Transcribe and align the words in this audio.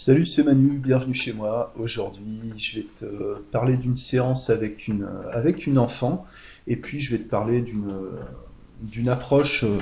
Salut, 0.00 0.26
c'est 0.26 0.44
Manu, 0.44 0.78
bienvenue 0.78 1.12
chez 1.12 1.32
moi. 1.32 1.74
Aujourd'hui, 1.76 2.52
je 2.56 2.76
vais 2.76 2.86
te 2.94 3.04
parler 3.50 3.76
d'une 3.76 3.96
séance 3.96 4.48
avec 4.48 4.86
une, 4.86 5.08
avec 5.32 5.66
une 5.66 5.76
enfant, 5.76 6.24
et 6.68 6.76
puis 6.76 7.00
je 7.00 7.10
vais 7.10 7.18
te 7.20 7.28
parler 7.28 7.62
d'une, 7.62 9.08
approche 9.08 9.64
euh, 9.64 9.76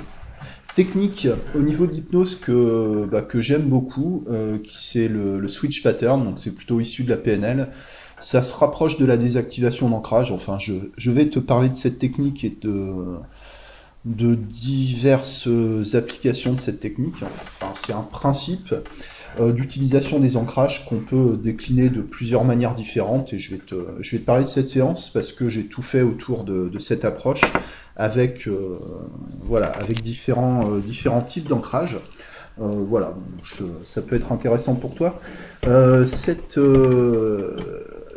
technique 0.74 1.28
au 1.54 1.60
niveau 1.60 1.86
de 1.86 1.92
l'hypnose 1.92 2.40
que, 2.40 3.06
bah, 3.12 3.20
que 3.20 3.42
j'aime 3.42 3.64
beaucoup, 3.64 4.24
euh, 4.28 4.56
qui 4.56 4.78
c'est 4.78 5.08
le, 5.08 5.38
le 5.38 5.48
switch 5.48 5.82
pattern, 5.82 6.24
donc 6.24 6.38
c'est 6.38 6.54
plutôt 6.54 6.80
issu 6.80 7.04
de 7.04 7.10
la 7.10 7.18
PNL. 7.18 7.68
Ça 8.18 8.40
se 8.40 8.54
rapproche 8.54 8.96
de 8.96 9.04
la 9.04 9.18
désactivation 9.18 9.90
d'ancrage, 9.90 10.32
enfin 10.32 10.58
je, 10.58 10.72
je 10.96 11.10
vais 11.10 11.28
te 11.28 11.38
parler 11.38 11.68
de 11.68 11.76
cette 11.76 11.98
technique 11.98 12.42
et 12.42 12.56
de, 12.62 13.18
de 14.06 14.34
diverses 14.34 15.46
applications 15.92 16.54
de 16.54 16.58
cette 16.58 16.80
technique. 16.80 17.16
Enfin, 17.22 17.74
c'est 17.74 17.92
un 17.92 18.00
principe 18.00 18.74
d'utilisation 19.38 20.18
des 20.18 20.36
ancrages 20.36 20.86
qu'on 20.86 21.00
peut 21.00 21.38
décliner 21.42 21.90
de 21.90 22.00
plusieurs 22.00 22.44
manières 22.44 22.74
différentes 22.74 23.32
et 23.32 23.38
je 23.38 23.54
vais 23.54 23.60
te, 23.60 24.16
parler 24.24 24.44
de 24.44 24.48
cette 24.48 24.68
séance 24.68 25.10
parce 25.10 25.32
que 25.32 25.48
j'ai 25.48 25.66
tout 25.66 25.82
fait 25.82 26.02
autour 26.02 26.44
de, 26.44 26.78
cette 26.78 27.04
approche 27.04 27.42
avec, 27.96 28.46
euh, 28.48 28.78
différents, 30.02 30.70
euh, 30.70 30.80
différents 30.80 31.20
types 31.20 31.48
d'ancrage. 31.48 31.98
Euh, 32.60 32.84
voilà, 32.88 33.14
ça 33.84 34.00
peut 34.00 34.16
être 34.16 34.32
intéressant 34.32 34.74
pour 34.74 34.94
toi. 34.94 35.20
Euh, 35.66 36.06
cette, 36.06 36.58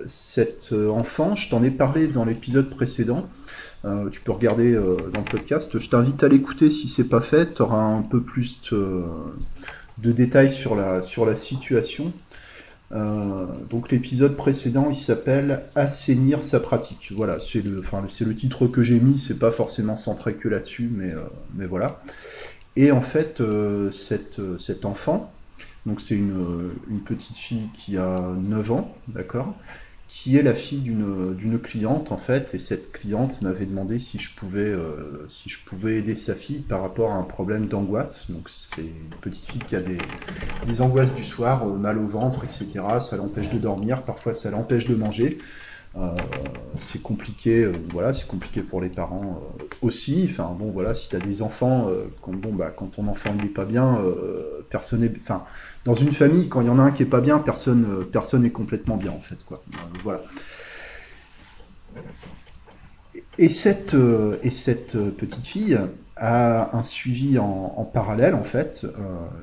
cette 0.08 0.74
enfant, 0.74 1.36
je 1.36 1.50
t'en 1.50 1.64
ai 1.64 1.72
parlé 1.72 2.08
dans 2.08 2.24
l'épisode 2.24 2.70
précédent. 2.70 3.28
Euh, 3.86 4.10
tu 4.10 4.20
peux 4.20 4.34
regarder 4.34 4.74
euh, 4.74 4.98
dans 5.14 5.22
le 5.22 5.26
podcast. 5.26 5.80
Je 5.80 5.90
t'invite 5.90 6.24
à 6.24 6.28
l'écouter 6.28 6.70
si 6.70 6.90
c'est 6.90 7.08
pas 7.08 7.22
fait. 7.22 7.54
Tu 7.54 7.62
auras 7.62 7.82
un 7.82 8.02
peu 8.02 8.22
plus 8.22 8.62
de 10.02 10.12
détails 10.12 10.52
sur 10.52 10.76
la, 10.76 11.36
situation. 11.36 12.14
Euh, 12.92 13.46
donc 13.70 13.92
l'épisode 13.92 14.36
précédent, 14.36 14.88
il 14.90 14.96
s'appelle 14.96 15.64
Assainir 15.76 16.44
sa 16.44 16.60
pratique. 16.60 17.12
Voilà, 17.16 17.40
c'est 17.40 17.64
le, 17.64 18.36
titre 18.36 18.68
que 18.68 18.82
j'ai 18.82 19.00
mis. 19.00 19.20
C'est 19.20 19.40
pas 19.40 19.52
forcément 19.52 19.98
centré 19.98 20.36
que 20.36 20.48
là-dessus, 20.48 20.90
mais, 20.92 21.12
euh, 21.14 21.68
voilà. 21.68 22.02
Et 22.76 22.92
en 22.92 23.02
fait, 23.02 23.42
euh, 23.42 23.92
cette, 23.92 24.40
cet 24.60 24.86
enfant, 24.86 25.32
donc 25.86 26.02
c'est 26.02 26.16
une, 26.16 26.72
une 26.90 27.02
petite 27.02 27.38
fille 27.38 27.70
qui 27.74 27.98
a 27.98 28.22
9 28.42 28.72
ans, 28.72 28.96
d'accord 29.08 29.56
qui 30.10 30.38
est 30.38 30.42
la 30.42 30.56
fille 30.56 30.80
d'une 30.82 31.60
cliente 31.60 32.12
en 32.12 32.18
fait, 32.18 32.56
et 32.56 32.60
cette 32.60 32.92
cliente 32.92 33.44
m'avait 33.44 33.68
demandé 33.68 34.00
si 34.00 34.18
je 34.18 34.36
pouvais 34.36 34.66
euh, 34.66 35.28
si 35.30 35.50
je 35.50 35.64
pouvais 35.64 36.00
aider 36.00 36.16
sa 36.16 36.34
fille 36.34 36.62
par 36.62 36.82
rapport 36.82 37.12
à 37.12 37.16
un 37.16 37.24
problème 37.24 37.68
d'angoisse. 37.68 38.30
Donc 38.30 38.50
c'est 38.50 38.82
une 38.82 39.16
petite 39.22 39.46
fille 39.46 39.62
qui 39.62 39.76
a 39.76 39.82
des, 39.82 40.00
des 40.66 40.82
angoisses 40.82 41.14
du 41.14 41.24
soir, 41.24 41.68
euh, 41.68 41.78
mal 41.78 42.00
au 42.00 42.08
ventre, 42.08 42.44
etc. 42.44 42.68
Ça 43.00 43.18
l'empêche 43.18 43.50
de 43.52 43.60
dormir, 43.60 44.02
parfois 44.02 44.34
ça 44.34 44.50
l'empêche 44.50 44.86
de 44.86 44.96
manger. 44.96 45.38
Euh, 45.96 46.16
c'est 46.80 47.02
compliqué, 47.02 47.64
euh, 47.64 47.74
voilà, 47.92 48.14
c'est 48.14 48.28
compliqué 48.28 48.62
pour 48.62 48.80
les 48.80 48.90
parents 48.90 49.42
euh, 49.60 49.64
aussi. 49.82 50.28
Enfin 50.30 50.56
bon, 50.58 50.70
voilà, 50.72 50.94
si 50.94 51.10
tu 51.10 51.16
as 51.16 51.20
des 51.20 51.42
enfants, 51.42 51.90
quand, 52.22 52.34
bah 52.54 52.72
quand 52.76 52.88
ton 52.88 53.08
enfant 53.08 53.34
n'est 53.34 53.50
pas 53.50 53.66
bien, 53.66 53.98
personne 54.70 55.02
n'est, 55.02 55.12
enfin 55.20 55.44
dans 55.86 55.96
une 55.96 56.12
famille, 56.12 56.48
quand 56.48 56.62
il 56.62 56.68
y 56.68 56.70
en 56.70 56.80
a 56.80 56.84
un 56.84 56.92
qui 56.92 57.04
est 57.04 57.08
pas 57.08 57.22
bien, 57.22 57.40
personne, 57.40 58.06
personne 58.12 58.50
complètement 58.52 58.98
bien 58.98 59.12
en 59.12 59.20
fait, 59.20 59.44
quoi. 59.46 59.64
Voilà. 60.04 60.22
Et 63.38 63.50
cette, 63.50 63.96
et 64.44 64.52
cette 64.52 64.98
petite 65.16 65.46
fille 65.46 65.80
a 66.18 66.78
un 66.78 66.84
suivi 66.84 67.40
en, 67.40 67.74
en 67.78 67.86
parallèle 67.86 68.36
en 68.36 68.44
fait, 68.44 68.86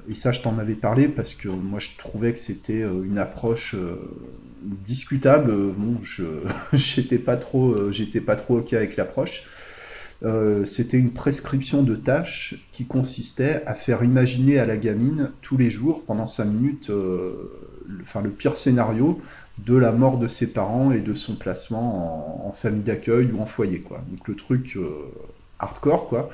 et 0.09 0.15
ça 0.15 0.33
je 0.33 0.43
t'en 0.43 0.59
avais 0.59 0.75
parlé 0.75 1.09
parce 1.09 1.35
que 1.35 1.49
moi 1.49 1.81
je 1.81 1.97
trouvais 1.99 2.33
que 2.33 2.39
c'était 2.39 2.83
une 2.83 3.19
approche 3.19 3.75
discutable. 4.63 5.53
Bon, 5.77 5.99
je 6.03 6.25
j'étais 6.73 7.19
pas 7.19 7.37
trop, 7.37 7.91
j'étais 7.93 8.21
pas 8.21 8.37
trop 8.37 8.59
ok 8.59 8.73
avec 8.73 8.97
l'approche. 8.97 9.45
Euh, 10.23 10.65
c'était 10.65 10.97
une 10.97 11.13
prescription 11.13 11.83
de 11.83 11.95
tâches 11.95 12.55
qui 12.73 12.87
consistait 12.87 13.63
à 13.67 13.75
faire 13.75 14.03
imaginer 14.03 14.59
à 14.59 14.67
la 14.67 14.77
gamine 14.77 15.31
tous 15.43 15.57
les 15.59 15.71
jours, 15.71 16.05
pendant 16.05 16.27
cinq 16.27 16.47
minutes, 16.47 16.91
euh, 16.91 17.53
le, 17.87 18.03
enfin, 18.03 18.23
le 18.23 18.31
pire 18.31 18.57
scénario 18.57 19.21
de 19.59 19.77
la 19.77 19.93
mort 19.93 20.19
de 20.19 20.29
ses 20.29 20.53
parents 20.53 20.93
et 20.93 21.01
de 21.01 21.15
son 21.15 21.35
placement 21.35 22.47
en, 22.49 22.53
famille 22.53 22.83
d'accueil 22.83 23.31
ou 23.33 23.41
en 23.41 23.47
foyer. 23.47 23.81
Quoi. 23.81 24.03
Donc 24.11 24.27
le 24.29 24.37
truc 24.37 24.77
euh, 24.77 24.91
hardcore, 25.59 26.09
quoi. 26.09 26.31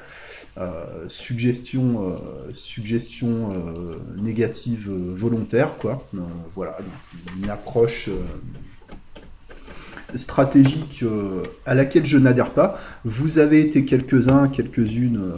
Euh, 0.59 1.09
suggestion, 1.09 2.11
euh, 2.11 2.53
suggestion 2.53 3.53
euh, 3.53 3.97
négative 4.21 4.91
volontaire, 4.91 5.79
quoi. 5.79 6.07
voilà, 6.55 6.77
une 7.43 7.49
approche 7.49 8.11
stratégique 10.15 11.07
à 11.65 11.75
laquelle 11.75 12.05
je 12.05 12.19
n'adhère 12.19 12.51
pas. 12.51 12.79
Vous 13.07 13.39
avez 13.39 13.61
été 13.61 13.87
quelques-uns, 13.87 14.49
quelques-unes 14.49 15.33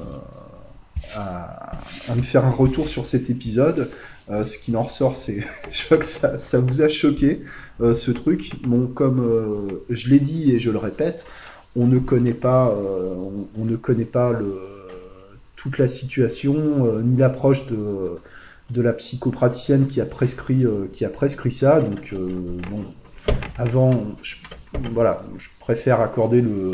à, 1.14 1.78
me 2.16 2.22
faire 2.22 2.44
un 2.44 2.50
retour 2.50 2.88
sur 2.88 3.06
cet 3.06 3.30
épisode. 3.30 3.90
Ce 4.28 4.58
qui 4.58 4.74
en 4.74 4.82
ressort, 4.82 5.16
c'est, 5.16 5.44
je 5.70 5.94
que 5.94 6.04
ça, 6.04 6.58
vous 6.58 6.82
a 6.82 6.88
choqué 6.88 7.42
ce 7.78 8.10
truc. 8.10 8.50
Bon, 8.66 8.88
comme 8.88 9.80
je 9.90 10.10
l'ai 10.10 10.18
dit 10.18 10.50
et 10.50 10.58
je 10.58 10.72
le 10.72 10.78
répète, 10.78 11.24
on 11.76 11.86
ne 11.86 12.00
connaît 12.00 12.34
pas, 12.34 12.76
on, 13.56 13.64
ne 13.64 13.76
connaît 13.76 14.04
pas 14.04 14.32
le, 14.32 14.73
toute 15.64 15.78
la 15.78 15.88
situation 15.88 16.54
ni 17.02 17.16
l'approche 17.16 17.66
de 17.66 18.82
la 18.82 18.92
psychopraticienne 18.92 19.86
qui 19.86 20.00
a 20.00 20.06
prescrit 20.06 20.64
qui 20.92 21.04
a 21.04 21.08
prescrit 21.08 21.50
ça. 21.50 21.80
Donc 21.80 22.14
bon, 22.70 22.84
avant, 23.56 23.92
je, 24.22 24.36
voilà, 24.92 25.22
je 25.38 25.48
préfère 25.60 26.00
accorder 26.00 26.42
le, 26.42 26.72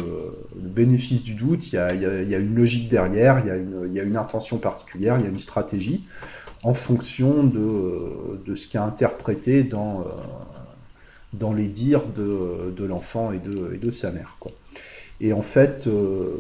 bénéfice 0.57 1.23
du 1.23 1.35
doute. 1.35 1.73
Il 1.73 1.77
y, 1.77 1.79
a, 1.79 2.39
une 2.39 2.55
logique 2.55 2.89
derrière, 2.89 3.39
il 3.41 3.47
y, 3.47 3.51
a 3.51 3.57
une, 3.57 3.91
il 3.95 4.03
une 4.03 4.17
intention 4.17 4.59
particulière, 4.59 5.17
il 5.19 5.25
y 5.25 5.27
a 5.27 5.31
une 5.31 5.39
stratégie 5.39 6.05
en 6.63 6.75
fonction 6.75 7.45
de, 7.45 8.55
ce 8.55 8.67
qui 8.67 8.77
a 8.77 8.85
interprété 8.85 9.63
dans, 9.63 10.05
dans 11.33 11.53
les 11.53 11.69
dires 11.69 12.07
de, 12.07 12.75
de 12.77 12.85
l'enfant 12.85 13.33
et 13.33 13.39
de, 13.39 13.73
et 13.75 13.79
de 13.79 13.91
sa 13.91 14.11
mère. 14.11 14.37
Quoi. 14.41 14.53
Et 15.21 15.35
en 15.35 15.43
fait, 15.43 15.87
euh, 15.87 16.31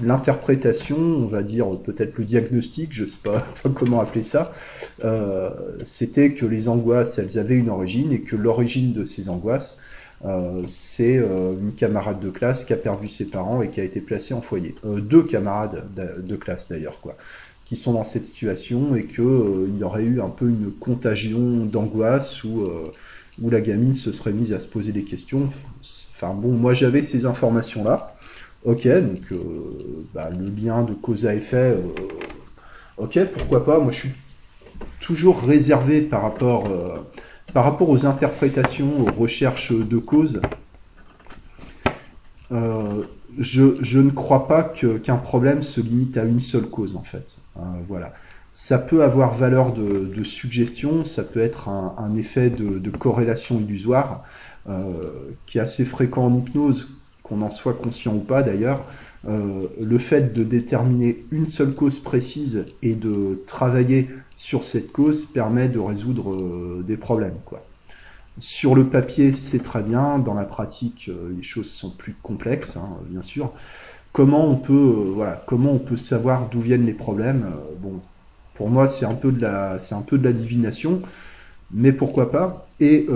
l'interprétation, 0.00 0.96
on 0.96 1.26
va 1.26 1.42
dire 1.42 1.66
peut-être 1.84 2.16
le 2.16 2.24
diagnostic, 2.24 2.92
je 2.92 3.02
ne 3.02 3.08
sais 3.08 3.18
pas 3.22 3.46
comment 3.74 4.00
appeler 4.00 4.24
ça, 4.24 4.54
euh, 5.04 5.50
c'était 5.84 6.32
que 6.32 6.46
les 6.46 6.68
angoisses, 6.68 7.18
elles 7.18 7.38
avaient 7.38 7.56
une 7.56 7.68
origine 7.68 8.12
et 8.12 8.20
que 8.20 8.34
l'origine 8.34 8.94
de 8.94 9.04
ces 9.04 9.28
angoisses, 9.28 9.78
euh, 10.24 10.62
c'est 10.68 11.16
une 11.16 11.72
camarade 11.76 12.20
de 12.20 12.30
classe 12.30 12.64
qui 12.64 12.72
a 12.72 12.76
perdu 12.76 13.08
ses 13.08 13.26
parents 13.26 13.60
et 13.60 13.68
qui 13.68 13.80
a 13.80 13.84
été 13.84 14.00
placée 14.00 14.32
en 14.32 14.40
foyer. 14.40 14.74
Deux 14.84 15.24
camarades 15.24 15.84
de, 15.94 16.36
classe 16.36 16.68
d'ailleurs, 16.68 17.00
quoi, 17.00 17.16
qui 17.66 17.76
sont 17.76 17.92
dans 17.92 18.04
cette 18.04 18.24
situation 18.24 18.96
et 18.96 19.04
qu'il 19.04 19.24
euh, 19.24 19.68
y 19.78 19.82
aurait 19.84 20.04
eu 20.04 20.22
un 20.22 20.30
peu 20.30 20.48
une 20.48 20.70
contagion 20.70 21.66
d'angoisse 21.66 22.42
où 22.42 22.70
la 23.50 23.60
gamine 23.60 23.94
se 23.94 24.12
serait 24.12 24.32
mise 24.32 24.54
à 24.54 24.60
se 24.60 24.68
poser 24.68 24.92
des 24.92 25.02
questions 25.02 25.50
Enfin 26.22 26.34
bon, 26.34 26.52
moi 26.52 26.72
j'avais 26.72 27.02
ces 27.02 27.26
informations-là. 27.26 28.14
Ok, 28.64 28.86
donc 28.86 29.32
euh, 29.32 30.06
bah, 30.14 30.30
le 30.30 30.48
lien 30.48 30.82
de 30.82 30.92
cause 30.92 31.26
à 31.26 31.34
effet, 31.34 31.76
euh, 31.76 31.82
ok, 32.96 33.18
pourquoi 33.36 33.64
pas. 33.64 33.80
Moi 33.80 33.90
je 33.90 34.00
suis 34.00 34.12
toujours 35.00 35.42
réservé 35.42 36.00
par 36.00 36.22
rapport, 36.22 36.66
euh, 36.66 36.98
par 37.52 37.64
rapport 37.64 37.88
aux 37.88 38.06
interprétations, 38.06 39.00
aux 39.00 39.10
recherches 39.10 39.72
de 39.72 39.98
cause. 39.98 40.40
Je, 43.38 43.76
je, 43.80 43.98
ne 43.98 44.10
crois 44.10 44.46
pas 44.46 44.62
qu'un 44.62 44.98
qu 44.98 45.22
problème 45.22 45.62
se 45.62 45.80
limite 45.80 46.18
à 46.18 46.24
une 46.24 46.40
seule 46.40 46.66
cause 46.66 46.96
en 46.96 47.02
fait. 47.02 47.38
voilà. 47.88 48.12
Ça 48.54 48.78
peut 48.78 49.02
avoir 49.02 49.32
valeur 49.32 49.72
de, 49.72 50.24
suggestion, 50.24 51.06
ça 51.06 51.24
peut 51.24 51.40
être 51.40 51.70
un, 51.70 52.14
effet 52.14 52.50
de, 52.50 52.90
corrélation 52.90 53.58
illusoire 53.58 54.20
euh, 54.20 54.51
qui 55.46 55.58
est 55.58 55.60
assez 55.60 55.84
fréquent 55.84 56.24
en 56.24 56.38
hypnose, 56.38 56.96
qu'on 57.22 57.42
en 57.42 57.50
soit 57.50 57.74
conscient 57.74 58.14
ou 58.14 58.20
pas 58.20 58.42
d'ailleurs, 58.42 58.84
euh, 59.28 59.68
le 59.80 59.98
fait 59.98 60.32
de 60.32 60.42
déterminer 60.42 61.24
une 61.30 61.46
seule 61.46 61.74
cause 61.74 62.00
précise 62.00 62.66
et 62.82 62.94
de 62.94 63.40
travailler 63.46 64.08
sur 64.36 64.64
cette 64.64 64.90
cause 64.90 65.24
permet 65.24 65.68
de 65.68 65.78
résoudre 65.78 66.32
euh, 66.32 66.82
des 66.84 66.96
problèmes. 66.96 67.36
Sur 68.38 68.74
le 68.74 68.86
papier, 68.88 69.34
c'est 69.34 69.60
très 69.60 69.82
bien. 69.82 70.18
Dans 70.18 70.34
la 70.34 70.44
pratique, 70.44 71.08
euh, 71.08 71.32
les 71.36 71.42
choses 71.42 71.70
sont 71.70 71.90
plus 71.90 72.14
complexes, 72.22 72.76
hein, 72.76 72.88
bien 73.08 73.22
sûr. 73.22 73.52
Comment 74.12 74.48
on 74.48 74.56
peut, 74.56 74.72
euh, 74.72 75.12
voilà, 75.14 75.42
comment 75.46 75.72
on 75.72 75.78
peut 75.78 75.96
savoir 75.96 76.48
d'où 76.48 76.60
viennent 76.60 76.86
les 76.86 76.94
problèmes 76.94 77.44
euh, 77.44 77.74
Bon, 77.78 78.00
pour 78.54 78.70
moi, 78.70 78.88
c'est 78.88 79.06
un 79.06 79.14
peu 79.14 79.30
de 79.30 79.40
la, 79.40 79.76
un 79.92 80.02
peu 80.02 80.18
de 80.18 80.24
la 80.24 80.32
divination, 80.32 81.02
mais 81.72 81.92
pourquoi 81.92 82.32
pas? 82.32 82.68
Et 82.80 83.06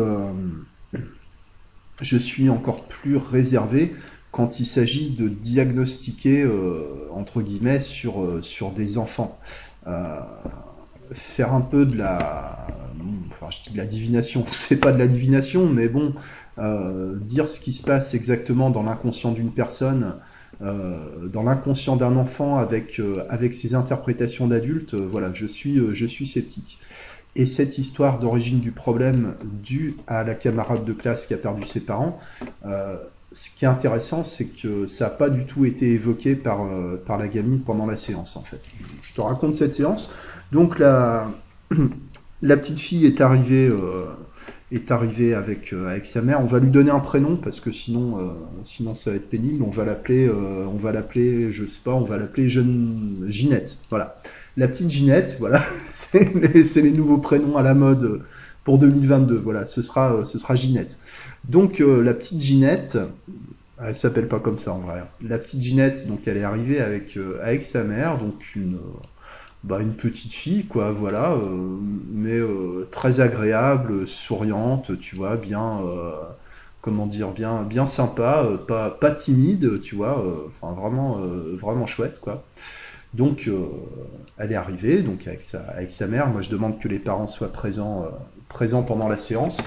je 2.01 2.17
suis 2.17 2.49
encore 2.49 2.85
plus 2.85 3.17
réservé 3.17 3.95
quand 4.37 4.61
il 4.61 4.67
s'agit 4.67 5.11
de 5.11 5.29
diagnostiquer 5.29 6.43
euh, 6.43 7.09
entre 7.11 7.41
guillemets 7.41 7.81
sur, 7.81 8.23
euh, 8.23 8.43
sur 8.43 8.71
des 8.71 8.99
enfants. 8.99 9.39
Euh, 9.87 10.21
faire 11.13 11.55
un 11.55 11.63
peu 11.63 11.87
de 11.87 11.97
la 11.97 12.67
enfin 13.31 13.47
je 13.51 13.63
dis 13.63 13.73
de 13.73 13.79
la 13.79 13.87
divination, 13.87 14.45
c'est 14.51 14.81
pas 14.81 14.93
de 14.93 14.99
la 14.99 15.07
divination, 15.07 15.69
mais 15.69 15.89
bon, 15.89 16.15
dire 17.23 17.49
ce 17.49 17.61
qui 17.61 17.73
se 17.73 17.83
passe 17.83 18.15
exactement 18.15 18.71
dans 18.71 18.83
l'inconscient 18.83 19.33
d'une 19.33 19.53
personne, 19.53 20.17
dans 20.61 21.43
l'inconscient 21.43 21.97
d'un 21.97 22.17
enfant 22.17 22.59
avec 22.59 23.01
avec 23.29 23.55
ses 23.55 23.75
interprétations 23.75 24.49
d'adulte, 24.49 24.95
voilà, 24.95 25.33
je 25.33 25.47
suis 25.47 25.79
je 25.93 26.07
suis 26.07 26.27
sceptique. 26.27 26.79
Et 27.37 27.45
cette 27.45 27.77
histoire 27.77 28.19
d'origine 28.19 28.61
du 28.61 28.73
problème 28.73 29.35
due 29.63 29.97
à 30.07 30.25
la 30.25 30.35
camarade 30.35 30.87
de 30.87 30.93
classe 30.95 31.27
qui 31.27 31.35
a 31.35 31.37
perdu 31.37 31.67
ses 31.67 31.81
parents, 31.81 32.19
euh, 32.65 32.97
ce 33.31 33.51
qui 33.51 33.67
est 33.67 33.69
intéressant, 33.69 34.25
c'est 34.25 34.47
que 34.47 34.87
ça 34.87 35.05
n'a 35.05 35.11
pas 35.11 35.29
du 35.29 35.45
tout 35.45 35.67
été 35.67 35.93
évoqué 35.93 36.35
par, 36.35 36.65
euh, 36.65 36.97
par 36.97 37.19
la 37.19 37.29
gamine 37.29 37.61
pendant 37.61 37.85
la 37.85 37.99
séance, 37.99 38.39
en 38.39 38.43
fait. 38.43 38.61
Je 39.03 39.13
te 39.13 39.21
raconte 39.21 39.55
cette 39.55 39.75
séance. 39.75 40.11
Donc, 40.51 40.79
la, 40.79 41.31
la 42.43 42.57
petite 42.57 42.81
fille 42.81 43.05
est 43.05 43.21
arrivée, 43.21 43.69
euh, 43.69 44.07
est 44.73 44.91
arrivée 44.91 45.35
avec, 45.35 45.75
avec 45.75 46.07
sa 46.07 46.23
mère. 46.23 46.41
On 46.41 46.47
va 46.47 46.59
lui 46.59 46.71
donner 46.71 46.91
un 46.91 47.01
prénom, 47.01 47.37
parce 47.37 47.61
que 47.61 47.71
sinon, 47.71 48.35
sinon 48.63 48.95
ça 48.95 49.11
va 49.11 49.17
être 49.17 49.29
pénible. 49.29 49.63
On 49.63 49.71
va 49.71 49.85
l'appeler, 49.85 50.31
on 50.31 50.77
va 50.77 50.91
l'appeler, 50.91 51.53
je 51.53 51.67
sais 51.67 51.81
pas, 51.85 51.93
on 51.93 52.03
va 52.03 52.17
l'appeler 52.17 52.49
Jeune 52.49 53.27
Ginette. 53.29 53.79
Voilà 53.91 54.15
la 54.57 54.69
petite 54.69 54.91
Ginette, 54.91 55.37
voilà, 55.39 55.63
c'est 55.91 56.35
les, 56.35 56.93
nouveaux 56.93 57.19
prénoms 57.19 57.57
à 57.57 57.63
la 57.63 57.75
mode 57.75 58.23
pour 58.65 58.79
2022, 58.79 59.37
voilà, 59.37 59.67
ce 59.67 59.83
sera, 59.83 60.25
ce 60.25 60.39
sera 60.39 60.55
Ginette. 60.55 60.99
Donc 61.49 61.81
euh, 61.81 62.03
la 62.03 62.15
petite 62.15 62.41
Ginette, 62.41 62.99
elle 63.81 63.95
s'appelle 63.95 64.29
pas 64.29 64.41
comme 64.41 64.59
ça 64.59 64.73
en 64.73 64.79
vrai. 64.79 65.05
La 65.23 65.39
petite 65.39 65.61
Ginette, 65.61 66.09
donc 66.09 66.27
elle 66.27 66.39
est 66.39 66.45
arrivée 66.45 66.81
avec, 66.81 67.17
euh, 67.17 67.39
avec 67.43 67.63
sa 67.63 67.85
mère, 67.85 68.19
donc 68.19 68.57
une, 68.57 68.79
bah, 69.63 69.81
une 69.81 69.95
petite 69.95 70.33
fille, 70.33 70.67
quoi, 70.67 70.91
voilà, 70.91 71.33
euh, 71.33 71.79
mais 72.13 72.41
très 72.91 73.21
agréable, 73.21 74.09
souriante, 74.09 74.99
tu 74.99 75.17
vois, 75.17 75.37
bien, 75.37 75.81
comment 76.81 77.07
dire, 77.07 77.31
bien, 77.33 77.63
bien 77.63 77.85
sympa, 77.85 78.49
pas, 78.67 78.91
pas 78.91 79.11
timide, 79.11 79.81
tu 79.83 79.97
vois, 79.97 80.25
vraiment, 80.63 81.21
vraiment 81.61 81.87
chouette, 81.87 82.21
quoi. 82.21 82.43
Donc, 83.17 83.49
euh, 83.49 83.67
elle 84.37 84.53
est 84.53 84.57
arrivée, 84.57 85.01
donc 85.01 85.27
avec 85.27 85.43
sa, 85.43 85.61
avec 85.61 85.91
sa 85.91 86.07
mère. 86.07 86.29
Moi, 86.29 86.43
je 86.43 86.51
demande 86.51 86.79
que 86.79 86.87
les 86.87 86.99
parents 86.99 87.27
soient 87.27 87.51
présents, 87.51 88.03
euh, 88.03 88.09
présents 88.49 88.83
pendant 88.83 89.09
la 89.09 89.19
séance, 89.19 89.63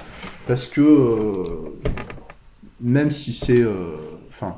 parce 0.48 0.68
que 0.68 0.82
euh, 0.82 1.44
même 2.80 3.10
si 3.10 3.34
c'est, 3.34 3.66
enfin, 4.30 4.56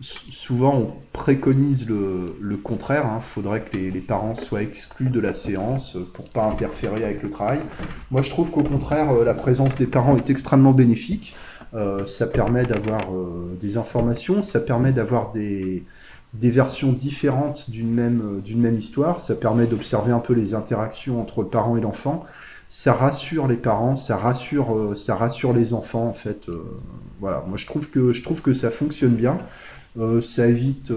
souvent 0.00 0.74
on 0.74 0.92
préconise 1.12 1.88
le, 1.88 2.56
contraire. 2.56 3.04
Il 3.04 3.16
hein. 3.16 3.20
faudrait 3.20 3.62
que 3.62 3.76
les, 3.76 4.00
parents 4.00 4.34
soient 4.34 4.62
exclus 4.62 5.08
de 5.08 5.20
la 5.20 5.32
séance 5.32 5.96
pour 6.12 6.28
pas 6.28 6.46
interférer 6.46 7.04
avec 7.04 7.22
le 7.22 7.30
travail. 7.30 7.60
Moi, 8.10 8.22
je 8.22 8.30
trouve 8.30 8.50
qu'au 8.50 8.64
contraire, 8.64 9.12
la 9.12 9.34
présence 9.34 9.76
des 9.76 9.86
parents 9.86 10.16
est 10.16 10.28
extrêmement 10.30 10.72
bénéfique. 10.72 11.36
ça 12.06 12.26
permet 12.26 12.66
d'avoir 12.66 13.06
des 13.60 13.76
informations, 13.76 14.42
ça 14.42 14.60
permet 14.60 14.92
d'avoir 14.92 15.30
des, 15.30 15.84
des 16.40 16.50
versions 16.50 16.92
différentes 16.92 17.70
d'une 17.70 17.92
même, 17.92 18.20
euh, 18.20 18.40
d'une 18.40 18.60
même 18.60 18.78
histoire. 18.78 19.20
Ça 19.20 19.34
permet 19.34 19.66
d'observer 19.66 20.12
un 20.12 20.18
peu 20.18 20.34
les 20.34 20.54
interactions 20.54 21.20
entre 21.20 21.42
le 21.42 21.48
parent 21.48 21.76
et 21.76 21.80
l'enfant. 21.80 22.24
Ça 22.68 22.92
rassure 22.92 23.46
les 23.46 23.56
parents, 23.56 23.96
ça 23.96 24.16
rassure, 24.16 24.76
euh, 24.76 24.94
ça 24.94 25.14
rassure 25.14 25.52
les 25.52 25.72
enfants 25.72 26.06
en 26.06 26.12
fait. 26.12 26.48
Euh, 26.48 26.62
voilà, 27.20 27.44
moi 27.46 27.56
je 27.56 27.66
trouve 27.66 27.88
que 27.88 28.12
je 28.12 28.22
trouve 28.22 28.42
que 28.42 28.52
ça 28.52 28.70
fonctionne 28.70 29.14
bien. 29.14 29.38
ça 30.22 30.46
évite, 30.46 30.92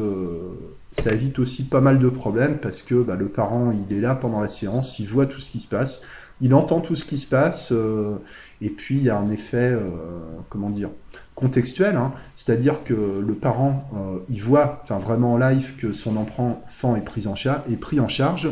ça 0.91 1.13
évite 1.13 1.39
aussi 1.39 1.63
pas 1.63 1.79
mal 1.79 1.99
de 1.99 2.09
problèmes 2.09 2.57
parce 2.57 2.81
que 2.81 2.95
bah, 2.95 3.15
le 3.15 3.29
parent 3.29 3.71
il 3.71 3.95
est 3.95 4.01
là 4.01 4.13
pendant 4.13 4.41
la 4.41 4.49
séance, 4.49 4.99
il 4.99 5.07
voit 5.07 5.25
tout 5.25 5.39
ce 5.39 5.51
qui 5.51 5.61
se 5.61 5.67
passe, 5.67 6.01
il 6.41 6.53
entend 6.53 6.81
tout 6.81 6.97
ce 6.97 7.05
qui 7.05 7.17
se 7.17 7.25
passe 7.25 7.71
et 8.59 8.69
puis 8.69 8.97
il 8.97 9.03
y 9.03 9.09
a 9.09 9.17
un 9.17 9.31
effet, 9.31 9.73
comment 10.49 10.69
dire, 10.69 10.89
contextuel, 11.39 11.95
hein. 11.95 12.11
c'est-à-dire 12.35 12.83
que 12.83 12.93
le 12.93 13.33
parent, 13.33 13.89
euh, 13.95 14.41
voit, 14.41 14.79
enfin 14.83 14.99
vraiment 14.99 15.33
en 15.33 15.37
live, 15.37 15.75
que 15.77 15.93
son 15.93 16.17
enfant 16.17 16.61
est 16.95 17.01
pris 17.01 17.27
en, 17.27 17.35
est 17.35 17.77
pris 17.77 17.99
en 17.99 18.07
charge. 18.07 18.49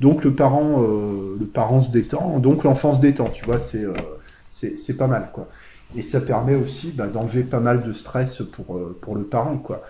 Donc 0.00 0.24
le 0.24 0.32
parent, 0.32 0.82
euh, 0.82 1.36
le 1.38 1.46
parent 1.46 1.80
se 1.80 1.92
détend, 1.92 2.38
donc 2.40 2.64
l'enfant 2.64 2.94
se 2.94 3.00
détend, 3.00 3.28
tu 3.28 3.44
vois, 3.44 3.60
c'est 3.60 3.84
euh, 3.84 4.94
pas 4.98 5.06
mal, 5.06 5.30
quoi. 5.32 5.48
Et 5.96 6.02
ça 6.02 6.20
permet 6.20 6.56
aussi 6.56 6.90
bah, 6.90 7.06
d'enlever 7.06 7.44
pas 7.44 7.60
mal 7.60 7.82
de 7.82 7.92
stress 7.92 8.42
pour, 8.42 8.80
pour 9.00 9.14
le 9.14 9.22
parent, 9.22 9.56
quoi. 9.56 9.82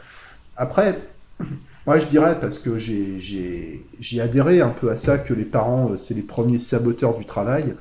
Après, 0.57 1.01
moi 1.87 1.99
je 1.99 2.07
dirais, 2.07 2.39
parce 2.39 2.59
que 2.59 2.79
j'ai 2.79 4.21
adhéré 4.21 4.61
un 4.61 4.69
peu 4.69 4.91
à 4.91 4.97
ça, 4.97 5.19
que 5.19 5.33
les 5.33 5.47
parents, 5.47 5.97
c'est 5.97 6.15
les 6.15 6.23
premiers 6.23 6.59
saboteurs 6.59 7.17
du 7.17 7.25
travail, 7.25 7.75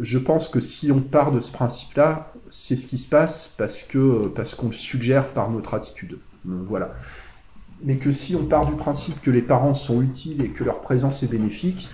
je 0.00 0.18
pense 0.18 0.48
que 0.48 0.60
si 0.60 0.90
on 0.90 1.00
part 1.00 1.32
de 1.32 1.40
ce 1.40 1.52
principe-là, 1.52 2.32
c'est 2.48 2.76
ce 2.76 2.86
qui 2.86 2.96
se 2.96 3.06
passe 3.06 3.52
parce 3.58 3.82
que 3.82 4.28
parce 4.28 4.54
qu'on 4.54 4.72
suggère 4.72 5.28
par 5.30 5.50
notre 5.50 5.74
attitude. 5.74 6.18
Voilà. 6.44 6.92
Mais 7.82 7.96
que 7.96 8.12
si 8.12 8.36
on 8.36 8.44
part 8.44 8.66
du 8.66 8.76
principe 8.76 9.20
que 9.22 9.30
les 9.30 9.42
parents 9.42 9.74
sont 9.74 10.02
utiles 10.02 10.42
et 10.42 10.48
que 10.48 10.64
leur 10.64 10.80
présence 10.80 11.22
est 11.22 11.28
bénéfique, 11.28 11.88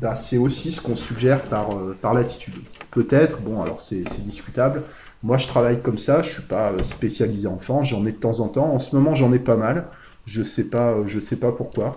bah, 0.00 0.14
c'est 0.14 0.38
aussi 0.38 0.70
ce 0.70 0.80
qu'on 0.80 0.94
suggère 0.94 1.42
par, 1.44 1.72
euh, 1.72 1.96
par 2.00 2.14
l'attitude. 2.14 2.54
Peut-être, 2.90 3.40
bon, 3.40 3.60
alors 3.62 3.82
c'est 3.82 4.04
discutable. 4.22 4.84
Moi, 5.24 5.36
je 5.38 5.48
travaille 5.48 5.82
comme 5.82 5.98
ça, 5.98 6.22
je 6.22 6.30
suis 6.34 6.42
pas 6.42 6.70
euh, 6.70 6.84
spécialisé 6.84 7.48
enfant, 7.48 7.82
j'en 7.82 8.06
ai 8.06 8.12
de 8.12 8.16
temps 8.16 8.38
en 8.38 8.48
temps. 8.48 8.72
En 8.72 8.78
ce 8.78 8.94
moment, 8.94 9.16
j'en 9.16 9.32
ai 9.32 9.40
pas 9.40 9.56
mal. 9.56 9.88
Je 10.26 10.42
sais 10.42 10.66
euh, 10.74 11.20
sais 11.20 11.36
pas 11.36 11.52
pourquoi, 11.52 11.96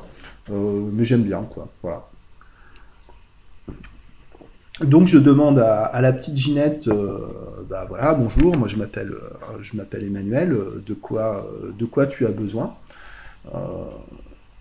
mais 0.49 1.03
j'aime 1.03 1.23
bien, 1.23 1.43
quoi. 1.43 1.67
Voilà. 1.83 2.07
Donc 4.83 5.07
je 5.07 5.17
demande 5.17 5.59
à, 5.59 6.01
la 6.01 6.11
petite 6.11 6.37
Ginette, 6.37 6.87
euh, 6.87 7.19
bah 7.69 7.85
voilà, 7.87 8.13
bonjour, 8.13 8.57
moi 8.57 8.67
je 8.67 8.77
m'appelle, 8.77 9.11
euh, 9.11 9.57
je 9.61 9.75
m'appelle 9.75 10.03
Emmanuel, 10.03 10.53
euh, 10.53 10.83
de 10.85 10.93
quoi, 10.93 11.45
de 11.77 11.85
quoi 11.85 12.07
tu 12.07 12.25
as 12.25 12.31
besoin? 12.31 12.73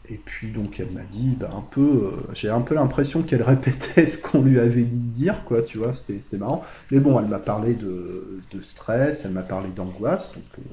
Et 0.08 0.19
puis 0.25 0.50
donc 0.50 0.81
elle 0.81 0.90
m'a 0.90 1.05
dit, 1.05 1.37
bah, 1.38 1.50
un 1.56 1.62
peu, 1.62 2.11
j'ai 2.34 2.50
un 2.50 2.61
peu 2.61 2.75
l'impression 2.75 3.22
qu'elle 3.22 3.43
répétait 3.43 4.05
ce 4.06 4.19
qu'on 4.19 4.43
lui 4.43 4.58
avait 4.58 4.82
dit 4.82 5.00
de 5.00 5.12
dire, 5.12 5.44
quoi, 5.44 5.62
tu 5.62 5.78
vois, 5.78 5.94
c'était 5.94 6.37
marrant. 6.37 6.62
Mais 6.90 7.00
bon, 7.00 7.19
elle 7.19 7.28
m'a 7.28 7.38
parlé 7.38 7.75
de, 7.75 8.40
de, 8.52 8.62
stress, 8.62 9.25
elle 9.25 9.32
m'a 9.32 9.43
parlé 9.43 9.70
d'angoisse, 9.70 10.32
donc 10.32 10.64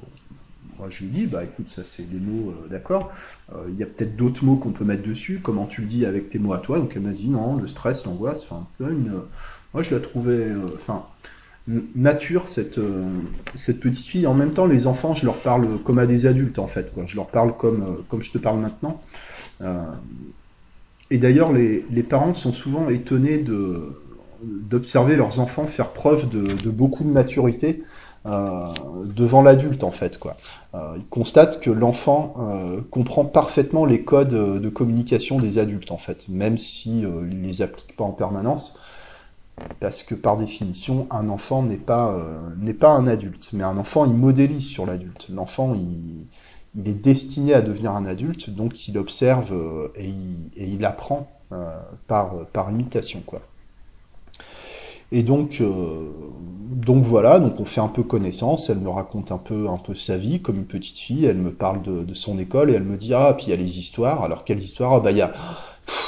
je 0.89 1.03
lui 1.03 1.09
dis, 1.09 1.25
bah 1.25 1.43
écoute, 1.43 1.69
ça 1.69 1.83
c'est 1.83 2.09
des 2.09 2.19
mots, 2.19 2.53
d'accord. 2.69 3.11
Il 3.69 3.75
y 3.75 3.83
a 3.83 3.85
peut-être 3.85 4.15
d'autres 4.15 4.43
mots 4.43 4.57
qu'on 4.57 4.71
peut 4.71 4.85
mettre 4.85 5.03
dessus, 5.03 5.39
comment 5.41 5.65
tu 5.65 5.81
le 5.81 5.87
dis 5.87 6.05
avec 6.05 6.29
tes 6.29 6.39
mots 6.39 6.53
à 6.53 6.59
toi? 6.59 6.79
Donc 6.79 6.93
elle 6.95 7.01
m'a 7.01 7.11
dit, 7.11 7.29
non, 7.29 7.55
le 7.55 7.67
stress, 7.67 8.05
l'angoisse, 8.05 8.43
enfin, 8.43 8.67
une 8.79 9.21
moi, 9.73 9.83
je 9.83 9.93
la 9.93 9.99
trouvais, 9.99 10.31
euh, 10.31 10.71
enfin, 10.75 11.05
mature 11.67 12.47
cette 12.47 12.77
euh, 12.77 13.05
cette 13.55 13.79
petite 13.79 14.05
fille. 14.05 14.27
En 14.27 14.33
même 14.33 14.53
temps, 14.53 14.65
les 14.65 14.87
enfants, 14.87 15.13
je 15.15 15.25
leur 15.25 15.37
parle 15.37 15.79
comme 15.83 15.99
à 15.99 16.05
des 16.05 16.25
adultes 16.25 16.59
en 16.59 16.67
fait. 16.67 16.91
Quoi. 16.93 17.03
Je 17.05 17.15
leur 17.15 17.27
parle 17.27 17.55
comme 17.55 17.83
euh, 17.83 18.01
comme 18.09 18.23
je 18.23 18.31
te 18.31 18.37
parle 18.37 18.59
maintenant. 18.59 19.01
et 21.11 21.17
d'ailleurs, 21.17 21.51
les, 21.53 21.85
les, 21.91 22.03
parents 22.03 22.33
sont 22.33 22.53
souvent 22.53 22.89
étonnés 22.89 23.43
d'observer 24.41 25.15
leurs 25.15 25.39
enfants 25.39 25.65
faire 25.65 25.91
preuve 25.91 26.29
de 26.29 26.69
beaucoup 26.69 27.03
de 27.03 27.09
maturité 27.09 27.83
devant 28.27 29.41
l'adulte 29.41 29.83
en 29.83 29.91
fait 29.91 30.19
quoi. 30.19 30.35
ils 30.73 31.05
constatent 31.09 31.59
que 31.59 31.69
l'enfant 31.69 32.33
comprend 32.91 33.23
parfaitement 33.23 33.85
les 33.85 34.03
codes 34.03 34.59
de 34.61 34.69
communication 34.69 35.39
des 35.39 35.59
adultes 35.59 35.91
en 35.91 35.97
fait, 35.97 36.27
même 36.27 36.57
si 36.57 37.01
il 37.01 37.41
les 37.41 37.61
applique 37.61 37.95
pas 37.95 38.03
en 38.03 38.11
permanence 38.11 38.79
parce 39.79 40.03
que 40.03 40.15
par 40.15 40.37
définition, 40.37 41.07
un 41.11 41.29
enfant 41.29 41.63
n'est 41.63 41.77
pas, 41.77 42.13
euh, 42.13 42.55
n'est 42.59 42.73
pas 42.73 42.89
un 42.89 43.07
adulte, 43.07 43.49
mais 43.53 43.63
un 43.63 43.77
enfant, 43.77 44.05
il 44.05 44.13
modélise 44.13 44.67
sur 44.67 44.85
l'adulte. 44.85 45.27
L'enfant, 45.29 45.73
il, 45.73 46.27
il, 46.75 46.87
est 46.87 47.01
destiné 47.01 47.53
à 47.53 47.61
devenir 47.61 47.91
un 47.91 48.05
adulte, 48.05 48.49
donc 48.49 48.87
il 48.87 48.97
observe 48.97 49.53
euh, 49.53 49.91
et, 49.95 50.07
il, 50.07 50.51
il, 50.55 50.85
apprend 50.85 51.27
euh, 51.51 51.75
par, 52.07 52.45
par 52.53 52.71
imitation, 52.71 53.21
quoi. 53.25 53.41
Et 55.11 55.23
donc, 55.23 55.61
donc 56.71 57.03
voilà, 57.03 57.39
donc 57.39 57.59
on 57.59 57.65
fait 57.65 57.81
un 57.81 57.87
peu 57.87 58.03
connaissance. 58.03 58.69
Elle 58.69 58.79
me 58.79 58.89
raconte 58.89 59.31
un 59.31 59.37
peu, 59.37 59.67
un 59.69 59.77
peu 59.77 59.95
sa 59.95 60.17
vie 60.17 60.41
comme 60.41 60.57
une 60.57 60.65
petite 60.65 60.97
fille. 60.97 61.25
Elle 61.25 61.37
me 61.37 61.51
parle 61.51 61.81
de, 61.81 62.03
de 62.03 62.13
son 62.13 62.37
école 62.39 62.69
et 62.69 62.73
elle 62.73 62.83
me 62.83 62.97
dit 62.97 63.13
ah 63.13 63.33
puis 63.35 63.47
il 63.47 63.49
y 63.51 63.53
a 63.53 63.55
les 63.57 63.79
histoires. 63.79 64.23
Alors 64.23 64.43
quelles 64.43 64.59
histoires? 64.61 64.93
Ah, 64.95 64.99
Bah 64.99 65.11
il 65.11 65.17
y 65.17 65.21
a 65.21 65.33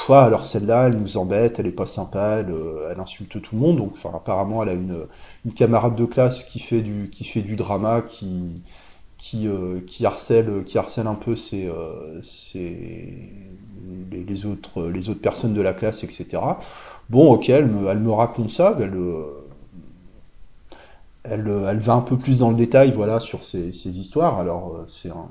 alors 0.08 0.44
celle-là, 0.44 0.88
elle 0.88 0.98
nous 0.98 1.16
embête, 1.16 1.58
elle 1.58 1.66
est 1.66 1.72
pas 1.72 1.86
sympa, 1.86 2.38
elle, 2.40 2.50
euh, 2.50 2.88
elle, 2.90 3.00
insulte 3.00 3.40
tout 3.40 3.54
le 3.54 3.60
monde. 3.60 3.76
Donc, 3.78 3.92
enfin, 3.94 4.10
apparemment, 4.14 4.62
elle 4.62 4.68
a 4.70 4.72
une, 4.74 5.06
une 5.44 5.52
camarade 5.52 5.96
de 5.96 6.04
classe 6.04 6.44
qui 6.44 6.58
fait 6.58 6.80
du, 6.82 7.10
qui 7.10 7.24
fait 7.24 7.42
du 7.42 7.56
drama, 7.56 8.02
qui, 8.02 8.62
qui, 9.18 9.46
euh, 9.48 9.80
qui 9.86 10.06
harcèle, 10.06 10.64
qui 10.66 10.78
harcèle 10.78 11.06
un 11.06 11.14
peu 11.14 11.36
ses, 11.36 11.66
euh, 11.68 12.20
ses 12.22 13.28
les, 14.10 14.46
autres, 14.46 14.84
les 14.84 15.08
autres 15.08 15.20
personnes 15.20 15.54
de 15.54 15.62
la 15.62 15.72
classe, 15.72 16.04
etc. 16.04 16.26
Bon, 17.08 17.32
ok, 17.32 17.48
elle 17.48 17.66
me, 17.66 17.88
elle 17.88 17.98
me 17.98 18.12
raconte 18.12 18.50
ça, 18.50 18.76
elle, 18.80 18.92
elle, 21.24 21.52
elle 21.68 21.78
va 21.78 21.94
un 21.94 22.00
peu 22.00 22.16
plus 22.16 22.38
dans 22.38 22.50
le 22.50 22.56
détail, 22.56 22.90
voilà, 22.90 23.20
sur 23.20 23.44
ces, 23.44 23.72
ces 23.72 23.98
histoires. 23.98 24.38
Alors, 24.38 24.84
c'est 24.88 25.10
un 25.10 25.28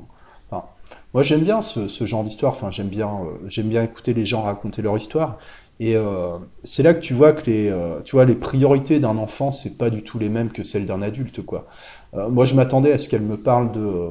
moi, 1.13 1.23
j'aime 1.23 1.43
bien 1.43 1.61
ce, 1.61 1.87
ce 1.87 2.05
genre 2.05 2.23
d'histoire. 2.23 2.53
Enfin, 2.53 2.71
j'aime 2.71 2.87
bien, 2.89 3.09
euh, 3.09 3.37
j'aime 3.47 3.69
bien 3.69 3.83
écouter 3.83 4.13
les 4.13 4.25
gens 4.25 4.41
raconter 4.43 4.81
leur 4.81 4.95
histoire. 4.97 5.37
Et 5.79 5.95
euh, 5.95 6.37
c'est 6.63 6.83
là 6.83 6.93
que 6.93 6.99
tu 6.99 7.13
vois 7.13 7.31
que 7.33 7.49
les, 7.49 7.69
euh, 7.69 8.01
tu 8.03 8.15
vois, 8.15 8.25
les 8.25 8.35
priorités 8.35 8.99
d'un 8.99 9.17
enfant, 9.17 9.51
c'est 9.51 9.77
pas 9.77 9.89
du 9.89 10.03
tout 10.03 10.19
les 10.19 10.29
mêmes 10.29 10.49
que 10.49 10.63
celles 10.63 10.85
d'un 10.85 11.01
adulte, 11.01 11.43
quoi. 11.45 11.67
Euh, 12.15 12.29
moi, 12.29 12.45
je 12.45 12.55
m'attendais 12.55 12.91
à 12.91 12.99
ce 12.99 13.07
qu'elle 13.09 13.21
me 13.21 13.37
parle 13.37 13.71
de, 13.71 14.09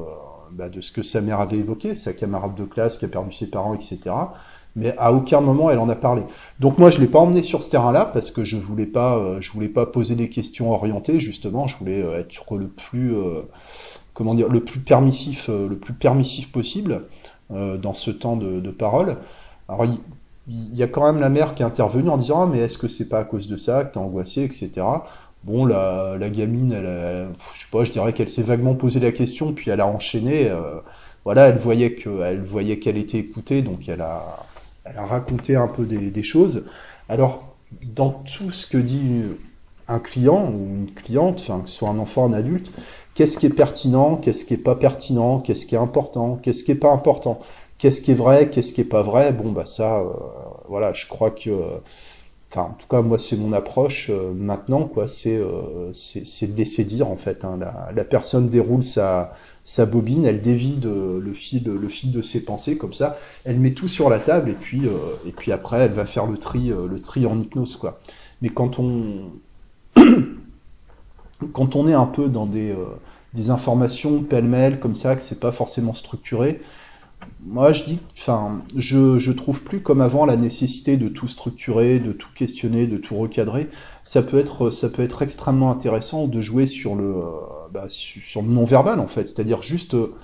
bah, 0.53 0.69
de 0.69 0.81
ce 0.81 0.93
que 0.93 1.03
sa 1.03 1.21
mère 1.21 1.41
avait 1.41 1.59
évoqué, 1.59 1.95
sa 1.95 2.13
camarade 2.13 2.55
de 2.55 2.65
classe 2.65 2.99
qui 2.99 3.05
a 3.05 3.09
perdu 3.09 3.33
ses 3.33 3.51
parents, 3.51 3.75
etc. 3.75 4.01
Mais 4.77 4.95
à 4.99 5.13
aucun 5.13 5.41
moment 5.41 5.71
elle 5.71 5.79
en 5.79 5.89
a 5.89 5.97
parlé. 5.97 6.23
Donc 6.61 6.79
moi, 6.79 6.91
je 6.91 6.99
l'ai 6.99 7.07
pas 7.07 7.19
emmené 7.19 7.43
sur 7.43 7.63
ce 7.63 7.71
terrain-là 7.71 8.05
parce 8.05 8.31
que 8.31 8.45
je 8.45 8.57
voulais 8.57 8.87
pas, 8.87 9.41
je 9.41 9.51
voulais 9.53 9.69
pas 9.69 9.87
poser 9.87 10.15
des 10.15 10.29
questions 10.29 10.73
orientées. 10.73 11.21
Justement, 11.21 11.67
je 11.67 11.77
voulais 11.79 12.01
être 12.01 12.57
le 12.57 12.69
plus, 12.69 13.15
comment 14.15 14.35
dire, 14.35 14.49
le 14.49 14.61
plus 14.61 14.81
permissif, 14.81 15.49
le 15.49 15.77
plus 15.77 15.95
permissif 15.95 16.53
possible 16.53 17.03
dans 17.51 17.95
ce 17.95 18.11
temps 18.11 18.37
de, 18.37 18.61
de 18.61 18.71
parole. 18.71 19.17
Alors, 19.69 19.87
il 20.49 20.77
y 20.77 20.83
a 20.83 20.89
quand 20.89 21.05
même 21.05 21.21
la 21.21 21.29
mère 21.29 21.55
qui 21.55 21.63
est 21.63 21.67
intervenue 21.67 22.09
en 22.09 22.17
disant 22.17 22.43
ah, 22.43 22.49
mais 22.51 22.59
est-ce 22.61 22.79
que 22.79 22.89
c'est 22.89 23.09
pas 23.09 23.21
à 23.21 23.25
cause 23.25 23.49
de 23.49 23.57
ça 23.57 23.85
que 23.85 23.95
t'es 23.95 23.99
angoissé, 23.99 24.45
etc. 24.45 24.71
Bon, 25.49 25.65
la, 25.65 26.19
gamine, 26.29 26.73
elle, 26.73 27.29
je 27.55 27.61
sais 27.61 27.67
pas, 27.73 27.83
je 27.83 27.91
dirais 27.91 28.13
qu'elle 28.13 28.29
s'est 28.29 28.43
vaguement 28.43 28.75
posé 28.75 29.01
la 29.01 29.13
question, 29.13 29.55
puis 29.55 29.71
elle 29.71 29.81
a 29.81 29.87
enchaîné. 29.87 30.51
Euh, 30.51 30.81
voilà, 31.25 31.49
elle 31.49 31.57
voyait 31.57 31.97
voyait 32.43 32.79
qu'elle 32.79 32.99
était 32.99 33.17
écoutée, 33.17 33.63
donc 33.63 33.89
elle 33.89 34.03
a, 34.03 34.23
raconté 34.85 35.57
un 35.57 35.67
peu 35.67 35.87
des, 35.87 36.23
choses. 36.23 36.69
Alors, 37.09 37.55
dans 37.83 38.11
tout 38.11 38.51
ce 38.51 38.67
que 38.67 38.77
dit 38.77 39.23
un 39.89 40.01
client 40.01 40.53
ou 40.53 40.67
une 40.67 40.93
cliente, 40.95 41.37
que 41.37 41.71
ce 41.71 41.77
soit 41.77 41.89
un 41.89 41.99
enfant, 41.99 42.27
un 42.27 42.35
adulte, 42.35 42.71
qu'est-ce 43.15 43.39
qui 43.39 43.47
est 43.47 43.51
pertinent, 43.51 44.17
qu'est-ce 44.17 44.45
qui 44.45 44.53
est 44.53 44.59
pas 44.59 44.77
pertinent, 44.77 45.39
qu'est-ce 45.39 45.65
qui 45.65 45.75
est 45.75 45.79
important, 45.79 46.39
qu'est-ce 46.43 46.63
qui 46.63 46.73
est 46.73 46.75
pas 46.75 46.93
important. 46.93 47.41
Qu'est-ce 47.79 48.01
qui 48.01 48.11
est 48.11 48.15
vrai, 48.15 48.51
qu'est-ce 48.51 48.73
qui 48.73 48.81
est 48.81 48.85
pas 48.85 49.03
vrai 49.03 49.33
Bon, 49.33 49.53
bah 49.53 49.65
ça, 49.65 49.99
euh, 49.99 50.11
voilà, 50.69 50.93
je 50.95 51.07
crois 51.07 51.31
que, 51.31 51.51
enfin, 52.51 52.71
en 52.71 52.75
tout 52.75 52.87
cas, 52.89 53.03
moi, 53.03 53.19
c'est 53.19 53.37
mon 53.37 53.53
approche 53.53 54.11
euh, 54.11 54.33
maintenant, 54.33 54.85
quoi. 54.85 55.07
C'est, 55.07 55.37
euh, 55.37 55.93
c'est 55.93 56.53
de 56.53 56.57
laisser 56.57 56.85
dire, 56.85 57.09
en 57.09 57.17
fait. 57.17 57.45
Hein. 57.45 57.59
la, 57.59 57.91
la, 57.95 58.05
personne 58.05 58.49
déroule 58.49 58.83
sa, 58.83 59.33
sa 59.65 59.87
bobine, 59.87 60.25
elle 60.25 60.41
dévie 60.41 60.79
le 60.83 61.33
fil, 61.33 61.65
le 61.65 61.89
fil 61.89 62.11
de 62.11 62.23
ses 62.23 62.45
pensées, 62.45 62.77
comme 62.77 62.93
ça. 62.93 63.17
Elle 63.45 63.59
met 63.59 63.73
tout 63.73 63.89
sur 63.89 64.11
la 64.11 64.19
table, 64.19 64.51
et 64.51 64.55
puis, 64.55 64.83
et 65.27 65.33
puis 65.33 65.53
après, 65.53 65.79
elle 65.79 65.93
va 65.93 66.07
faire 66.07 66.27
le 66.27 66.39
tri, 66.39 66.69
le 66.69 67.01
tri 67.01 67.27
en 67.27 67.39
hypnose, 67.41 67.77
quoi. 67.77 68.01
Mais 68.41 68.49
quand 68.49 68.79
on, 68.79 69.31
quand 71.53 71.77
on 71.77 71.89
est 71.89 71.95
un 71.95 72.07
peu 72.07 72.29
dans 72.29 72.47
des, 72.47 72.75
des 73.35 73.51
informations 73.51 74.23
pêle-mêle, 74.23 74.81
comme 74.81 74.95
ça, 74.95 75.17
que 75.17 75.23
c'est 75.23 75.41
pas 75.41 75.53
forcément 75.53 75.95
structuré, 75.95 76.61
moi, 77.45 77.73
je 77.73 77.85
dis, 77.85 77.99
enfin, 78.13 78.63
je, 78.77 79.19
je 79.19 79.33
trouve 79.33 79.63
plus 79.63 79.81
comme 79.81 80.01
avant 80.01 80.27
la 80.27 80.37
nécessité 80.37 80.97
de 80.97 81.09
tout 81.09 81.29
structurer, 81.29 81.99
de 81.99 82.13
tout 82.13 82.29
questionner, 82.35 82.87
de 82.87 82.99
tout 82.99 83.17
recadrer. 83.17 83.69
Ça 84.05 84.23
peut 84.23 84.39
être, 84.39 84.71
ça 84.71 84.89
peut 84.89 85.03
être 85.03 85.23
extrêmement 85.23 85.71
intéressant 85.71 86.27
de 86.27 86.41
jouer 86.41 86.67
sur 86.67 86.95
le, 86.95 87.17
euh, 87.17 87.31
bah, 87.73 87.87
sur 87.89 88.43
le 88.43 88.49
non-verbal 88.49 89.01
en 89.01 89.07
fait, 89.07 89.29
c'est-à-dire 89.29 89.63
juste 89.63 89.95
euh, 89.95 90.15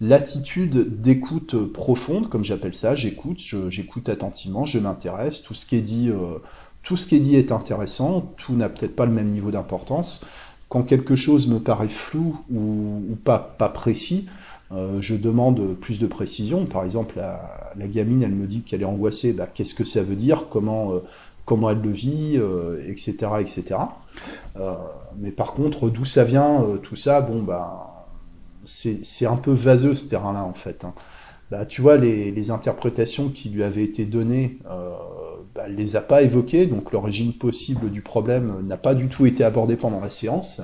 l'attitude 0.00 1.00
d'écoute 1.00 1.56
profonde, 1.72 2.28
comme 2.28 2.44
j'appelle 2.44 2.74
ça. 2.74 2.94
J'écoute, 2.94 3.40
j'écoute 3.68 4.08
attentivement, 4.08 4.66
je 4.66 4.78
m'intéresse. 4.78 5.42
Tout 5.42 5.54
ce 5.54 5.66
qui 5.66 5.76
est 5.76 5.82
dit, 5.82 6.10
euh, 6.10 6.38
tout 6.82 6.96
ce 6.96 7.06
qui 7.06 7.16
est 7.16 7.20
dit 7.20 7.36
est 7.36 7.52
intéressant. 7.52 8.32
Tout 8.36 8.54
n'a 8.54 8.68
peut-être 8.68 8.96
pas 8.96 9.06
le 9.06 9.12
même 9.12 9.30
niveau 9.30 9.50
d'importance. 9.50 10.24
Quand 10.68 10.82
quelque 10.82 11.16
chose 11.16 11.48
me 11.48 11.58
paraît 11.58 11.88
flou 11.88 12.38
ou, 12.50 13.02
ou 13.10 13.14
pas, 13.22 13.38
pas 13.58 13.68
précis, 13.68 14.26
euh, 14.74 15.02
je 15.02 15.14
demande 15.14 15.74
plus 15.76 16.00
de 16.00 16.06
précision. 16.06 16.64
Par 16.64 16.84
exemple, 16.84 17.16
la, 17.16 17.86
gamine, 17.88 18.22
elle 18.22 18.32
me 18.32 18.46
dit 18.46 18.62
qu'elle 18.62 18.82
est 18.82 18.86
angoissée. 18.86 19.32
Bah, 19.32 19.48
Qu'est-ce 19.52 19.74
que 19.74 19.84
ça 19.84 20.02
veut 20.02 20.16
dire? 20.16 20.46
Comment, 20.48 20.92
euh, 20.92 20.98
comment 21.44 21.70
elle 21.70 21.82
le 21.82 21.90
vit 21.90 22.38
Etc. 22.86 23.16
Euh, 23.22 23.38
etc. 23.38 23.80
mais 25.18 25.30
par 25.30 25.52
contre, 25.52 25.90
d'où 25.90 26.04
ça 26.04 26.24
vient, 26.24 26.64
tout 26.82 26.96
ça, 26.96 27.20
bon, 27.20 27.42
bah, 27.42 28.06
c'est 28.64 29.26
un 29.26 29.36
peu 29.36 29.52
vaseux 29.52 29.94
ce 29.94 30.06
terrain-là, 30.06 30.42
en 30.42 30.54
fait. 30.54 30.84
Hein. 30.84 30.94
Bah, 31.50 31.66
tu 31.66 31.82
vois, 31.82 31.98
les, 31.98 32.30
les, 32.30 32.50
interprétations 32.50 33.28
qui 33.28 33.50
lui 33.50 33.62
avaient 33.62 33.84
été 33.84 34.06
données, 34.06 34.58
bah, 35.54 35.64
elle 35.66 35.74
les 35.74 35.96
a 35.96 36.00
pas 36.00 36.22
évoquées, 36.22 36.64
donc 36.64 36.92
l'origine 36.92 37.34
possible 37.34 37.90
du 37.90 38.00
problème 38.00 38.64
n'a 38.66 38.78
pas 38.78 38.94
du 38.94 39.08
tout 39.08 39.26
été 39.26 39.44
abordée 39.44 39.76
pendant 39.76 40.00
la 40.00 40.08
séance. 40.08 40.62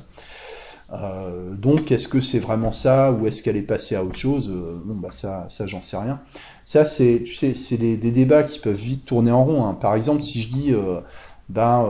Euh, 0.93 1.55
donc, 1.55 1.93
est-ce 1.93 2.09
que 2.09 2.21
c'est 2.21 2.39
vraiment 2.39 2.73
ça 2.73 3.13
ou 3.13 3.27
est-ce 3.27 3.43
qu'elle 3.43 3.57
est 3.57 3.63
passée 3.63 3.95
à 3.95 4.05
autre 4.05 4.17
chose 4.17 4.51
euh, 4.51 4.81
Bon, 4.85 4.95
bah 4.95 5.11
ça, 5.11 5.47
ça 5.49 5.67
j'en 5.67 5.83
sais 5.83 5.97
rien. 5.97 6.21
Ça, 6.65 6.87
c'est, 6.87 7.23
tu 7.25 7.35
sais, 7.35 7.55
c'est 7.55 7.77
des, 7.77 7.97
débats 7.97 8.43
qui 8.43 8.59
peuvent 8.59 8.75
vite 8.75 9.05
tourner 9.05 9.31
en 9.31 9.45
rond. 9.45 9.65
Hein. 9.65 9.75
Par 9.75 9.95
exemple, 9.95 10.23
si 10.23 10.41
je 10.41 10.49
dis, 10.51 10.73
euh, 10.73 11.01
ben, 11.49 11.87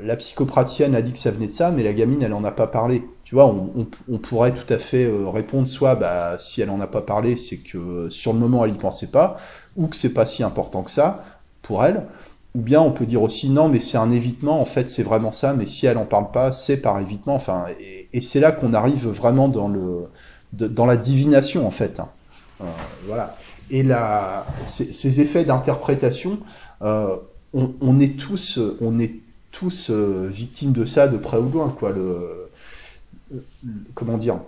la 0.00 0.16
psychopraticienne 0.16 0.94
a 0.94 1.02
dit 1.02 1.12
que 1.12 1.18
ça 1.18 1.30
venait 1.30 1.48
de 1.48 1.52
ça, 1.52 1.70
mais 1.70 1.82
la 1.82 1.92
gamine, 1.92 2.22
elle 2.22 2.32
en 2.32 2.44
a 2.44 2.52
pas 2.52 2.68
parlé. 2.68 3.02
Tu 3.24 3.34
vois, 3.34 3.46
on, 3.46 4.18
pourrait 4.18 4.54
tout 4.54 4.72
à 4.72 4.78
fait 4.78 5.10
répondre 5.32 5.66
soit, 5.66 5.96
bah, 5.96 6.38
si 6.38 6.62
elle 6.62 6.70
en 6.70 6.80
a 6.80 6.86
pas 6.86 7.02
parlé, 7.02 7.36
c'est 7.36 7.58
que 7.58 8.08
sur 8.08 8.32
le 8.32 8.38
moment, 8.38 8.64
elle 8.64 8.72
y 8.72 8.78
pensait 8.78 9.08
pas, 9.08 9.38
ou 9.76 9.88
que 9.88 9.96
c'est 9.96 10.14
pas 10.14 10.26
si 10.26 10.42
important 10.42 10.82
que 10.82 10.90
ça 10.90 11.24
pour 11.62 11.84
elle. 11.84 12.06
Ou 12.54 12.60
bien 12.60 12.80
on 12.80 12.90
peut 12.92 13.06
dire 13.06 13.22
aussi 13.22 13.50
non, 13.50 13.68
mais 13.68 13.80
c'est 13.80 13.98
un 13.98 14.10
évitement, 14.10 14.60
en 14.60 14.64
fait 14.64 14.88
c'est 14.88 15.02
vraiment 15.02 15.32
ça, 15.32 15.52
mais 15.52 15.66
si 15.66 15.86
elle 15.86 15.98
en 15.98 16.06
parle 16.06 16.30
pas, 16.30 16.50
c'est 16.50 16.78
par 16.78 16.98
évitement. 16.98 17.34
Enfin, 17.34 17.66
et, 17.78 17.97
et 18.12 18.20
c'est 18.20 18.40
là 18.40 18.52
qu'on 18.52 18.74
arrive 18.74 19.08
vraiment 19.08 19.48
dans 19.48 19.68
le 19.68 20.08
dans 20.52 20.86
la 20.86 20.96
divination 20.96 21.66
en 21.66 21.70
fait. 21.70 22.00
Hein. 22.00 22.08
Euh, 22.60 22.64
voilà. 23.06 23.36
Et 23.70 23.82
la, 23.82 24.46
ces, 24.66 25.20
effets 25.20 25.44
d'interprétation, 25.44 26.38
euh, 26.82 27.16
on, 27.52 27.98
est 27.98 28.18
tous, 28.18 28.58
on 28.80 28.98
est 28.98 29.16
tous 29.52 29.90
euh, 29.90 30.26
victimes 30.30 30.72
de 30.72 30.86
ça 30.86 31.06
de 31.06 31.18
près 31.18 31.36
ou 31.36 31.48
de 31.48 31.52
loin, 31.52 31.74
quoi. 31.78 31.90
Le, 31.90 32.48
comment 33.94 34.16
dire 34.16 34.38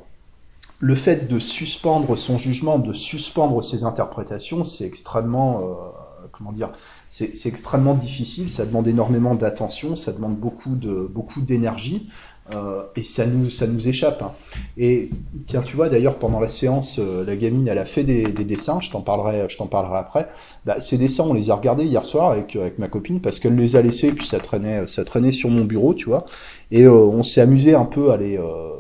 Le 0.79 0.95
fait 0.95 1.29
de 1.29 1.39
suspendre 1.39 2.17
son 2.17 2.39
jugement, 2.39 2.79
de 2.79 2.95
suspendre 2.95 3.63
ses 3.63 3.85
interprétations, 3.85 4.65
c'est 4.65 4.87
extrêmement, 4.87 5.93
comment 6.33 6.53
dire 6.53 6.71
c'est 7.09 7.47
extrêmement 7.47 7.95
difficile, 7.95 8.49
ça 8.49 8.65
demande 8.65 8.87
énormément 8.87 9.35
d'attention, 9.35 9.97
ça 9.97 10.13
demande 10.13 10.37
beaucoup 10.37 10.77
de 10.77 11.11
beaucoup 11.13 11.41
d'énergie. 11.41 12.09
Euh, 12.55 12.83
et 12.97 13.03
ça 13.03 13.27
nous 13.27 13.49
ça 13.49 13.67
nous 13.67 13.89
échappe. 13.89 14.23
Hein. 14.23 14.33
Et 14.77 15.11
tiens, 15.47 15.63
tu 15.63 15.77
vois 15.77 15.89
d'ailleurs 15.89 16.17
pendant 16.17 16.41
la 16.41 16.49
séance, 16.49 16.99
euh, 16.99 17.25
la 17.25 17.37
gamine 17.37 17.69
elle 17.69 17.79
a 17.79 17.85
fait 17.85 18.05
des, 18.05 18.25
des 18.25 18.45
dessins. 18.45 18.81
Je 18.81 18.91
t'en 18.91 19.01
parlerai, 19.03 19.47
parlerai 19.71 19.99
après. 19.99 20.29
Bah, 20.67 20.81
ces 20.81 20.99
dessins, 20.99 21.25
on 21.25 21.35
les 21.35 21.51
a 21.51 21.55
regardés 21.55 21.85
hier 21.85 22.05
soir 22.05 22.31
avec 22.31 22.57
avec 22.57 22.79
ma 22.79 22.89
copine 22.89 23.21
parce 23.21 23.39
qu'elle 23.41 23.57
les 23.57 23.77
a 23.77 23.83
laissés 23.83 24.13
puis 24.13 24.27
ça 24.27 24.39
traînait 24.41 24.87
ça 24.87 25.05
traînait 25.05 25.33
sur 25.33 25.51
mon 25.51 25.65
bureau, 25.65 25.95
tu 25.95 26.07
vois. 26.07 26.25
Et 26.71 26.85
euh, 26.85 26.93
on 26.93 27.23
s'est 27.23 27.41
amusé 27.41 27.75
un 27.75 27.85
peu 27.85 28.11
à 28.11 28.17
les 28.17 28.39
euh, 28.39 28.71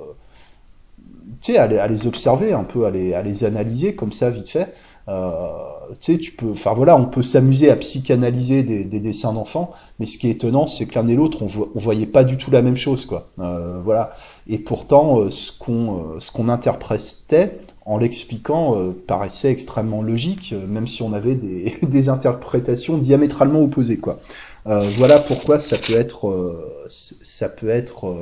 tu 1.42 1.52
sais 1.52 1.58
à 1.58 1.86
les 1.86 2.06
observer, 2.06 2.52
un 2.52 2.64
peu 2.64 2.86
à 2.86 2.90
les 2.90 3.14
à 3.14 3.22
les 3.22 3.44
analyser 3.44 3.94
comme 3.94 4.12
ça 4.12 4.30
vite 4.30 4.48
fait. 4.48 4.74
Euh, 5.10 5.94
tu 6.00 6.32
peux, 6.32 6.52
enfin 6.52 6.72
voilà, 6.72 6.96
on 6.96 7.06
peut 7.06 7.22
s'amuser 7.22 7.68
à 7.70 7.76
psychanalyser 7.76 8.62
des, 8.62 8.84
des 8.84 9.00
dessins 9.00 9.32
d'enfants, 9.32 9.72
mais 9.98 10.06
ce 10.06 10.18
qui 10.18 10.28
est 10.28 10.32
étonnant, 10.32 10.68
c'est 10.68 10.86
que 10.86 10.96
l'un 10.96 11.08
et 11.08 11.16
l'autre, 11.16 11.42
on, 11.42 11.46
vo 11.46 11.70
voyait 11.74 12.06
pas 12.06 12.22
du 12.22 12.36
tout 12.36 12.50
la 12.52 12.62
même 12.62 12.76
chose, 12.76 13.06
quoi. 13.06 13.28
Euh, 13.40 13.80
voilà. 13.82 14.12
Et 14.46 14.58
pourtant, 14.58 15.18
euh, 15.18 15.30
ce 15.30 15.50
qu'on 15.58 16.20
ce 16.20 16.30
qu'on 16.30 16.48
interprétait 16.48 17.58
en 17.86 17.98
l'expliquant 17.98 18.76
paraissait 19.08 19.50
extrêmement 19.50 20.02
logique, 20.02 20.54
même 20.68 20.86
si 20.86 21.02
on 21.02 21.12
avait 21.12 21.34
des, 21.34 21.74
des 21.82 22.08
interprétations 22.08 22.98
diamétralement 22.98 23.62
opposées, 23.62 23.98
quoi. 23.98 24.20
voilà 24.64 25.18
pourquoi 25.18 25.58
ça 25.58 25.76
peut 25.76 25.96
être, 25.96 26.86
ça 26.88 27.48
peut 27.48 27.70
être 27.70 28.14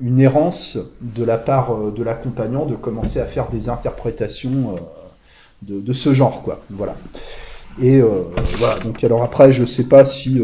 une 0.00 0.20
errance 0.20 0.78
de 1.00 1.24
la 1.24 1.38
part 1.38 1.72
euh, 1.72 1.90
de 1.90 2.02
l'accompagnant 2.02 2.66
de 2.66 2.74
commencer 2.74 3.20
à 3.20 3.26
faire 3.26 3.48
des 3.48 3.68
interprétations 3.68 4.76
euh, 4.76 5.80
de, 5.80 5.92
ce 5.92 6.14
genre, 6.14 6.42
quoi. 6.42 6.60
Voilà. 6.70 6.96
Et 7.80 8.00
euh, 8.00 8.22
voilà. 8.56 8.78
Donc 8.80 9.04
alors 9.04 9.22
après, 9.22 9.52
je 9.52 9.64
sais 9.64 9.84
pas 9.84 10.04
si 10.04 10.42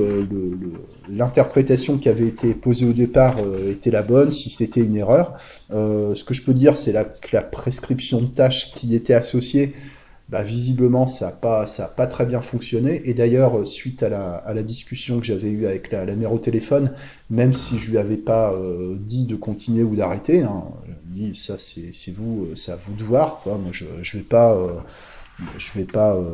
l'interprétation 1.08 1.96
qui 1.96 2.08
avait 2.08 2.26
été 2.26 2.52
posée 2.52 2.86
au 2.86 2.92
départ 2.92 3.36
était 3.68 3.90
la 3.90 4.02
bonne, 4.02 4.30
si 4.30 4.50
c'était 4.50 4.80
une 4.80 4.96
erreur. 4.96 5.34
Ce 5.70 6.22
que 6.22 6.34
je 6.34 6.44
peux 6.44 6.52
dire, 6.52 6.76
c'est 6.76 6.92
que 6.92 7.34
la 7.34 7.42
prescription 7.42 8.20
de 8.20 8.26
tâches 8.26 8.74
qui 8.74 8.94
était 8.94 9.14
associée 9.14 9.74
bah, 10.28 10.42
visiblement 10.42 11.06
ça 11.06 11.26
n'a 11.26 11.32
pas 11.32 11.66
ça 11.66 11.86
pas 11.86 12.06
très 12.06 12.26
bien 12.26 12.40
fonctionné. 12.40 13.08
Et 13.08 13.14
d'ailleurs 13.14 13.66
suite 13.66 14.02
à 14.02 14.08
la, 14.08 14.34
à 14.34 14.54
la 14.54 14.62
discussion 14.62 15.20
que 15.20 15.26
j'avais 15.26 15.50
eue 15.50 15.66
avec 15.66 15.92
la, 15.92 16.04
la, 16.04 16.16
mère 16.16 16.32
au 16.32 16.38
téléphone 16.38 16.92
même 17.30 17.52
si 17.52 17.78
je 17.78 17.90
lui 17.90 17.98
avais 17.98 18.16
pas 18.16 18.52
euh, 18.52 18.96
dit 18.98 19.26
de 19.26 19.36
continuer 19.36 19.82
ou 19.82 19.96
d'arrêter 19.96 20.42
hein, 20.42 20.64
dis 21.06 21.34
ça 21.34 21.56
c'est 21.58 21.92
vous 22.12 22.48
c'est 22.54 22.72
à 22.72 22.76
vous 22.76 22.94
de 22.94 23.02
voir 23.04 23.40
quoi. 23.42 23.56
Moi 23.58 23.70
je 23.72 23.86
je 24.02 24.18
vais 24.18 24.24
pas 24.24 24.54
euh, 24.54 24.74
je 25.58 25.72
vais 25.78 25.84
pas 25.84 26.14
euh, 26.16 26.24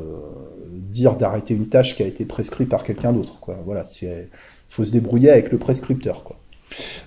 dire 0.72 1.16
d'arrêter 1.16 1.54
une 1.54 1.68
tâche 1.68 1.96
qui 1.96 2.02
a 2.02 2.06
été 2.06 2.24
prescrite 2.24 2.68
par 2.68 2.84
quelqu'un 2.84 3.12
d'autre 3.12 3.40
quoi. 3.40 3.58
Voilà 3.64 3.84
faut 4.68 4.84
se 4.86 4.92
débrouiller 4.92 5.30
avec 5.30 5.52
le 5.52 5.58
prescripteur 5.58 6.24
quoi 6.24 6.38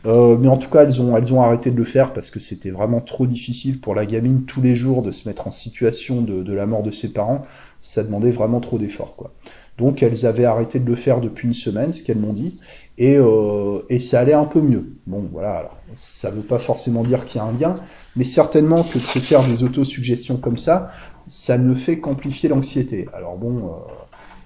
euh, 0.05 0.37
mais 0.39 0.47
en 0.47 0.57
tout 0.57 0.69
cas, 0.69 0.83
elles 0.83 1.01
ont, 1.01 1.15
elles 1.17 1.33
ont 1.33 1.41
arrêté 1.41 1.71
de 1.71 1.77
le 1.77 1.83
faire 1.83 2.13
parce 2.13 2.29
que 2.29 2.39
c'était 2.39 2.71
vraiment 2.71 3.01
trop 3.01 3.25
difficile 3.25 3.79
pour 3.79 3.95
la 3.95 4.05
gamine 4.05 4.43
tous 4.43 4.61
les 4.61 4.75
jours 4.75 5.01
de 5.01 5.11
se 5.11 5.27
mettre 5.27 5.47
en 5.47 5.51
situation 5.51 6.21
de, 6.21 6.53
la 6.53 6.65
mort 6.65 6.83
de 6.83 6.91
ses 6.91 7.11
parents. 7.11 7.45
ça 7.81 8.03
demandait 8.03 8.31
vraiment 8.31 8.59
trop 8.59 8.77
d'efforts, 8.77 9.15
quoi. 9.15 9.33
Donc 9.77 10.01
elles 10.01 10.25
avaient 10.25 10.45
arrêté 10.45 10.79
de 10.79 10.89
le 10.89 10.95
faire 10.95 11.19
depuis 11.19 11.47
une 11.47 11.53
semaine, 11.53 11.93
ce 11.93 12.01
qu'elles 12.01 12.17
m'ont 12.17 12.31
dit, 12.31 12.57
et, 12.97 13.17
euh, 13.17 13.81
et, 13.89 13.99
ça 13.99 14.21
allait 14.21 14.33
un 14.33 14.45
peu 14.45 14.61
mieux. 14.61 14.93
Bon, 15.05 15.27
voilà, 15.33 15.69
ça 15.95 16.29
veut 16.29 16.41
pas 16.41 16.59
forcément 16.59 17.03
dire 17.03 17.25
qu'il 17.25 17.41
y 17.41 17.43
a 17.43 17.47
un 17.47 17.51
lien, 17.51 17.75
mais 18.15 18.23
certainement 18.23 18.83
que 18.83 18.97
de 18.97 19.03
se 19.03 19.19
faire 19.19 19.43
des 19.43 19.63
autosuggestions 19.63 20.37
comme 20.37 20.57
ça, 20.57 20.91
ça 21.27 21.57
ne 21.57 21.75
fait 21.75 21.99
qu'amplifier 21.99 22.47
l'anxiété. 22.47 23.09
Alors 23.13 23.35
bon, 23.35 23.73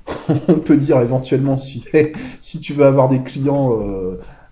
euh, 0.09 0.33
on 0.47 0.55
peut 0.55 0.77
dire 0.77 0.99
éventuellement 0.99 1.57
si, 1.57 1.85
si 2.41 2.59
tu 2.59 2.73
veux 2.73 2.85
avoir 2.85 3.07
des 3.07 3.21
clients 3.21 3.79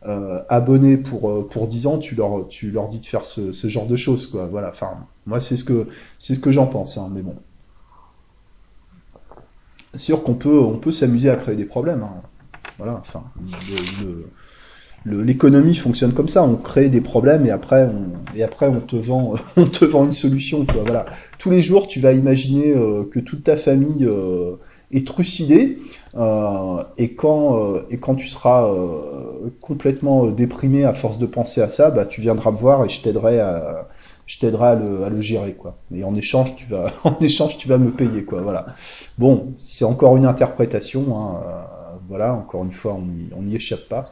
euh, 0.08 0.42
abonnés 0.48 0.96
pour, 0.96 1.30
euh, 1.30 1.46
pour 1.52 1.68
10 1.68 1.86
ans, 1.88 1.98
tu 1.98 2.16
leur, 2.16 2.48
tu 2.48 2.72
leur 2.72 2.88
dis 2.88 3.00
de 3.00 3.06
faire 3.06 3.26
ce, 3.26 3.52
genre 3.68 3.88
de 3.88 3.98
choses, 3.98 4.28
quoi. 4.28 4.46
Voilà, 4.46 4.70
enfin, 4.70 4.92
moi 5.26 5.42
c'est 5.42 5.58
ce 5.58 5.66
que, 5.66 5.88
c'est 6.18 6.36
ce 6.36 6.40
que 6.40 6.50
j'en 6.50 6.66
pense, 6.66 6.98
hein, 6.98 7.10
mais 7.14 7.22
bon. 7.22 7.36
C'est 9.92 10.00
sûr 10.00 10.24
qu'on 10.24 10.36
peut, 10.36 10.60
on 10.60 10.78
peut 10.78 10.94
s'amuser 10.94 11.30
à 11.30 11.36
créer 11.36 11.58
des 11.58 11.66
problèmes. 11.66 12.04
Hein. 12.04 12.22
Voilà, 12.78 13.02
enfin, 13.02 13.22
l'économie 15.06 15.76
fonctionne 15.76 16.14
comme 16.14 16.30
ça. 16.30 16.42
On 16.42 16.56
crée 16.56 16.88
des 16.88 17.02
problèmes 17.02 17.46
et 17.46 17.52
après, 17.52 17.84
on, 17.86 18.38
et 18.38 18.44
après 18.44 18.68
on 18.68 18.80
te 18.80 18.96
vend, 18.96 19.36
on 19.58 19.66
te 19.66 19.84
vend 19.84 20.06
une 20.06 20.14
solution. 20.14 20.66
Quoi. 20.66 20.84
Voilà. 20.86 21.06
Tous 21.38 21.50
les 21.50 21.62
jours, 21.62 21.86
tu 21.86 22.00
vas 22.00 22.14
imaginer 22.14 22.72
euh, 22.72 23.04
que 23.04 23.20
toute 23.20 23.44
ta 23.44 23.58
famille 23.58 24.06
euh, 24.06 24.56
est 24.92 25.06
trucidée 25.06 25.80
et 26.98 27.14
quand 27.14 27.76
et 27.92 27.98
quand 28.00 28.16
tu 28.16 28.28
seras 28.28 28.74
complètement 29.62 30.28
déprimé 30.28 30.86
à 30.86 30.94
force 30.94 31.18
de 31.20 31.26
penser 31.26 31.62
à 31.62 31.70
ça, 31.70 31.92
bah 31.92 32.06
tu 32.06 32.22
viendras 32.22 32.52
me 32.52 32.58
voir 32.58 32.86
et 32.86 32.90
je 32.90 33.02
t'aiderai 33.02 33.40
à 33.40 33.88
je 34.26 34.40
t'aiderai 34.40 34.68
à 34.68 34.76
le, 35.10 35.22
gérer 35.22 35.54
quoi. 35.54 35.78
Et 35.96 36.04
en 36.04 36.14
échange, 36.16 36.56
tu 36.56 36.66
vas 36.66 36.92
en 37.04 37.18
échange, 37.22 37.58
tu 37.58 37.68
vas 37.68 37.78
me 37.78 37.92
payer 37.92 38.26
quoi. 38.26 38.42
Voilà. 38.42 38.66
Bon, 39.18 39.54
c'est 39.58 39.86
encore 39.86 40.18
une 40.18 40.26
interprétation. 40.26 41.18
Hein, 41.18 41.42
voilà, 42.08 42.34
encore 42.34 42.64
une 42.64 42.72
fois, 42.72 42.98
on 43.36 43.42
n'y 43.42 43.56
échappe 43.56 43.90
pas. 43.90 44.12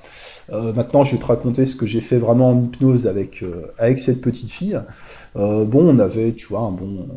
Euh, 0.51 0.73
maintenant, 0.73 1.03
je 1.03 1.13
vais 1.13 1.17
te 1.17 1.25
raconter 1.25 1.65
ce 1.65 1.75
que 1.75 1.85
j'ai 1.85 2.01
fait 2.01 2.17
vraiment 2.17 2.49
en 2.49 2.59
hypnose 2.59 3.07
avec, 3.07 3.41
euh, 3.41 3.71
avec 3.77 3.99
cette 3.99 4.21
petite 4.21 4.51
fille. 4.51 4.77
Euh, 5.37 5.65
bon, 5.65 5.95
on 5.95 5.99
avait, 5.99 6.33
tu 6.33 6.47
vois, 6.47 6.61
un 6.61 6.71
bon, 6.71 7.07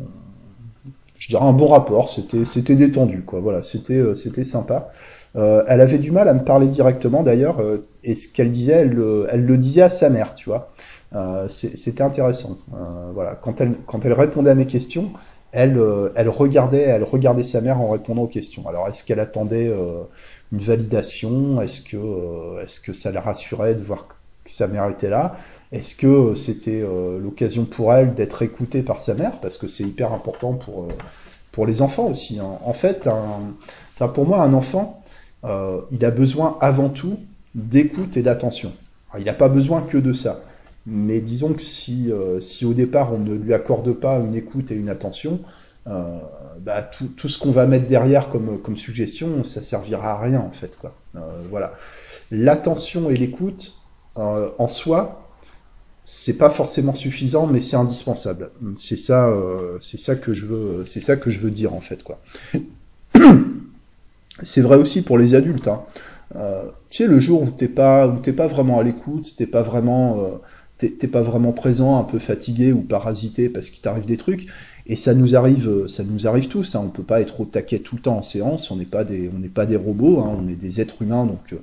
je 1.17 1.27
dirais 1.27 1.43
un 1.43 1.53
bon 1.53 1.67
rapport, 1.67 2.09
c'était, 2.09 2.45
c'était 2.45 2.75
détendu, 2.75 3.23
quoi. 3.23 3.39
Voilà, 3.39 3.61
c'était, 3.61 4.15
c'était 4.15 4.45
sympa. 4.45 4.89
elle 5.35 5.81
avait 5.81 5.99
du 5.99 6.11
mal 6.11 6.27
à 6.27 6.33
me 6.33 6.43
parler 6.43 6.67
directement, 6.67 7.23
d'ailleurs, 7.23 7.57
et 8.03 8.15
ce 8.15 8.27
qu'elle 8.27 8.51
disait, 8.51 8.73
elle, 8.73 8.93
le 8.93 9.57
disait 9.57 9.81
à 9.81 9.89
sa 9.89 10.09
mère, 10.09 10.33
tu 10.35 10.49
vois. 10.49 10.71
c'était 11.49 12.01
intéressant. 12.01 12.57
voilà, 13.13 13.35
quand 13.35 13.61
elle, 13.61 14.13
répondait 14.13 14.51
à 14.51 14.55
mes 14.55 14.67
questions, 14.67 15.11
elle, 15.51 15.81
elle 16.15 16.29
regardait, 16.29 16.81
elle 16.81 17.03
regardait 17.03 17.43
sa 17.43 17.61
mère 17.61 17.81
en 17.81 17.89
répondant 17.89 18.23
aux 18.23 18.27
questions. 18.27 18.67
Alors, 18.67 18.87
est-ce 18.87 19.03
qu'elle 19.03 19.19
attendait 19.19 19.73
une 20.51 20.59
validation? 20.59 21.61
Est-ce 21.61 21.81
que, 21.81 21.97
euh, 21.97 22.63
est-ce 22.63 22.79
que 22.79 22.93
ça 22.93 23.11
la 23.11 23.21
rassurait 23.21 23.75
de 23.75 23.81
voir 23.81 24.07
que 24.07 24.13
sa 24.45 24.67
mère 24.67 24.87
était 24.89 25.09
là? 25.09 25.37
Est-ce 25.71 25.95
que 25.95 26.07
euh, 26.07 26.35
c'était 26.35 26.81
euh, 26.81 27.19
l'occasion 27.19 27.65
pour 27.65 27.93
elle 27.93 28.13
d'être 28.15 28.41
écoutée 28.41 28.81
par 28.81 28.99
sa 28.99 29.13
mère? 29.13 29.39
Parce 29.41 29.57
que 29.57 29.67
c'est 29.67 29.83
hyper 29.83 30.13
important 30.13 30.53
pour, 30.53 30.87
pour 31.51 31.65
les 31.65 31.81
enfants 31.81 32.07
aussi. 32.07 32.39
Hein. 32.39 32.57
En 32.63 32.73
fait, 32.73 33.07
pour 34.13 34.25
moi, 34.25 34.41
un 34.41 34.53
enfant, 34.53 35.03
il 35.43 36.03
a 36.05 36.11
besoin 36.11 36.57
avant 36.61 36.89
tout 36.89 37.17
d'écoute 37.55 38.17
et 38.17 38.21
d'attention. 38.21 38.71
Il 39.17 39.25
n'a 39.25 39.33
pas 39.33 39.49
besoin 39.49 39.81
que 39.81 39.97
de 39.97 40.13
ça. 40.13 40.41
Mais 40.85 41.19
disons 41.19 41.53
que 41.53 41.61
si, 41.61 42.11
si 42.39 42.65
au 42.65 42.73
départ 42.73 43.13
on 43.13 43.19
ne 43.19 43.33
lui 43.33 43.53
accorde 43.53 43.91
pas 43.93 44.19
une 44.19 44.35
écoute 44.35 44.71
et 44.71 44.75
une 44.75 44.89
attention, 44.89 45.39
euh, 45.87 46.19
bah, 46.59 46.83
tout, 46.83 47.07
tout, 47.07 47.29
ce 47.29 47.39
qu'on 47.39 47.51
va 47.51 47.65
mettre 47.65 47.87
derrière 47.87 48.29
comme, 48.29 48.59
comme 48.61 48.77
suggestion, 48.77 49.43
ça 49.43 49.63
servira 49.63 50.13
à 50.13 50.19
rien 50.19 50.39
en 50.39 50.51
fait. 50.51 50.77
Quoi. 50.77 50.93
Euh, 51.15 51.19
voilà. 51.49 51.73
L'attention 52.31 53.09
et 53.09 53.17
l'écoute, 53.17 53.81
euh, 54.17 54.49
en 54.59 54.67
soi, 54.67 55.27
c'est 56.05 56.37
pas 56.37 56.49
forcément 56.49 56.93
suffisant, 56.93 57.47
mais 57.47 57.61
c'est 57.61 57.75
indispensable. 57.75 58.51
C'est 58.75 58.97
ça, 58.97 59.27
euh, 59.27 59.77
c'est 59.79 59.99
ça 59.99 60.15
que 60.15 60.33
je 60.33 60.45
veux, 60.45 60.85
c'est 60.85 61.01
ça 61.01 61.15
que 61.15 61.29
je 61.29 61.39
veux 61.39 61.51
dire 61.51 61.73
en 61.73 61.81
fait, 61.81 62.03
quoi. 62.03 62.21
c'est 64.43 64.61
vrai 64.61 64.77
aussi 64.77 65.01
pour 65.01 65.17
les 65.17 65.33
adultes. 65.33 65.67
Hein. 65.67 65.81
Euh, 66.35 66.65
tu 66.89 67.03
sais, 67.03 67.07
le 67.07 67.19
jour 67.19 67.43
où 67.43 67.47
t'es 67.47 67.67
pas, 67.67 68.07
où 68.07 68.17
t'es 68.17 68.33
pas 68.33 68.47
vraiment 68.47 68.79
à 68.79 68.83
l'écoute, 68.83 69.33
t'es 69.37 69.47
pas 69.47 69.61
vraiment, 69.61 70.19
euh, 70.19 70.37
t'es 70.77 71.07
pas 71.07 71.21
vraiment 71.21 71.51
présent, 71.51 71.99
un 71.99 72.03
peu 72.03 72.19
fatigué 72.19 72.71
ou 72.71 72.81
parasité 72.81 73.49
parce 73.49 73.69
qu'il 73.69 73.81
t'arrive 73.81 74.05
des 74.05 74.17
trucs, 74.17 74.47
et 74.89 74.95
ça 74.95 75.13
nous 75.13 75.35
arrive, 75.35 75.85
ça 75.87 76.03
nous 76.03 76.27
arrive 76.27 76.47
tous. 76.47 76.73
Hein. 76.73 76.81
On 76.83 76.89
peut 76.89 77.03
pas 77.03 77.21
être 77.21 77.39
au 77.39 77.45
taquet 77.45 77.77
tout 77.77 77.95
le 77.95 78.01
temps 78.01 78.17
en 78.17 78.21
séance. 78.23 78.71
On 78.71 78.75
n'est 78.75 78.85
pas 78.85 79.03
des, 79.03 79.29
on 79.33 79.37
n'est 79.37 79.47
pas 79.47 79.67
des 79.67 79.75
robots. 79.75 80.19
Hein. 80.19 80.35
On 80.43 80.47
est 80.49 80.55
des 80.55 80.81
êtres 80.81 81.03
humains. 81.03 81.25
Donc 81.25 81.53
euh, 81.53 81.57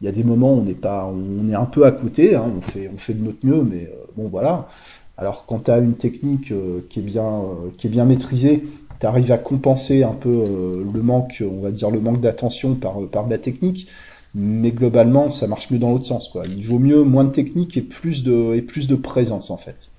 il 0.00 0.06
y 0.06 0.08
a 0.08 0.12
des 0.12 0.24
moments 0.24 0.54
où 0.54 0.58
on 0.58 0.64
n'est 0.64 0.74
pas, 0.74 1.06
on 1.06 1.48
est 1.48 1.54
un 1.54 1.66
peu 1.66 1.86
à 1.86 1.92
côté. 1.92 2.34
Hein. 2.34 2.50
On 2.56 2.60
fait, 2.60 2.90
on 2.92 2.98
fait 2.98 3.14
de 3.14 3.22
notre 3.22 3.46
mieux, 3.46 3.62
mais 3.62 3.84
euh, 3.84 3.96
bon 4.16 4.28
voilà. 4.28 4.68
Alors 5.16 5.46
quand 5.46 5.66
tu 5.66 5.70
as 5.70 5.78
une 5.78 5.94
technique 5.94 6.50
euh, 6.50 6.80
qui 6.90 6.98
est 6.98 7.02
bien, 7.02 7.42
qui 7.78 7.86
est 7.86 7.90
bien 7.90 8.04
maîtrisée, 8.06 8.64
tu 9.00 9.06
arrives 9.06 9.32
à 9.32 9.38
compenser 9.38 10.02
un 10.02 10.12
peu 10.12 10.84
le 10.92 11.02
manque, 11.02 11.42
on 11.42 11.60
va 11.60 11.70
dire 11.70 11.90
le 11.90 12.00
manque 12.00 12.20
d'attention 12.20 12.74
par, 12.74 13.06
par 13.10 13.26
de 13.26 13.30
la 13.30 13.38
technique. 13.38 13.88
Mais 14.34 14.72
globalement, 14.72 15.30
ça 15.30 15.46
marche 15.46 15.70
mieux 15.70 15.78
dans 15.78 15.90
l'autre 15.90 16.06
sens. 16.06 16.28
Quoi. 16.28 16.42
Il 16.56 16.64
vaut 16.66 16.80
mieux 16.80 17.02
moins 17.04 17.24
de 17.24 17.30
technique 17.30 17.76
et 17.76 17.82
plus 17.82 18.24
de, 18.24 18.54
et 18.54 18.62
plus 18.62 18.88
de 18.88 18.96
présence 18.96 19.50
en 19.50 19.56
fait. 19.56 19.90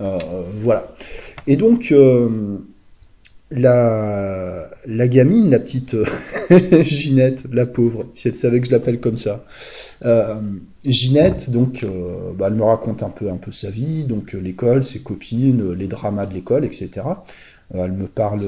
Euh, 0.00 0.18
voilà. 0.56 0.92
Et 1.46 1.56
donc, 1.56 1.92
euh, 1.92 2.58
la, 3.54 4.66
la 4.86 5.08
gamine, 5.08 5.50
la 5.50 5.58
petite 5.58 5.94
euh, 5.94 6.04
Ginette, 6.82 7.44
la 7.52 7.66
pauvre, 7.66 8.06
si 8.12 8.28
elle 8.28 8.34
savait 8.34 8.60
que 8.60 8.66
je 8.66 8.72
l'appelle 8.72 9.00
comme 9.00 9.18
ça. 9.18 9.44
Euh, 10.04 10.34
Ginette, 10.84 11.50
donc, 11.50 11.84
euh, 11.84 12.32
bah, 12.36 12.46
elle 12.48 12.54
me 12.54 12.64
raconte 12.64 13.02
un 13.02 13.10
peu, 13.10 13.30
un 13.30 13.36
peu 13.36 13.52
sa 13.52 13.70
vie, 13.70 14.04
donc 14.04 14.32
l'école, 14.32 14.82
ses 14.82 15.00
copines, 15.00 15.72
les 15.72 15.86
dramas 15.86 16.26
de 16.26 16.34
l'école, 16.34 16.64
etc. 16.64 16.90
elle 17.74 17.92
me 17.92 18.06
parle, 18.06 18.40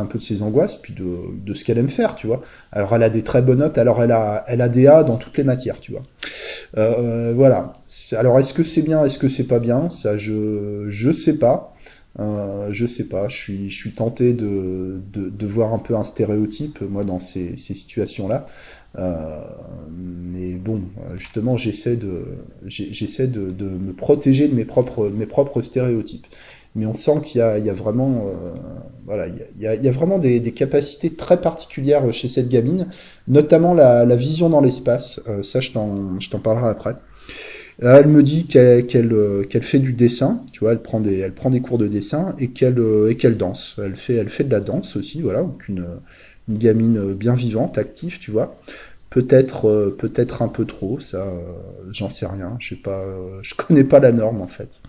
un 0.00 0.06
peu 0.06 0.18
de 0.18 0.22
ses 0.22 0.42
angoisses, 0.42 0.76
puis 0.76 0.94
de, 0.94 1.54
ce 1.54 1.64
qu'elle 1.64 1.78
aime 1.78 1.88
faire, 1.88 2.14
tu 2.16 2.26
vois. 2.26 2.42
Alors 2.72 2.94
elle 2.94 3.02
a 3.02 3.10
des 3.10 3.22
très 3.22 3.42
bonnes 3.42 3.58
notes, 3.58 3.78
alors 3.78 4.02
elle 4.02 4.12
a, 4.12 4.68
des 4.68 4.86
A 4.86 5.04
dans 5.04 5.16
toutes 5.16 5.38
les 5.38 5.44
matières, 5.44 5.80
tu 5.80 5.92
vois. 5.92 6.02
voilà. 6.74 7.72
Alors 8.16 8.38
est-ce 8.38 8.54
que 8.54 8.64
c'est 8.64 8.82
bien, 8.82 9.04
est-ce 9.04 9.18
que 9.18 9.28
c'est 9.28 9.46
pas 9.46 9.58
bien? 9.58 9.88
Ça, 9.88 10.18
je, 10.18 10.86
je 10.90 11.12
sais 11.12 11.38
pas. 11.38 11.72
Euh, 12.18 12.68
je 12.72 12.86
sais 12.86 13.08
pas, 13.08 13.28
je 13.28 13.36
suis, 13.36 13.70
je 13.70 13.76
suis 13.76 13.92
tenté 13.92 14.32
de, 14.32 15.02
de, 15.12 15.46
voir 15.46 15.74
un 15.74 15.78
peu 15.78 15.94
un 15.96 16.04
stéréotype, 16.04 16.80
moi, 16.80 17.04
dans 17.04 17.20
ces, 17.20 17.56
ces 17.58 17.74
situations-là. 17.74 18.46
Euh, 18.98 19.42
mais 19.94 20.54
bon, 20.54 20.80
justement, 21.16 21.58
j'essaie 21.58 21.96
de, 21.96 22.24
j'essaie 22.66 23.26
de, 23.26 23.50
me 23.64 23.92
protéger 23.92 24.48
de 24.48 24.54
mes 24.54 24.64
propres, 24.64 25.10
mes 25.10 25.26
propres 25.26 25.60
stéréotypes. 25.60 26.26
Mais 26.76 26.84
on 26.84 26.94
sent 26.94 27.22
qu'il 27.24 27.38
y 27.38 27.40
a, 27.42 27.72
vraiment, 27.72 28.26
euh, 28.28 28.54
voilà, 29.06 29.26
il 29.28 29.60
y 29.60 29.66
a, 29.66 29.90
vraiment 29.90 30.18
des, 30.18 30.52
capacités 30.52 31.10
très 31.10 31.40
particulières 31.40 32.12
chez 32.12 32.28
cette 32.28 32.50
gamine, 32.50 32.88
notamment 33.28 33.72
la, 33.72 34.04
vision 34.14 34.50
dans 34.50 34.60
l'espace. 34.60 35.20
Euh, 35.26 35.42
ça, 35.42 35.60
je 35.60 35.72
t'en, 35.72 36.38
parlerai 36.38 36.68
après. 36.68 36.94
Elle 37.80 38.08
me 38.08 38.22
dit 38.22 38.46
euh, 38.56 38.82
qu'elle 38.82 39.62
fait 39.62 39.78
du 39.78 39.94
dessin, 39.94 40.44
tu 40.52 40.60
vois, 40.60 40.72
elle 40.72 40.82
prend 40.82 41.00
des 41.00 41.18
elle 41.18 41.32
prend 41.32 41.50
des 41.50 41.60
cours 41.60 41.78
de 41.78 41.88
dessin 41.88 42.34
et 42.38 42.48
qu'elle 42.48 42.78
qu'elle 43.18 43.36
danse. 43.38 43.80
Elle 43.82 43.96
fait 43.96 44.14
elle 44.14 44.28
fait 44.28 44.44
de 44.44 44.52
la 44.52 44.60
danse 44.60 44.96
aussi, 44.96 45.22
voilà, 45.22 45.40
donc 45.40 45.68
une 45.68 45.86
gamine 46.48 47.12
bien 47.14 47.34
vivante, 47.34 47.78
active, 47.78 48.18
tu 48.18 48.30
vois. 48.30 48.56
Peut-être 49.10 49.94
peut-être 49.98 50.42
un 50.42 50.48
peu 50.48 50.64
trop, 50.64 51.00
ça 51.00 51.26
j'en 51.92 52.08
sais 52.08 52.26
rien, 52.26 52.56
je 52.60 52.74
sais 52.74 52.80
pas 52.80 53.02
je 53.42 53.54
connais 53.54 53.84
pas 53.84 53.98
la 53.98 54.12
norme 54.12 54.40
en 54.40 54.48
fait. 54.48 54.80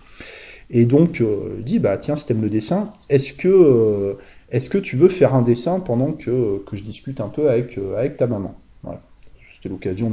Et 0.70 0.86
donc 0.86 1.22
euh, 1.22 1.62
dit 1.62 1.80
bah 1.80 1.98
tiens, 1.98 2.16
si 2.16 2.26
t'aimes 2.26 2.42
le 2.42 2.50
dessin, 2.50 2.92
est-ce 3.10 3.34
que 3.34 4.18
est-ce 4.50 4.70
que 4.70 4.78
tu 4.78 4.96
veux 4.96 5.10
faire 5.10 5.36
un 5.36 5.42
dessin 5.42 5.80
pendant 5.80 6.12
que 6.12 6.62
je 6.74 6.84
discute 6.84 7.22
un 7.22 7.30
peu 7.30 7.50
avec 7.50 7.80
avec 7.98 8.18
ta 8.18 8.28
maman? 8.28 8.56
Voilà. 8.84 9.02
C'était 9.50 9.70
l'occasion 9.70 10.12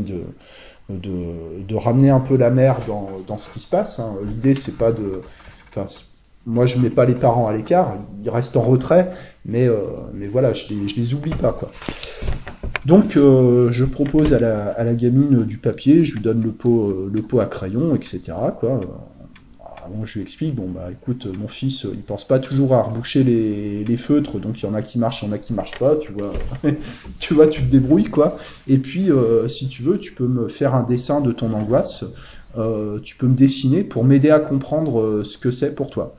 de 0.88 1.74
ramener 1.74 2.10
un 2.10 2.20
peu 2.20 2.36
la 2.36 2.50
mère 2.50 2.78
dans, 2.86 3.38
ce 3.38 3.52
qui 3.52 3.60
se 3.60 3.68
passe. 3.68 3.98
Hein. 3.98 4.14
L'idée, 4.26 4.54
c'est 4.54 4.76
pas 4.76 4.92
de. 4.92 5.22
Moi, 6.46 6.66
je 6.66 6.78
mets 6.78 6.90
pas 6.90 7.06
les 7.06 7.14
parents 7.14 7.48
à 7.48 7.54
l'écart, 7.54 7.94
ils 8.22 8.28
restent 8.28 8.56
en 8.58 8.62
retrait, 8.62 9.10
mais, 9.46 9.66
euh, 9.66 9.76
voilà, 10.30 10.52
je 10.52 10.68
les, 10.68 10.92
les 10.94 11.14
oublie 11.14 11.30
pas. 11.30 11.58
Donc, 12.84 13.16
euh, 13.16 13.72
je 13.72 13.84
propose 13.86 14.34
à 14.34 14.38
la, 14.38 14.94
gamine 14.94 15.44
du 15.44 15.56
papier, 15.56 16.04
je 16.04 16.16
lui 16.16 16.20
donne 16.20 16.42
le 16.42 16.50
pot, 16.50 16.90
euh, 16.90 17.40
à 17.40 17.46
crayon, 17.46 17.94
etc., 17.94 18.20
je 20.04 20.14
lui 20.14 20.22
explique, 20.22 20.54
bon 20.54 20.68
bah 20.68 20.88
écoute, 20.92 21.26
mon 21.26 21.48
fils, 21.48 21.86
il 21.90 22.02
pense 22.02 22.26
pas 22.26 22.38
toujours 22.38 22.74
à 22.74 22.82
reboucher 22.82 23.24
les, 23.24 23.96
feutres, 23.96 24.38
donc 24.38 24.60
il 24.62 24.66
y 24.66 24.68
en 24.68 24.74
a 24.74 24.82
qui 24.82 24.98
marchent, 24.98 25.22
il 25.22 25.28
y 25.28 25.30
en 25.30 25.32
a 25.32 25.38
qui 25.38 25.52
marchent 25.52 25.78
pas, 25.78 25.96
tu 25.96 26.12
vois, 26.12 26.32
tu 27.20 27.34
vois, 27.34 27.46
tu 27.46 27.62
te 27.62 27.70
débrouilles 27.70 28.10
quoi. 28.10 28.36
Et 28.66 28.78
puis, 28.78 29.10
euh, 29.10 29.48
si 29.48 29.68
tu 29.68 29.82
veux, 29.82 29.98
tu 29.98 30.12
peux 30.12 30.26
me 30.26 30.48
faire 30.48 30.74
un 30.74 30.82
dessin 30.82 31.20
de 31.20 31.32
ton 31.32 31.52
angoisse, 31.52 32.04
euh, 32.56 33.00
tu 33.00 33.16
peux 33.16 33.26
me 33.26 33.34
dessiner 33.34 33.82
pour 33.82 34.04
m'aider 34.04 34.30
à 34.30 34.38
comprendre 34.38 35.00
euh, 35.00 35.24
ce 35.24 35.38
que 35.38 35.50
c'est 35.50 35.74
pour 35.74 35.90
toi. 35.90 36.16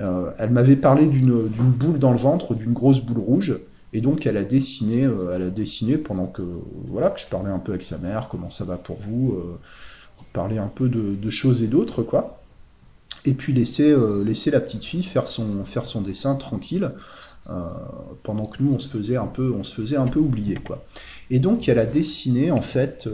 Euh, 0.00 0.30
elle 0.38 0.50
m'avait 0.50 0.76
parlé 0.76 1.06
d'une 1.06 1.48
boule 1.48 1.98
dans 1.98 2.12
le 2.12 2.18
ventre, 2.18 2.54
d'une 2.54 2.72
grosse 2.72 3.00
boule 3.00 3.18
rouge. 3.18 3.58
Et 3.92 4.00
donc 4.00 4.26
elle 4.26 4.36
a 4.36 4.42
dessiné, 4.42 5.08
elle 5.34 5.42
a 5.42 5.50
dessiné 5.50 5.98
pendant 5.98 6.26
que 6.26 6.42
voilà 6.88 7.10
que 7.10 7.20
je 7.20 7.28
parlais 7.28 7.50
un 7.50 7.60
peu 7.60 7.70
avec 7.70 7.84
sa 7.84 7.96
mère, 7.98 8.26
comment 8.28 8.50
ça 8.50 8.64
va 8.64 8.76
pour 8.76 8.96
vous, 8.96 9.38
parler 10.32 10.58
un 10.58 10.66
peu 10.66 10.88
de, 10.88 11.30
choses 11.30 11.62
et 11.62 11.68
d'autres 11.68 12.02
quoi. 12.02 12.40
Et 13.24 13.32
puis 13.32 13.52
laisser 13.52 13.94
laisser 14.24 14.50
la 14.50 14.60
petite 14.60 14.84
fille 14.84 15.02
faire 15.02 15.26
son 15.26 16.00
dessin 16.00 16.34
tranquille. 16.34 16.90
pendant 18.22 18.46
que 18.46 18.62
nous 18.62 18.74
on 18.74 18.78
se 18.78 18.88
faisait 18.88 19.16
un 19.16 19.26
peu 19.26 19.52
on 19.58 19.64
se 19.64 19.74
faisait 19.74 19.96
un 19.96 20.06
peu 20.06 20.20
oublier 20.20 20.56
quoi. 20.56 20.84
Et 21.30 21.38
donc 21.38 21.68
elle 21.68 21.78
a 21.78 21.86
dessiné 21.86 22.50
en 22.50 22.60
fait 22.60 23.08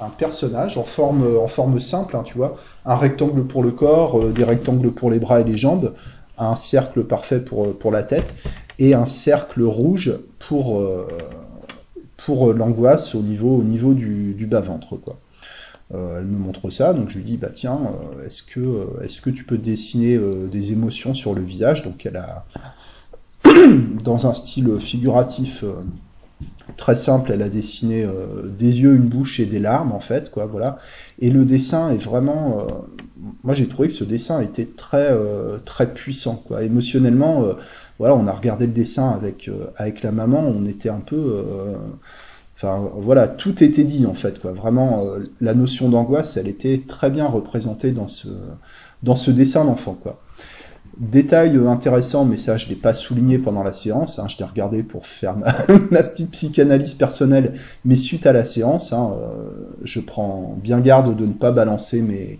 un 0.00 0.08
personnage 0.08 0.78
en 0.78 0.84
forme, 0.84 1.80
simple, 1.80 2.16
hein, 2.16 2.22
tu 2.24 2.36
vois, 2.36 2.56
un 2.86 2.96
rectangle 2.96 3.44
pour 3.44 3.62
le 3.62 3.70
corps, 3.70 4.18
euh, 4.18 4.32
des 4.32 4.44
rectangles 4.44 4.90
pour 4.90 5.10
les 5.10 5.18
bras 5.18 5.40
et 5.40 5.44
les 5.44 5.56
jambes, 5.56 5.94
un 6.38 6.56
cercle 6.56 7.04
parfait 7.04 7.40
pour, 7.40 7.66
euh, 7.66 7.90
la 7.90 8.02
tête, 8.02 8.34
et 8.78 8.94
un 8.94 9.06
cercle 9.06 9.62
rouge 9.62 10.12
pour, 10.38 10.80
euh, 10.80 11.06
l'angoisse 12.56 13.14
au 13.14 13.22
niveau, 13.22 13.56
au 13.56 13.62
niveau 13.62 13.92
du, 13.92 14.34
du 14.34 14.46
bas-ventre. 14.46 14.96
Quoi. 14.96 15.18
Elle 15.92 16.24
me 16.24 16.38
montre 16.38 16.70
ça, 16.70 16.92
donc 16.92 17.08
je 17.08 17.18
lui 17.18 17.24
dis, 17.24 17.36
bah 17.36 17.50
tiens, 17.52 17.80
est-ce 18.24 18.42
que, 18.42 18.86
est-ce 19.02 19.20
que 19.20 19.30
tu 19.30 19.44
peux 19.44 19.58
dessiner 19.58 20.18
des 20.50 20.72
émotions 20.72 21.14
sur 21.14 21.34
le 21.34 21.42
visage? 21.42 21.82
Donc 21.84 22.06
elle 22.06 22.16
a, 22.16 22.44
dans 24.04 24.28
un 24.28 24.34
style 24.34 24.78
figuratif 24.78 25.64
très 26.76 26.94
simple, 26.94 27.32
elle 27.32 27.42
a 27.42 27.48
dessiné 27.48 28.04
euh, 28.04 28.42
des 28.46 28.80
yeux, 28.80 28.94
une 28.94 29.08
bouche 29.08 29.40
et 29.40 29.46
des 29.46 29.58
larmes 29.58 29.92
en 29.92 30.00
fait, 30.00 30.30
quoi, 30.30 30.46
voilà. 30.46 30.78
Et 31.20 31.30
le 31.30 31.44
dessin 31.44 31.90
est 31.90 32.02
vraiment, 32.02 32.60
euh, 32.60 32.72
moi 33.44 33.54
j'ai 33.54 33.68
trouvé 33.68 33.88
que 33.88 33.94
ce 33.94 34.04
dessin 34.04 34.40
était 34.40 34.66
très 34.66 35.10
euh, 35.10 35.58
très 35.64 35.92
puissant, 35.92 36.36
quoi. 36.36 36.62
Émotionnellement, 36.62 37.44
voilà, 37.98 38.14
on 38.14 38.26
a 38.26 38.32
regardé 38.32 38.66
le 38.66 38.72
dessin 38.72 39.10
avec 39.10 39.50
avec 39.76 40.02
la 40.02 40.12
maman, 40.12 40.40
on 40.40 40.64
était 40.66 40.88
un 40.88 41.00
peu, 41.00 41.44
enfin 42.62 42.90
voilà, 42.96 43.26
tout 43.28 43.64
était 43.64 43.84
dit 43.84 44.06
en 44.06 44.14
fait, 44.14 44.40
quoi. 44.40 44.52
Vraiment, 44.52 45.04
la 45.40 45.54
notion 45.54 45.88
d'angoisse, 45.88 46.36
elle 46.36 46.48
était 46.48 46.82
très 46.86 47.10
bien 47.10 47.26
représentée 47.26 47.92
dans 47.92 48.08
ce 48.08 49.30
dessin 49.30 49.64
d'enfant. 49.64 49.96
Détail 51.00 51.58
intéressant, 51.66 52.26
mais 52.26 52.36
ça 52.36 52.58
je 52.58 52.68
l'ai 52.68 52.74
pas 52.74 52.92
souligné 52.92 53.38
pendant 53.38 53.62
la 53.62 53.72
séance, 53.72 54.18
hein, 54.18 54.26
je 54.28 54.36
l'ai 54.36 54.44
regardé 54.44 54.82
pour 54.82 55.06
faire 55.06 55.34
ma, 55.90 56.02
petite 56.02 56.32
psychanalyse 56.32 56.92
personnelle, 56.92 57.54
mais 57.86 57.96
suite 57.96 58.26
à 58.26 58.34
la 58.34 58.44
séance, 58.44 58.92
hein, 58.92 59.14
euh, 59.14 59.48
je 59.82 59.98
prends 60.00 60.58
bien 60.62 60.78
garde 60.80 61.16
de 61.16 61.24
ne 61.24 61.32
pas 61.32 61.52
balancer 61.52 62.02
mes, 62.02 62.38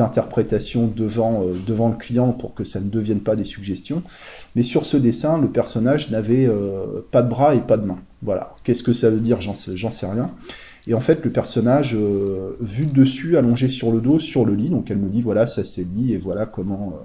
interprétations 0.00 0.86
devant, 0.86 1.42
euh, 1.42 1.54
devant 1.66 1.90
le 1.90 1.96
client 1.96 2.32
pour 2.32 2.54
que 2.54 2.64
ça 2.64 2.80
ne 2.80 2.88
devienne 2.88 3.20
pas 3.20 3.36
des 3.36 3.44
suggestions. 3.44 4.02
Mais 4.56 4.62
sur 4.62 4.86
ce 4.86 4.96
dessin, 4.96 5.38
le 5.38 5.48
personnage 5.48 6.10
n'avait 6.10 6.46
euh, 6.46 7.06
pas 7.10 7.20
de 7.20 7.28
bras 7.28 7.54
et 7.54 7.60
pas 7.60 7.76
de 7.76 7.84
mains. 7.84 7.98
Voilà. 8.22 8.54
Qu'est-ce 8.64 8.82
que 8.82 8.92
ça 8.92 9.10
veut 9.10 9.20
dire 9.20 9.40
J'en 9.40 9.54
sais, 9.54 10.06
rien. 10.06 10.30
Et 10.86 10.94
en 10.94 11.00
fait, 11.00 11.24
le 11.24 11.30
personnage, 11.30 11.94
vu 11.94 12.86
de 12.86 12.92
dessus, 12.92 13.36
allongé 13.36 13.68
sur 13.68 13.92
le 13.92 14.00
dos, 14.00 14.18
sur 14.18 14.44
le 14.44 14.54
lit, 14.54 14.70
donc 14.70 14.90
elle 14.90 14.98
me 14.98 15.08
dit, 15.08 15.20
voilà, 15.20 15.46
ça 15.46 15.64
c'est 15.64 15.82
le 15.82 15.90
lit, 15.90 16.14
et 16.14 16.18
voilà 16.18 16.46
comment 16.46 16.98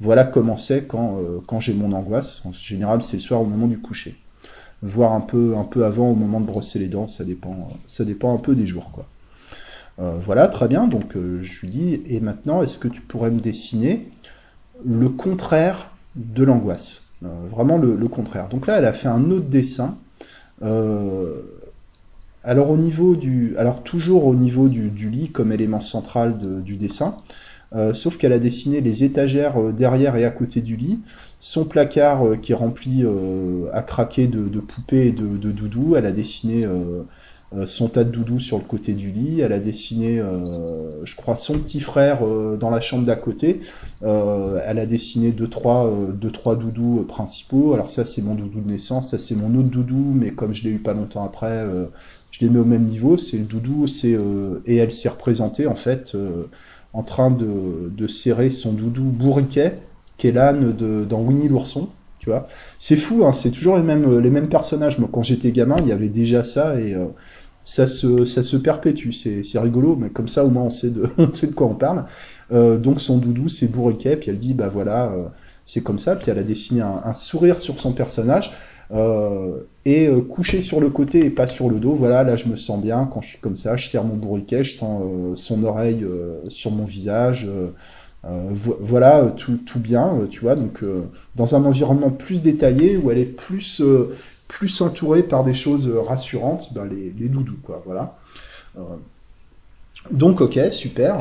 voilà 0.00 0.24
comment 0.24 0.56
c'est 0.56 0.86
quand, 0.86 1.18
euh, 1.18 1.40
quand 1.46 1.60
j'ai 1.60 1.74
mon 1.74 1.92
angoisse. 1.92 2.44
En 2.44 2.52
général, 2.52 3.02
c'est 3.02 3.16
le 3.16 3.22
soir 3.22 3.40
au 3.40 3.46
moment 3.46 3.66
du 3.66 3.78
coucher. 3.78 4.16
Voire 4.82 5.12
un 5.12 5.20
peu, 5.20 5.56
un 5.56 5.64
peu 5.64 5.84
avant, 5.84 6.10
au 6.10 6.14
moment 6.14 6.40
de 6.40 6.46
brosser 6.46 6.78
les 6.78 6.88
dents, 6.88 7.06
ça 7.06 7.24
dépend, 7.24 7.70
ça 7.86 8.04
dépend 8.04 8.34
un 8.34 8.38
peu 8.38 8.54
des 8.54 8.66
jours. 8.66 8.90
Quoi. 8.92 9.06
Euh, 10.00 10.18
voilà, 10.20 10.48
très 10.48 10.68
bien. 10.68 10.86
Donc 10.88 11.16
euh, 11.16 11.40
je 11.42 11.60
lui 11.62 11.68
dis, 11.68 12.02
et 12.06 12.20
maintenant, 12.20 12.62
est-ce 12.62 12.78
que 12.78 12.88
tu 12.88 13.00
pourrais 13.00 13.30
me 13.30 13.40
dessiner 13.40 14.08
le 14.84 15.08
contraire 15.08 15.90
de 16.16 16.44
l'angoisse? 16.44 17.08
Vraiment 17.22 17.78
le, 17.78 17.96
contraire. 18.08 18.50
Donc 18.50 18.66
là, 18.66 18.76
elle 18.76 18.84
a 18.84 18.92
fait 18.92 19.08
un 19.08 19.30
autre 19.30 19.46
dessin. 19.46 19.96
Du, 23.14 23.54
alors 23.56 23.82
toujours 23.82 24.26
au 24.26 24.34
niveau 24.34 24.68
du, 24.68 24.90
lit 25.10 25.30
comme 25.30 25.52
élément 25.52 25.80
central 25.80 26.62
du 26.62 26.76
dessin, 26.76 27.16
euh, 27.74 27.92
sauf 27.92 28.16
qu'elle 28.16 28.32
a 28.32 28.38
dessiné 28.38 28.80
les 28.80 29.02
étagères 29.02 29.60
euh, 29.60 29.72
derrière 29.72 30.14
et 30.16 30.24
à 30.24 30.30
côté 30.30 30.60
du 30.60 30.76
lit, 30.76 31.00
son 31.40 31.64
placard 31.64 32.24
euh, 32.24 32.36
qui 32.36 32.52
est 32.52 32.54
rempli 32.54 33.04
à 33.72 33.82
craquer 33.82 34.28
de, 34.28 34.60
poupées 34.60 35.08
et 35.08 35.12
de, 35.12 35.50
doudous, 35.50 35.96
elle 35.96 36.06
a 36.06 36.12
dessiné 36.12 36.66
son 37.66 37.88
tas 37.88 38.04
de 38.04 38.10
doudous 38.10 38.40
sur 38.40 38.58
le 38.58 38.64
côté 38.64 38.92
du 38.92 39.10
lit, 39.10 39.40
elle 39.40 39.52
a 39.52 39.58
dessiné, 39.58 40.20
je 41.04 41.16
crois, 41.16 41.36
son 41.36 41.58
petit 41.58 41.80
frère 41.80 42.20
dans 42.58 42.70
la 42.70 42.80
chambre 42.80 43.04
d'à 43.04 43.16
côté, 43.16 43.60
elle 44.02 44.78
a 44.78 44.86
dessiné 44.86 45.30
deux 45.30 45.48
trois, 45.48 45.92
deux, 46.14 46.30
trois 46.30 46.56
doudous 46.56 47.04
principaux, 47.08 47.74
alors 47.74 47.90
ça 47.90 48.04
c'est 48.04 48.22
mon 48.22 48.34
doudou 48.34 48.60
de 48.60 48.70
naissance, 48.70 49.10
ça 49.10 49.18
c'est 49.18 49.34
mon 49.34 49.58
autre 49.58 49.68
doudou, 49.68 50.12
mais 50.14 50.30
comme 50.30 50.54
je 50.54 50.64
l'ai 50.64 50.70
eu 50.70 50.78
pas 50.78 50.94
longtemps 50.94 51.24
après, 51.24 51.64
je 52.30 52.40
les 52.40 52.50
mets 52.50 52.60
au 52.60 52.64
même 52.64 52.84
niveau, 52.84 53.18
c'est 53.18 53.38
le 53.38 53.44
doudou, 53.44 53.86
c'est 53.86 54.18
et 54.66 54.76
elle 54.76 54.92
s'est 54.92 55.08
représentée 55.08 55.66
en 55.66 55.76
fait 55.76 56.16
en 56.94 57.02
train 57.02 57.30
de, 57.30 58.06
serrer 58.06 58.50
son 58.50 58.72
doudou 58.72 59.02
bourriquet, 59.02 59.74
qui 60.16 60.28
est 60.28 60.32
l'âne 60.32 60.72
dans 61.08 61.20
Winnie 61.20 61.48
l'ourson. 61.48 61.88
Tu 62.20 62.30
vois, 62.30 62.46
c'est 62.78 62.96
fou, 62.96 63.26
hein, 63.26 63.32
c'est 63.34 63.50
toujours 63.50 63.76
les 63.76 63.82
mêmes, 63.82 64.18
les 64.18 64.30
mêmes 64.30 64.48
personnages. 64.48 64.98
Moi, 64.98 65.10
quand 65.12 65.22
j'étais 65.22 65.52
gamin, 65.52 65.76
il 65.80 65.88
y 65.88 65.92
avait 65.92 66.08
déjà 66.08 66.42
ça 66.42 66.80
et 66.80 66.94
euh, 66.94 67.04
ça, 67.64 67.86
se, 67.86 68.24
ça 68.24 68.42
se 68.42 68.56
perpétue. 68.56 69.10
C'est 69.12 69.58
rigolo, 69.58 69.96
mais 69.96 70.10
comme 70.10 70.28
ça, 70.28 70.44
au 70.44 70.50
moins, 70.50 70.64
on 70.64 70.70
sait 70.70 70.90
de, 70.90 71.08
on 71.18 71.32
sait 71.32 71.48
de 71.48 71.54
quoi 71.54 71.66
on 71.66 71.74
parle. 71.74 72.04
Euh, 72.52 72.78
donc, 72.78 73.00
son 73.00 73.18
doudou, 73.18 73.48
c'est 73.48 73.68
bourriquet, 73.68 74.16
puis 74.16 74.30
elle 74.30 74.38
dit, 74.38 74.54
bah 74.54 74.68
voilà, 74.68 75.06
euh, 75.06 75.24
c'est 75.66 75.82
comme 75.82 75.98
ça. 75.98 76.14
Puis 76.16 76.30
elle 76.30 76.38
a 76.38 76.42
dessiné 76.42 76.82
un 76.82 77.12
sourire 77.14 77.58
sur 77.58 77.80
son 77.80 77.92
personnage. 77.92 78.52
Euh, 78.92 79.60
et 79.86 80.10
coucher 80.28 80.60
sur 80.60 80.78
le 80.78 80.90
côté 80.90 81.24
et 81.24 81.30
pas 81.30 81.46
sur 81.46 81.70
le 81.70 81.76
dos. 81.76 81.94
Voilà, 81.94 82.22
là 82.22 82.36
je 82.36 82.48
me 82.48 82.56
sens 82.56 82.80
bien 82.82 83.08
quand 83.12 83.22
je 83.22 83.30
suis 83.30 83.38
comme 83.38 83.56
ça, 83.56 83.76
je 83.76 83.88
tire 83.88 84.04
mon 84.04 84.14
bourriquet, 84.14 84.62
je 84.62 84.76
sens 84.76 85.02
son 85.36 85.64
oreille 85.64 86.04
sur 86.48 86.70
mon 86.70 86.84
visage. 86.84 87.48
voilà, 88.22 89.32
tout, 89.36 89.56
tout, 89.56 89.78
bien, 89.78 90.12
tu 90.30 90.40
vois. 90.40 90.54
Donc 90.54 90.84
dans 91.34 91.54
un 91.56 91.64
environnement 91.64 92.10
plus 92.10 92.42
détaillé 92.42 92.98
où 92.98 93.10
elle 93.10 93.18
est 93.18 93.24
plus 93.24 93.82
plus 94.54 94.80
entourée 94.80 95.24
par 95.24 95.42
des 95.42 95.54
choses 95.54 95.92
rassurantes, 96.06 96.72
ben, 96.72 96.88
les, 96.88 97.28
doudous. 97.28 97.58
Voilà. 97.84 98.16
donc 100.10 100.40
ok, 100.40 100.58
super. 100.70 101.16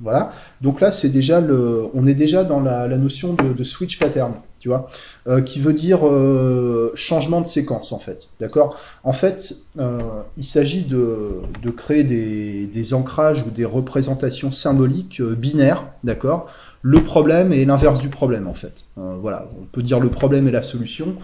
voilà. 0.00 0.32
Donc 0.60 0.80
là 0.80 0.92
c'est 0.92 1.08
déjà 1.08 1.40
le, 1.40 1.86
on 1.94 2.06
est 2.06 2.14
déjà 2.14 2.44
dans 2.44 2.60
la, 2.60 2.86
notion 2.96 3.34
de, 3.34 3.64
switch 3.64 3.98
pattern 3.98 4.34
tu 4.64 4.68
vois, 4.68 4.88
euh, 5.26 5.42
qui 5.42 5.60
veut 5.60 5.74
dire 5.74 6.08
euh, 6.08 6.90
changement 6.94 7.42
de 7.42 7.46
séquence 7.46 7.92
en 7.92 7.98
fait, 7.98 8.30
d'accord? 8.40 8.78
En 9.02 9.12
fait, 9.12 9.56
euh, 9.78 10.00
il 10.38 10.46
s'agit 10.46 10.86
de, 10.86 11.42
de, 11.62 11.70
créer 11.70 12.02
des, 12.02 12.66
des, 12.66 12.94
ancrages 12.94 13.44
ou 13.46 13.50
des 13.50 13.66
représentations 13.66 14.52
symboliques 14.52 15.20
binaires, 15.20 15.84
d'accord? 16.02 16.48
Le 16.86 17.02
problème 17.02 17.50
et 17.54 17.64
l'inverse 17.64 17.98
du 17.98 18.10
problème 18.10 18.46
en 18.46 18.52
fait. 18.52 18.84
voilà, 18.96 19.48
on 19.58 19.64
peut 19.64 19.82
dire 19.82 20.00
le 20.00 20.10
problème 20.10 20.46
et 20.48 20.50
la 20.50 20.62
solution. 20.62 21.14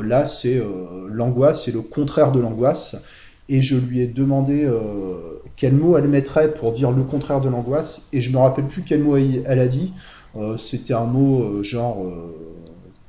là, 0.00 0.26
c'est 0.28 0.62
l'angoisse, 1.10 1.64
c'est 1.64 1.72
le 1.72 1.80
contraire 1.80 2.30
de 2.30 2.38
l'angoisse. 2.38 2.96
Et 3.48 3.62
je 3.62 3.76
lui 3.76 4.00
ai 4.00 4.06
demandé 4.06 4.64
quel 5.56 5.72
mot 5.72 5.98
elle 5.98 6.06
mettrait 6.06 6.54
pour 6.54 6.70
dire 6.70 6.92
le 6.92 7.02
contraire 7.02 7.40
de 7.40 7.48
l'angoisse, 7.48 8.06
et 8.12 8.20
je 8.20 8.30
me 8.30 8.38
rappelle 8.38 8.66
plus 8.66 8.82
quel 8.82 9.02
mot 9.02 9.16
elle 9.16 9.58
a 9.58 9.66
dit. 9.66 9.92
C'était 10.56 10.94
un 10.94 11.06
mot 11.06 11.64
genre 11.64 12.06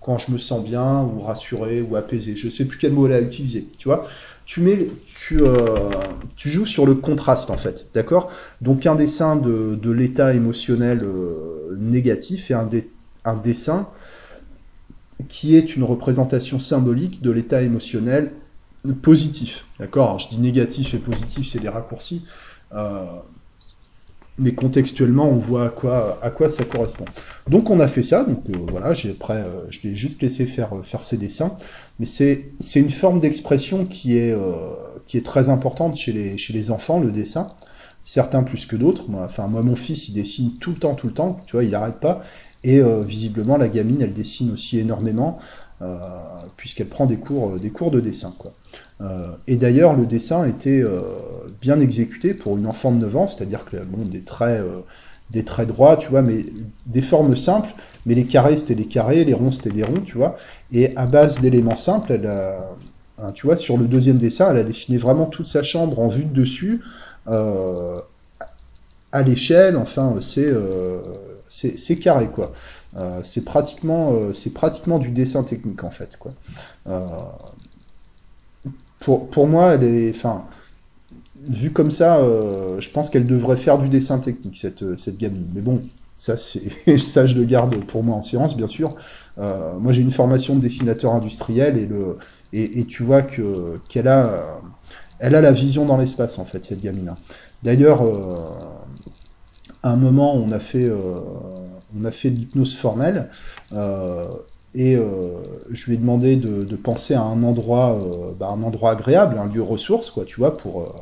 quand 0.01 0.17
je 0.17 0.31
me 0.31 0.39
sens 0.39 0.63
bien, 0.63 1.03
ou 1.03 1.19
rassuré, 1.19 1.83
ou 1.83 1.95
apaisé. 1.95 2.35
Je 2.35 2.49
sais 2.49 2.65
plus 2.65 2.79
quel 2.79 2.91
mot 2.91 3.05
elle 3.05 3.13
a 3.13 3.21
utilisé, 3.21 3.67
tu 3.77 3.87
vois. 3.87 4.07
Tu 4.45 4.59
mets, 4.61 4.89
tu, 5.05 5.41
euh, 5.41 5.89
tu 6.35 6.49
joues 6.49 6.65
sur 6.65 6.85
le 6.85 6.95
contraste 6.95 7.49
en 7.49 7.57
fait, 7.57 7.87
d'accord? 7.93 8.29
Donc 8.61 8.85
un 8.85 8.95
dessin 8.95 9.37
de, 9.37 9.75
de 9.75 9.91
l'état 9.91 10.33
émotionnel 10.33 11.01
euh, 11.03 11.75
négatif 11.79 12.51
et 12.51 12.53
un, 12.53 12.69
un 13.23 13.35
dessin 13.37 13.87
qui 15.29 15.55
est 15.55 15.75
une 15.75 15.83
représentation 15.83 16.59
symbolique 16.59 17.21
de 17.21 17.31
l'état 17.31 17.61
émotionnel 17.61 18.31
positif, 19.01 19.65
d'accord? 19.79 20.19
Je 20.19 20.29
dis 20.29 20.39
négatif 20.39 20.93
et 20.93 20.97
positif, 20.97 21.47
c'est 21.49 21.59
des 21.59 21.69
raccourcis. 21.69 22.25
Euh, 22.73 23.05
mais 24.39 24.53
contextuellement, 24.53 25.29
on 25.29 25.37
voit 25.37 25.65
à 25.65 25.69
quoi, 25.69 26.19
à 26.21 26.29
quoi 26.31 26.49
ça 26.49 26.65
correspond. 26.65 27.05
Donc 27.49 27.69
on 27.69 27.79
a 27.79 27.87
fait 27.87 28.03
ça, 28.03 28.23
donc 28.23 28.43
euh, 28.49 28.53
voilà, 28.69 28.93
j'ai 28.93 29.11
après, 29.11 29.37
euh, 29.37 29.65
je 29.69 29.79
l'ai 29.83 29.95
juste 29.95 30.21
laissé 30.21 30.45
faire, 30.45 30.75
euh, 30.75 30.81
faire 30.81 31.03
ses 31.03 31.17
dessins, 31.17 31.55
mais 31.99 32.05
c'est 32.05 32.53
une 32.75 32.89
forme 32.89 33.19
d'expression 33.19 33.85
qui, 33.85 34.17
est 34.17 34.35
qui 35.05 35.17
est 35.17 35.25
très 35.25 35.49
importante 35.49 35.95
chez 35.95 36.11
les, 36.11 36.37
chez 36.37 36.53
les 36.53 36.71
enfants, 36.71 36.99
le 36.99 37.11
dessin, 37.11 37.51
certains 38.03 38.41
plus 38.41 38.65
que 38.65 38.75
d'autres. 38.75 39.05
Enfin, 39.23 39.47
moi, 39.47 39.61
mon 39.61 39.75
fils, 39.75 40.09
il 40.09 40.13
dessine 40.13 40.53
tout 40.59 40.71
le 40.71 40.77
temps, 40.77 40.95
tout 40.95 41.07
le 41.07 41.13
temps, 41.13 41.39
tu 41.45 41.51
vois, 41.51 41.63
il 41.63 41.69
n'arrête 41.69 41.99
pas, 41.99 42.23
et 42.63 42.81
visiblement, 43.05 43.57
la 43.57 43.67
gamine, 43.67 44.01
elle 44.01 44.13
dessine 44.13 44.51
aussi 44.51 44.79
énormément, 44.79 45.37
puisqu'elle 46.57 46.87
prend 46.87 47.05
des 47.05 47.17
cours, 47.17 47.59
des 47.59 47.69
cours 47.69 47.91
de 47.91 47.99
dessin, 47.99 48.33
quoi. 48.37 48.53
Euh, 49.01 49.31
et 49.47 49.55
d'ailleurs, 49.55 49.93
le 49.93 50.05
dessin 50.05 50.45
était 50.45 50.81
euh, 50.81 51.01
bien 51.61 51.79
exécuté 51.79 52.33
pour 52.33 52.57
une 52.57 52.67
enfant 52.67 52.91
de 52.91 52.97
9 52.97 53.17
ans, 53.17 53.27
c'est-à-dire 53.27 53.65
que 53.65 53.77
bon, 53.77 54.05
des 54.05 54.21
traits, 54.21 54.61
euh, 54.61 54.79
des 55.31 55.43
traits 55.43 55.67
droits, 55.67 55.97
tu 55.97 56.09
vois, 56.09 56.21
mais 56.21 56.45
des 56.85 57.01
formes 57.01 57.35
simples, 57.35 57.73
mais 58.05 58.15
les 58.15 58.25
carrés 58.25 58.57
c'était 58.57 58.75
des 58.75 58.85
carrés, 58.85 59.23
les 59.23 59.33
ronds 59.33 59.51
c'était 59.51 59.71
des 59.71 59.83
ronds, 59.83 60.01
tu 60.05 60.17
vois, 60.17 60.37
et 60.71 60.95
à 60.95 61.05
base 61.05 61.41
d'éléments 61.41 61.75
simples, 61.75 62.13
elle 62.13 62.29
hein, 63.21 63.31
tu 63.33 63.47
vois, 63.47 63.57
sur 63.57 63.77
le 63.77 63.85
deuxième 63.85 64.17
dessin, 64.17 64.51
elle 64.51 64.57
a 64.57 64.63
dessiné 64.63 64.97
vraiment 64.97 65.25
toute 65.25 65.47
sa 65.47 65.63
chambre 65.63 65.99
en 65.99 66.07
vue 66.07 66.25
de 66.25 66.33
dessus, 66.33 66.81
euh, 67.27 67.99
à 69.11 69.21
l'échelle, 69.21 69.75
enfin, 69.75 70.15
c'est 70.21 70.45
euh, 70.45 70.99
c'est 71.47 71.97
carré, 71.97 72.27
quoi. 72.27 72.51
Euh, 72.95 73.21
c'est 73.23 73.43
pratiquement, 73.43 74.13
c'est 74.33 74.53
pratiquement 74.53 74.99
du 74.99 75.11
dessin 75.11 75.43
technique, 75.43 75.83
en 75.83 75.89
fait, 75.89 76.17
quoi. 76.17 76.31
pour, 78.99 79.27
pour 79.29 79.47
moi, 79.47 79.73
elle 79.73 79.83
est, 79.83 80.09
enfin, 80.11 80.43
vu 81.47 81.71
comme 81.71 81.91
ça, 81.91 82.19
je 82.79 82.89
pense 82.89 83.09
qu'elle 83.09 83.27
devrait 83.27 83.57
faire 83.57 83.77
du 83.77 83.89
dessin 83.89 84.19
technique, 84.19 84.57
cette, 84.57 84.97
cette 84.97 85.17
gamine. 85.17 85.47
Mais 85.53 85.61
bon, 85.61 85.81
ça, 86.17 86.37
ça, 86.97 87.27
je 87.27 87.35
le 87.35 87.45
garde 87.45 87.75
pour 87.85 88.03
moi 88.03 88.15
en 88.15 88.21
science, 88.21 88.55
bien 88.55 88.67
sûr. 88.67 88.95
moi, 89.37 89.91
j'ai 89.91 90.01
une 90.01 90.11
formation 90.11 90.55
de 90.55 90.61
dessinateur 90.61 91.13
industriel 91.13 91.77
et, 91.77 91.87
le, 91.87 92.17
et, 92.53 92.85
tu 92.85 93.03
vois 93.03 93.23
que, 93.23 93.79
qu'elle 93.89 94.07
a, 94.07 94.59
elle 95.19 95.35
a 95.35 95.41
la 95.41 95.53
vision 95.53 95.85
dans 95.85 95.97
l'espace, 95.97 96.37
en 96.37 96.45
fait, 96.45 96.65
cette 96.65 96.81
gamine. 96.81 97.15
D'ailleurs, 97.63 98.01
euh, 98.03 98.49
à 99.81 99.91
un 99.91 99.95
moment, 99.95 100.35
on 100.35 100.51
a 100.51 100.59
fait, 100.59 100.83
euh, 100.83 101.21
on 101.99 102.05
a 102.05 102.11
fait 102.11 102.29
de 102.29 102.37
l'hypnose 102.37 102.75
formelle, 102.75 103.29
euh, 103.73 104.25
et 104.75 104.97
je 105.69 105.85
lui 105.85 105.93
ai 105.93 105.97
demandé 105.97 106.35
de, 106.35 106.75
penser 106.75 107.13
à 107.13 107.21
un 107.21 107.43
endroit, 107.43 107.95
bah, 108.39 108.47
un 108.47 108.87
agréable, 108.87 109.37
un 109.37 109.45
lieu 109.45 109.61
ressource, 109.61 110.09
quoi, 110.09 110.25
tu 110.25 110.37
vois, 110.37 110.57
pour, 110.57 110.95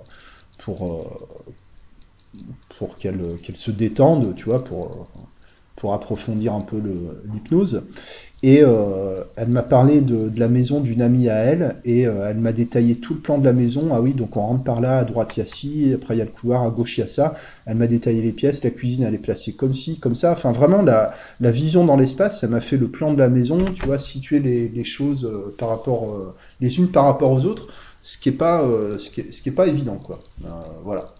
qu'elle 2.99 3.55
se 3.55 3.71
détende, 3.71 4.35
tu 4.35 4.45
vois, 4.45 4.61
pour 4.61 5.93
approfondir 5.93 6.53
un 6.53 6.59
peu 6.59 6.81
l'hypnose. 7.33 7.83
Et 8.43 8.63
euh, 8.63 9.23
elle 9.35 9.49
m'a 9.49 9.61
parlé 9.61 10.01
de, 10.01 10.31
la 10.35 10.47
maison 10.47 10.79
d'une 10.79 11.03
amie 11.03 11.29
à 11.29 11.35
elle, 11.35 11.75
et 11.85 12.07
euh, 12.07 12.27
elle 12.27 12.37
m'a 12.37 12.53
détaillé 12.53 12.95
tout 12.95 13.13
le 13.13 13.19
plan 13.19 13.37
de 13.37 13.45
la 13.45 13.53
maison. 13.53 13.89
Ah 13.93 14.01
oui, 14.01 14.13
donc 14.13 14.35
on 14.35 14.41
rentre 14.41 14.63
par 14.63 14.81
là, 14.81 14.97
à 14.97 15.03
droite 15.05 15.37
il 15.37 15.41
y 15.41 15.43
a 15.43 15.45
ci, 15.45 15.91
après 15.93 16.15
il 16.15 16.17
y 16.17 16.21
a 16.21 16.25
le 16.25 16.31
couloir, 16.31 16.63
à 16.63 16.69
gauche 16.69 16.97
il 16.97 17.01
y 17.01 17.03
a 17.03 17.07
ça. 17.07 17.35
Elle 17.67 17.77
m'a 17.77 17.85
détaillé 17.85 18.21
les 18.23 18.31
pièces, 18.31 18.63
la 18.63 18.71
cuisine 18.71 19.03
elle 19.03 19.13
est 19.13 19.19
placée 19.19 19.53
comme 19.53 19.75
ci, 19.75 19.99
comme 19.99 20.15
ça. 20.15 20.31
Enfin 20.31 20.51
vraiment 20.51 20.81
la, 20.81 21.13
la 21.39 21.51
vision 21.51 21.85
dans 21.85 21.97
l'espace, 21.97 22.41
ça 22.41 22.47
m'a 22.47 22.61
fait 22.61 22.77
le 22.77 22.87
plan 22.87 23.13
de 23.13 23.19
la 23.19 23.29
maison, 23.29 23.59
tu 23.75 23.85
vois, 23.85 23.99
situer 23.99 24.39
les, 24.39 24.69
les 24.69 24.83
choses 24.85 25.25
euh, 25.25 25.53
par 25.59 25.69
rapport, 25.69 26.33
les 26.61 26.77
unes 26.79 26.87
par 26.87 27.05
rapport 27.05 27.31
aux 27.31 27.45
autres, 27.45 27.67
ce 28.01 28.17
qui 28.17 28.29
est 28.29 28.31
pas, 28.31 28.63
ce 28.97 29.09
qui 29.11 29.21
est, 29.21 29.31
ce 29.31 29.41
qui 29.43 29.49
est 29.49 29.53
pas 29.53 29.67
évident 29.67 29.97
quoi. 29.97 30.19
voilà. 30.83 31.13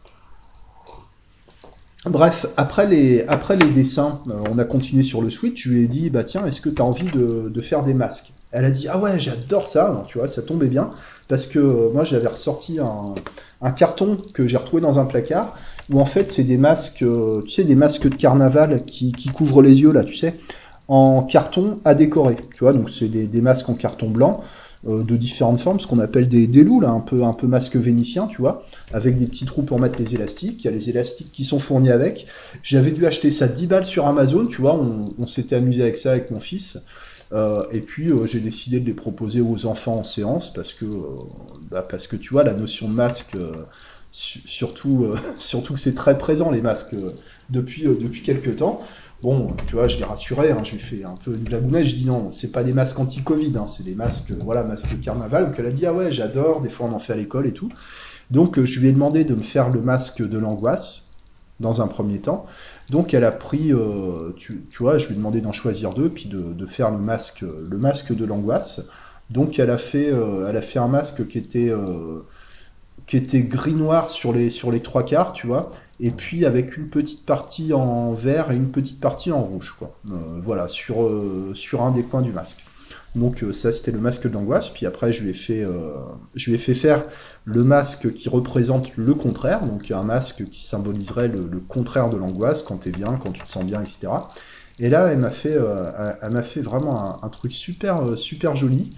Bref, 2.05 2.47
après 2.57 2.87
les, 2.87 3.23
après 3.27 3.55
les 3.55 3.69
dessins, 3.69 4.21
euh, 4.27 4.33
on 4.51 4.57
a 4.57 4.63
continué 4.63 5.03
sur 5.03 5.21
le 5.21 5.29
Switch, 5.29 5.67
je 5.67 5.71
lui 5.71 5.83
ai 5.83 5.87
dit, 5.87 6.09
bah 6.09 6.23
tiens, 6.23 6.43
est-ce 6.47 6.59
que 6.59 6.69
tu 6.69 6.81
as 6.81 6.85
envie 6.85 7.05
de, 7.05 7.61
faire 7.61 7.83
des 7.83 7.93
masques? 7.93 8.33
Elle 8.51 8.65
a 8.65 8.71
dit, 8.71 8.87
ah 8.89 8.97
ouais, 8.97 9.19
j'adore 9.19 9.67
ça, 9.67 10.03
tu 10.07 10.17
vois, 10.17 10.27
ça 10.27 10.41
tombait 10.41 10.67
bien, 10.67 10.89
parce 11.27 11.45
que 11.45 11.59
euh, 11.59 11.89
moi 11.93 12.03
j'avais 12.03 12.27
ressorti 12.27 12.79
un, 12.79 13.71
carton 13.73 14.17
que 14.33 14.47
j'ai 14.47 14.57
retrouvé 14.57 14.81
dans 14.81 14.97
un 14.97 15.05
placard, 15.05 15.55
où 15.91 16.01
en 16.01 16.05
fait 16.05 16.31
c'est 16.31 16.43
des 16.43 16.57
masques, 16.57 17.03
euh, 17.03 17.43
tu 17.43 17.51
sais, 17.51 17.63
des 17.63 17.75
masques 17.75 18.09
de 18.09 18.15
carnaval 18.15 18.83
qui, 18.85 19.13
couvrent 19.31 19.61
les 19.61 19.81
yeux, 19.81 19.91
là, 19.91 20.03
tu 20.03 20.15
sais, 20.15 20.39
en 20.87 21.21
carton 21.21 21.79
à 21.85 21.93
décorer, 21.93 22.37
tu 22.55 22.63
vois, 22.63 22.73
donc 22.73 22.89
c'est 22.89 23.09
des, 23.09 23.27
des 23.27 23.41
masques 23.41 23.69
en 23.69 23.75
carton 23.75 24.09
blanc, 24.09 24.41
euh, 24.87 25.03
de 25.03 25.15
différentes 25.15 25.59
formes, 25.59 25.79
ce 25.79 25.85
qu'on 25.85 25.99
appelle 25.99 26.27
des, 26.27 26.47
des 26.47 26.63
loups, 26.63 26.81
là, 26.81 26.89
un 26.89 27.01
peu, 27.01 27.23
un 27.23 27.33
peu 27.33 27.45
masque 27.45 27.75
vénitien, 27.75 28.25
tu 28.25 28.41
vois, 28.41 28.65
avec 28.91 29.19
des 29.19 29.27
petits 29.27 29.45
trous 29.45 29.61
pour 29.61 29.79
mettre 29.79 29.99
les 29.99 30.15
élastiques. 30.15 30.63
Il 30.63 30.65
y 30.65 30.67
a 30.69 30.71
les 30.71 30.89
élastiques 30.89 31.31
qui 31.31 31.45
sont 31.45 31.59
fournis 31.59 31.91
avec. 31.91 32.25
J'avais 32.63 32.89
dû 32.89 33.05
acheter 33.05 33.31
ça 33.31 33.47
10 33.47 33.67
balles 33.67 33.85
sur 33.85 34.07
Amazon, 34.07 34.47
tu 34.47 34.59
vois, 34.59 34.75
on, 34.75 35.27
s'était 35.27 35.55
amusé 35.55 35.83
avec 35.83 35.97
ça 35.97 36.13
avec 36.13 36.31
mon 36.31 36.39
fils. 36.39 36.79
Euh, 37.31 37.63
et 37.71 37.79
puis 37.79 38.09
euh, 38.09 38.25
j'ai 38.25 38.39
décidé 38.39 38.79
de 38.79 38.85
les 38.85 38.93
proposer 38.93 39.39
aux 39.39 39.65
enfants 39.65 39.97
en 39.97 40.03
séance 40.03 40.51
parce 40.51 40.73
que, 40.73 40.85
bah, 41.69 41.85
parce 41.87 42.07
que 42.07 42.15
tu 42.15 42.29
vois, 42.33 42.43
la 42.43 42.53
notion 42.53 42.89
de 42.89 42.93
masque, 42.93 43.37
surtout, 44.11 45.13
surtout 45.37 45.75
que 45.75 45.79
c'est 45.79 45.95
très 45.95 46.17
présent 46.17 46.49
les 46.49 46.61
masques 46.61 46.95
depuis, 47.51 47.83
depuis 47.83 48.23
quelques 48.23 48.55
temps. 48.57 48.81
Bon, 49.21 49.55
tu 49.67 49.75
vois, 49.75 49.87
je 49.87 49.97
l'ai 49.97 50.03
rassuré, 50.03 50.49
hein, 50.49 50.63
je 50.63 50.71
lui 50.71 50.77
ai 50.77 50.81
fait 50.81 51.03
un 51.03 51.15
peu 51.23 51.35
une 51.35 51.43
blagounette, 51.43 51.85
je 51.85 51.95
dis 51.95 52.05
non, 52.05 52.31
c'est 52.31 52.51
pas 52.51 52.63
des 52.63 52.73
masques 52.73 52.97
anti-Covid, 52.97 53.53
hein, 53.55 53.67
c'est 53.67 53.83
des 53.83 53.93
masques, 53.93 54.31
voilà, 54.31 54.63
masques 54.63 54.99
carnaval. 54.99 55.47
Donc 55.47 55.55
elle 55.59 55.67
a 55.67 55.71
dit, 55.71 55.85
ah 55.85 55.93
ouais, 55.93 56.11
j'adore, 56.11 56.61
des 56.61 56.69
fois 56.69 56.87
on 56.91 56.95
en 56.95 56.99
fait 56.99 57.13
à 57.13 57.15
l'école 57.17 57.45
et 57.45 57.53
tout. 57.53 57.69
Donc 58.31 58.57
euh, 58.57 58.65
je 58.65 58.79
lui 58.79 58.87
ai 58.87 58.91
demandé 58.91 59.23
de 59.23 59.35
me 59.35 59.43
faire 59.43 59.69
le 59.69 59.79
masque 59.79 60.27
de 60.27 60.37
l'angoisse, 60.39 61.09
dans 61.59 61.83
un 61.83 61.87
premier 61.87 62.17
temps. 62.17 62.47
Donc 62.89 63.13
elle 63.13 63.23
a 63.23 63.31
pris, 63.31 63.71
euh, 63.71 64.33
tu, 64.37 64.63
vois, 64.79 64.97
je 64.97 65.05
lui 65.05 65.13
ai 65.13 65.17
demandé 65.17 65.39
d'en 65.39 65.51
choisir 65.51 65.93
deux, 65.93 66.09
puis 66.09 66.27
de, 66.27 66.65
faire 66.65 66.89
le 66.89 66.97
masque, 66.97 67.41
le 67.41 67.77
masque 67.77 68.15
de 68.15 68.25
l'angoisse. 68.25 68.81
Donc 69.29 69.59
elle 69.59 69.69
a 69.69 69.77
fait, 69.77 70.11
euh, 70.11 70.47
elle 70.49 70.57
a 70.57 70.61
fait 70.61 70.79
un 70.79 70.87
masque 70.87 71.27
qui 71.27 71.37
était, 71.37 71.71
qui 73.05 73.17
était 73.17 73.43
gris-noir 73.43 74.09
sur 74.09 74.33
les, 74.33 74.49
sur 74.49 74.71
les 74.71 74.79
trois 74.79 75.03
quarts, 75.03 75.33
tu 75.33 75.45
vois, 75.45 75.71
et 76.01 76.09
puis 76.09 76.45
avec 76.45 76.77
une 76.77 76.89
petite 76.89 77.25
partie 77.25 77.73
en 77.73 78.11
vert 78.13 78.51
et 78.51 78.55
une 78.55 78.71
petite 78.71 78.99
partie 78.99 79.31
en 79.31 79.41
rouge, 79.41 79.75
quoi. 79.77 79.95
Euh, 80.09 80.15
voilà, 80.43 80.67
sur, 80.67 81.03
euh, 81.03 81.51
sur 81.53 81.83
un 81.83 81.91
des 81.91 82.01
coins 82.01 82.23
du 82.23 82.31
masque. 82.31 82.65
Donc 83.13 83.43
euh, 83.43 83.53
ça 83.53 83.71
c'était 83.71 83.91
le 83.91 83.99
masque 83.99 84.29
d'angoisse, 84.29 84.69
puis 84.69 84.85
après 84.85 85.13
je 85.13 85.23
lui 85.23 85.31
ai 85.31 85.33
fait, 85.33 85.65
je 86.33 86.49
lui 86.49 86.55
ai 86.55 86.57
fait 86.57 86.73
faire 86.73 87.03
le 87.45 87.63
masque 87.63 88.13
qui 88.13 88.29
représente 88.29 88.95
le 88.95 89.13
contraire, 89.13 89.65
donc 89.65 89.91
un 89.91 90.03
masque 90.03 90.49
qui 90.49 90.65
symboliserait 90.65 91.27
le, 91.27 91.61
contraire 91.67 92.09
de 92.09 92.17
l'angoisse, 92.17 92.63
quand 92.63 92.77
t'es 92.77 92.91
bien, 92.91 93.19
quand 93.21 93.31
tu 93.31 93.43
te 93.43 93.49
sens 93.49 93.65
bien, 93.65 93.81
etc. 93.81 94.07
Et 94.79 94.89
là 94.89 95.09
elle 95.11 95.19
m'a 95.19 95.29
fait, 95.29 95.57
elle 96.21 96.43
fait 96.43 96.61
vraiment 96.61 97.21
un, 97.21 97.29
truc 97.29 97.51
super, 97.51 98.17
super 98.17 98.55
joli, 98.55 98.93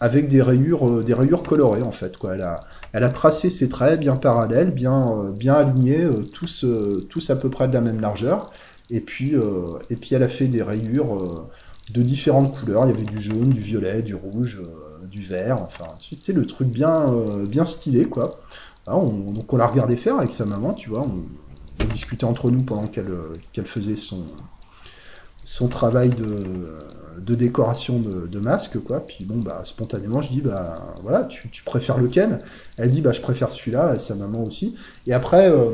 avec 0.00 0.28
des 0.28 0.40
rayures, 0.40 1.04
des 1.04 1.14
rayures 1.14 1.42
colorées 1.42 1.82
en 1.82 1.92
fait, 1.92 2.16
quoi. 2.16 2.34
Elle 2.34 2.42
a, 2.42 2.64
elle 2.92 3.04
a 3.04 3.10
tracé 3.10 3.50
ses 3.50 3.68
traits 3.68 4.00
bien 4.00 4.16
parallèles, 4.16 4.70
bien, 4.70 5.12
euh, 5.12 5.30
bien 5.30 5.54
alignés, 5.54 6.02
euh, 6.02 6.22
tous, 6.32 6.64
euh, 6.64 7.06
tous 7.08 7.30
à 7.30 7.36
peu 7.36 7.50
près 7.50 7.68
de 7.68 7.74
la 7.74 7.80
même 7.80 8.00
largeur. 8.00 8.50
Et 8.92 9.00
puis, 9.00 9.34
et 9.88 9.94
puis 9.94 10.16
elle 10.16 10.24
a 10.24 10.28
fait 10.28 10.46
des 10.46 10.64
rayures 10.64 11.46
de 11.94 12.02
différentes 12.02 12.58
couleurs. 12.58 12.86
Il 12.86 12.90
y 12.90 12.92
avait 12.92 13.04
du 13.04 13.20
jaune, 13.20 13.50
du 13.50 13.60
violet, 13.60 14.02
du 14.02 14.16
rouge, 14.16 14.60
du 15.08 15.22
vert. 15.22 15.62
Enfin, 15.62 15.84
tu 16.00 16.16
sais, 16.20 16.32
le 16.32 16.44
truc 16.44 16.66
bien, 16.66 17.06
bien 17.46 17.64
stylé, 17.64 18.06
quoi. 18.06 18.40
Ah, 18.88 18.94
donc 18.94 19.52
on 19.52 19.56
l'a 19.56 19.68
regardé 19.68 19.94
faire 19.94 20.18
avec 20.18 20.32
sa 20.32 20.44
maman, 20.44 20.72
tu 20.72 20.90
vois. 20.90 21.02
On, 21.02 21.84
discutait 21.94 22.24
entre 22.24 22.50
nous 22.50 22.62
pendant 22.62 22.88
qu'elle 22.88 23.12
qu'elle 23.52 23.66
faisait 23.66 23.94
son, 23.94 24.24
son 25.44 25.68
travail 25.68 26.10
de, 26.10 26.44
de 27.18 27.34
décoration 27.34 27.98
de, 27.98 28.26
de, 28.26 28.38
masque, 28.38 28.78
quoi. 28.78 29.06
Puis 29.06 29.24
bon, 29.24 29.38
bah, 29.38 29.62
spontanément, 29.64 30.22
je 30.22 30.30
dis, 30.30 30.40
bah, 30.40 30.94
voilà, 31.02 31.24
tu, 31.24 31.48
tu 31.50 31.62
préfères 31.64 31.98
lequel 31.98 32.40
Elle 32.76 32.90
dit, 32.90 33.00
bah, 33.00 33.12
je 33.12 33.20
préfère 33.20 33.52
celui-là, 33.52 33.94
et 33.94 33.98
sa 33.98 34.14
maman 34.14 34.44
aussi. 34.44 34.76
Et 35.06 35.12
après, 35.12 35.50
euh, 35.50 35.72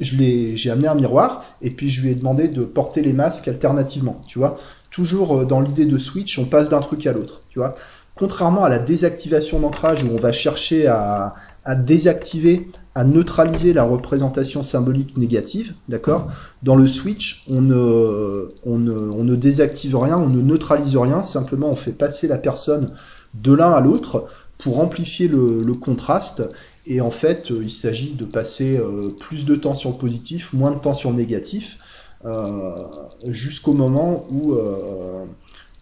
j'ai 0.00 0.70
amené 0.70 0.88
un 0.88 0.94
miroir, 0.94 1.44
et 1.62 1.70
puis 1.70 1.90
je 1.90 2.02
lui 2.02 2.10
ai 2.10 2.14
demandé 2.14 2.48
de 2.48 2.64
porter 2.64 3.02
les 3.02 3.12
masques 3.12 3.48
alternativement, 3.48 4.22
tu 4.26 4.38
vois. 4.38 4.58
Toujours 4.90 5.38
euh, 5.38 5.44
dans 5.44 5.60
l'idée 5.60 5.86
de 5.86 5.98
switch, 5.98 6.38
on 6.38 6.46
passe 6.46 6.70
d'un 6.70 6.80
truc 6.80 7.06
à 7.06 7.12
l'autre, 7.12 7.42
tu 7.50 7.58
vois. 7.58 7.74
Contrairement 8.16 8.64
à 8.64 8.68
la 8.68 8.78
désactivation 8.78 9.60
d'ancrage 9.60 10.04
où 10.04 10.08
on 10.12 10.20
va 10.20 10.32
chercher 10.32 10.86
à, 10.86 11.34
à 11.64 11.74
désactiver 11.74 12.68
à 12.94 13.04
neutraliser 13.04 13.72
la 13.72 13.84
représentation 13.84 14.62
symbolique 14.62 15.16
négative, 15.16 15.74
d'accord? 15.88 16.30
Dans 16.62 16.74
le 16.74 16.88
switch, 16.88 17.44
on 17.48 17.60
ne, 17.60 18.52
on, 18.64 18.78
ne, 18.78 19.36
désactive 19.36 19.96
rien, 19.96 20.18
on 20.18 20.28
ne 20.28 20.42
neutralise 20.42 20.96
rien, 20.96 21.22
simplement 21.22 21.70
on 21.70 21.76
fait 21.76 21.92
passer 21.92 22.26
la 22.26 22.36
personne 22.36 22.92
de 23.34 23.52
l'un 23.52 23.72
à 23.72 23.80
l'autre 23.80 24.26
pour 24.58 24.80
amplifier 24.80 25.28
le, 25.28 25.72
contraste. 25.74 26.42
Et 26.86 27.00
en 27.00 27.10
fait, 27.10 27.50
il 27.50 27.70
s'agit 27.70 28.14
de 28.14 28.24
passer 28.24 28.76
euh, 28.76 29.10
plus 29.18 29.44
de 29.44 29.54
temps 29.54 29.74
sur 29.74 29.90
le 29.90 29.96
positif, 29.96 30.52
moins 30.52 30.72
de 30.72 30.78
temps 30.80 30.94
sur 30.94 31.10
le 31.10 31.16
négatif, 31.16 31.78
euh, 32.24 32.84
jusqu'au 33.28 33.72
moment 33.72 34.26
où, 34.30 34.54
euh, 34.54 35.09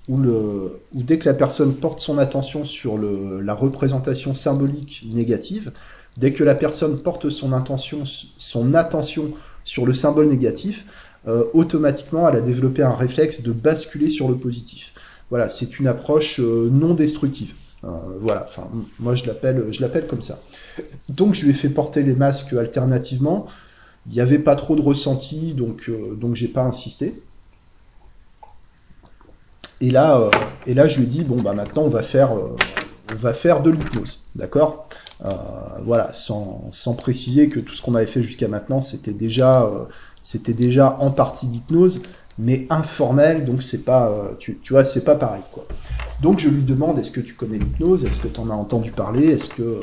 où, 0.08 0.18
dès 0.92 1.18
que 1.18 1.28
la 1.28 1.34
personne 1.34 1.74
porte 1.74 2.00
son 2.00 2.18
attention 2.18 2.64
sur 2.64 2.98
la 2.98 3.54
représentation 3.54 4.34
symbolique 4.34 5.04
négative, 5.12 5.72
Dès 6.18 6.32
que 6.32 6.42
la 6.42 6.56
personne 6.56 6.98
porte 6.98 7.30
son, 7.30 7.52
attention 7.52 8.02
sur 9.64 9.86
le 9.86 9.94
symbole 9.94 10.28
négatif, 10.28 10.86
euh, 11.28 11.44
automatiquement, 11.54 12.28
elle 12.28 12.36
a 12.36 12.40
développé 12.40 12.82
un 12.82 12.92
réflexe 12.92 13.42
de 13.42 13.52
basculer 13.52 14.10
sur 14.10 14.28
le 14.28 14.34
positif. 14.34 14.94
Voilà, 15.30 15.48
c'est 15.48 15.78
une 15.78 15.86
approche 15.86 16.40
euh, 16.40 16.68
non 16.72 16.94
destructive. 16.94 17.52
Euh, 17.84 17.88
voilà, 18.20 18.46
enfin, 18.48 18.68
moi 18.98 19.14
je 19.14 19.26
l'appelle, 19.26 19.66
je 19.70 19.80
l'appelle 19.80 20.08
comme 20.08 20.22
ça. 20.22 20.40
Donc 21.08 21.34
je 21.34 21.44
lui 21.44 21.50
ai 21.50 21.54
fait 21.54 21.68
porter 21.68 22.02
les 22.02 22.14
masques 22.14 22.52
alternativement. 22.52 23.46
Il 24.08 24.14
n'y 24.14 24.20
avait 24.20 24.40
pas 24.40 24.56
trop 24.56 24.74
de 24.74 24.80
ressenti, 24.80 25.52
donc 25.52 25.88
donc 26.16 26.34
j'ai 26.34 26.48
pas 26.48 26.62
insisté. 26.62 27.22
Et 29.80 29.90
là, 29.90 30.28
et 30.66 30.74
là, 30.74 30.88
je 30.88 31.00
lui 31.00 31.06
dit 31.06 31.24
bon 31.24 31.40
bah 31.40 31.52
maintenant 31.52 31.82
on 31.82 31.88
va 31.88 32.02
faire, 32.02 32.32
on 32.32 33.14
va 33.14 33.32
faire 33.32 33.62
de 33.62 33.70
l'hypnose, 33.70 34.28
d'accord? 34.34 34.88
Voilà, 35.82 36.12
sans, 36.12 36.68
sans, 36.72 36.94
préciser 36.94 37.48
que 37.48 37.60
tout 37.60 37.74
ce 37.74 37.82
qu'on 37.82 37.94
avait 37.94 38.06
fait 38.06 38.22
jusqu'à 38.22 38.48
maintenant, 38.48 38.80
c'était 38.80 39.12
déjà, 39.12 39.70
c'était 40.22 40.52
déjà 40.52 40.96
en 41.00 41.10
partie 41.10 41.46
d'hypnose, 41.46 42.02
mais 42.38 42.66
informel, 42.70 43.44
donc 43.44 43.62
c'est 43.62 43.84
pas, 43.84 44.32
tu, 44.38 44.60
tu 44.62 44.72
vois, 44.72 44.84
c'est 44.84 45.04
pas 45.04 45.16
pareil, 45.16 45.42
quoi. 45.52 45.66
Donc 46.20 46.40
je 46.40 46.48
lui 46.48 46.62
demande, 46.62 46.98
est-ce 46.98 47.12
que 47.12 47.20
tu 47.20 47.34
connais 47.34 47.58
l'hypnose? 47.58 48.04
Est-ce 48.04 48.20
que 48.20 48.28
tu 48.28 48.40
en 48.40 48.50
as 48.50 48.54
entendu 48.54 48.90
parler? 48.90 49.28
Est-ce 49.28 49.50
que, 49.50 49.80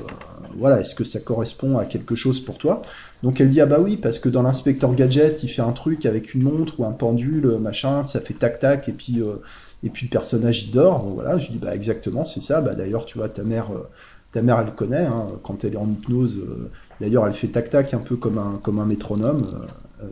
voilà, 0.58 0.82
est-ce 0.82 0.94
que 0.96 1.06
ça 1.06 1.20
correspond 1.20 1.78
à 1.78 1.86
quelque 1.86 2.16
chose 2.16 2.42
pour 2.42 2.58
toi? 2.58 2.82
Donc 3.24 3.40
elle 3.40 3.48
dit 3.48 3.62
ah 3.62 3.66
bah 3.66 3.80
oui 3.80 3.98
parce 3.98 4.20
que 4.20 4.30
dans 4.30 4.42
l'inspecteur 4.42 4.94
gadget 4.94 5.42
il 5.44 5.48
fait 5.48 5.62
un 5.62 5.72
truc 5.72 6.06
avec 6.06 6.34
une 6.34 6.44
montre 6.44 6.80
ou 6.80 6.86
un 6.86 6.92
pendule 6.92 7.58
machin, 7.60 8.04
ça 8.04 8.20
fait 8.20 8.34
tac 8.36 8.60
tac 8.60 8.88
et 8.90 8.92
puis 8.92 9.22
euh, 9.22 9.42
et 9.86 9.90
puis 9.90 10.08
le 10.08 10.10
personnage 10.10 10.64
il 10.64 10.72
dort. 10.72 11.06
voilà, 11.06 11.38
je 11.38 11.52
dis 11.52 11.60
bah 11.60 11.74
exactement 11.76 12.26
c'est 12.26 12.42
ça. 12.42 12.60
Bah 12.60 12.74
d'ailleurs 12.74 13.06
tu 13.06 13.18
vois 13.18 13.30
ta 13.30 13.44
mère 13.44 13.68
euh, 13.72 13.88
ta 14.34 14.42
mère 14.42 14.60
elle 14.60 14.74
connaît 14.74 15.06
hein, 15.06 15.28
quand 15.44 15.64
elle 15.64 15.76
est 15.76 15.78
en 15.78 15.88
hypnose. 15.88 16.38
Euh, 16.38 16.70
d'ailleurs 17.00 17.26
elle 17.28 17.34
fait 17.34 17.48
tac 17.48 17.70
tac 17.70 17.94
un 17.94 18.00
peu 18.00 18.16
comme 18.16 18.40
un 18.40 18.60
comme 18.62 18.80
un 18.80 18.86
métronome. 18.86 19.68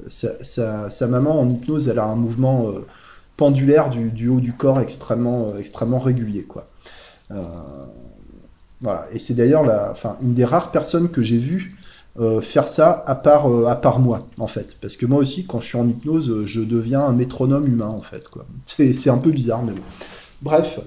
Sa, 0.07 0.89
sa, 0.89 1.07
maman 1.07 1.41
en 1.41 1.49
hypnose 1.49 1.89
elle 1.89 1.99
a 1.99 2.05
un 2.05 2.15
mouvement 2.15 2.67
pendulaire 3.35 3.89
du, 3.89 4.29
haut 4.29 4.39
du 4.39 4.53
corps 4.53 4.79
extrêmement 4.79 5.57
extrêmement 5.57 5.99
régulier 5.99 6.43
quoi. 6.43 6.67
Voilà. 8.81 9.07
Et 9.11 9.19
c'est 9.19 9.33
d'ailleurs 9.33 9.65
enfin, 9.91 10.17
une 10.21 10.33
des 10.33 10.45
rares 10.45 10.71
personnes 10.71 11.09
que 11.09 11.21
j'ai 11.21 11.37
vues 11.37 11.75
euh, 12.19 12.41
faire 12.41 12.67
ça 12.67 13.03
à 13.07 13.15
part, 13.15 13.51
euh, 13.51 13.65
à 13.65 13.75
part 13.75 13.99
moi, 13.99 14.27
en 14.37 14.45
fait. 14.45 14.75
Parce 14.79 14.97
que 14.97 15.07
moi 15.07 15.19
aussi, 15.19 15.45
quand 15.45 15.59
je 15.59 15.67
suis 15.69 15.77
en 15.79 15.87
hypnose, 15.87 16.29
euh, 16.29 16.45
je 16.45 16.61
deviens 16.61 17.01
un 17.01 17.11
métronome 17.11 17.67
humain, 17.67 17.87
en 17.87 18.03
fait. 18.03 18.25
C'est, 18.67 19.09
un 19.09 19.17
peu 19.17 19.31
bizarre, 19.31 19.63
mais 19.63 19.71
bon. 19.71 19.81
Bref, 20.43 20.79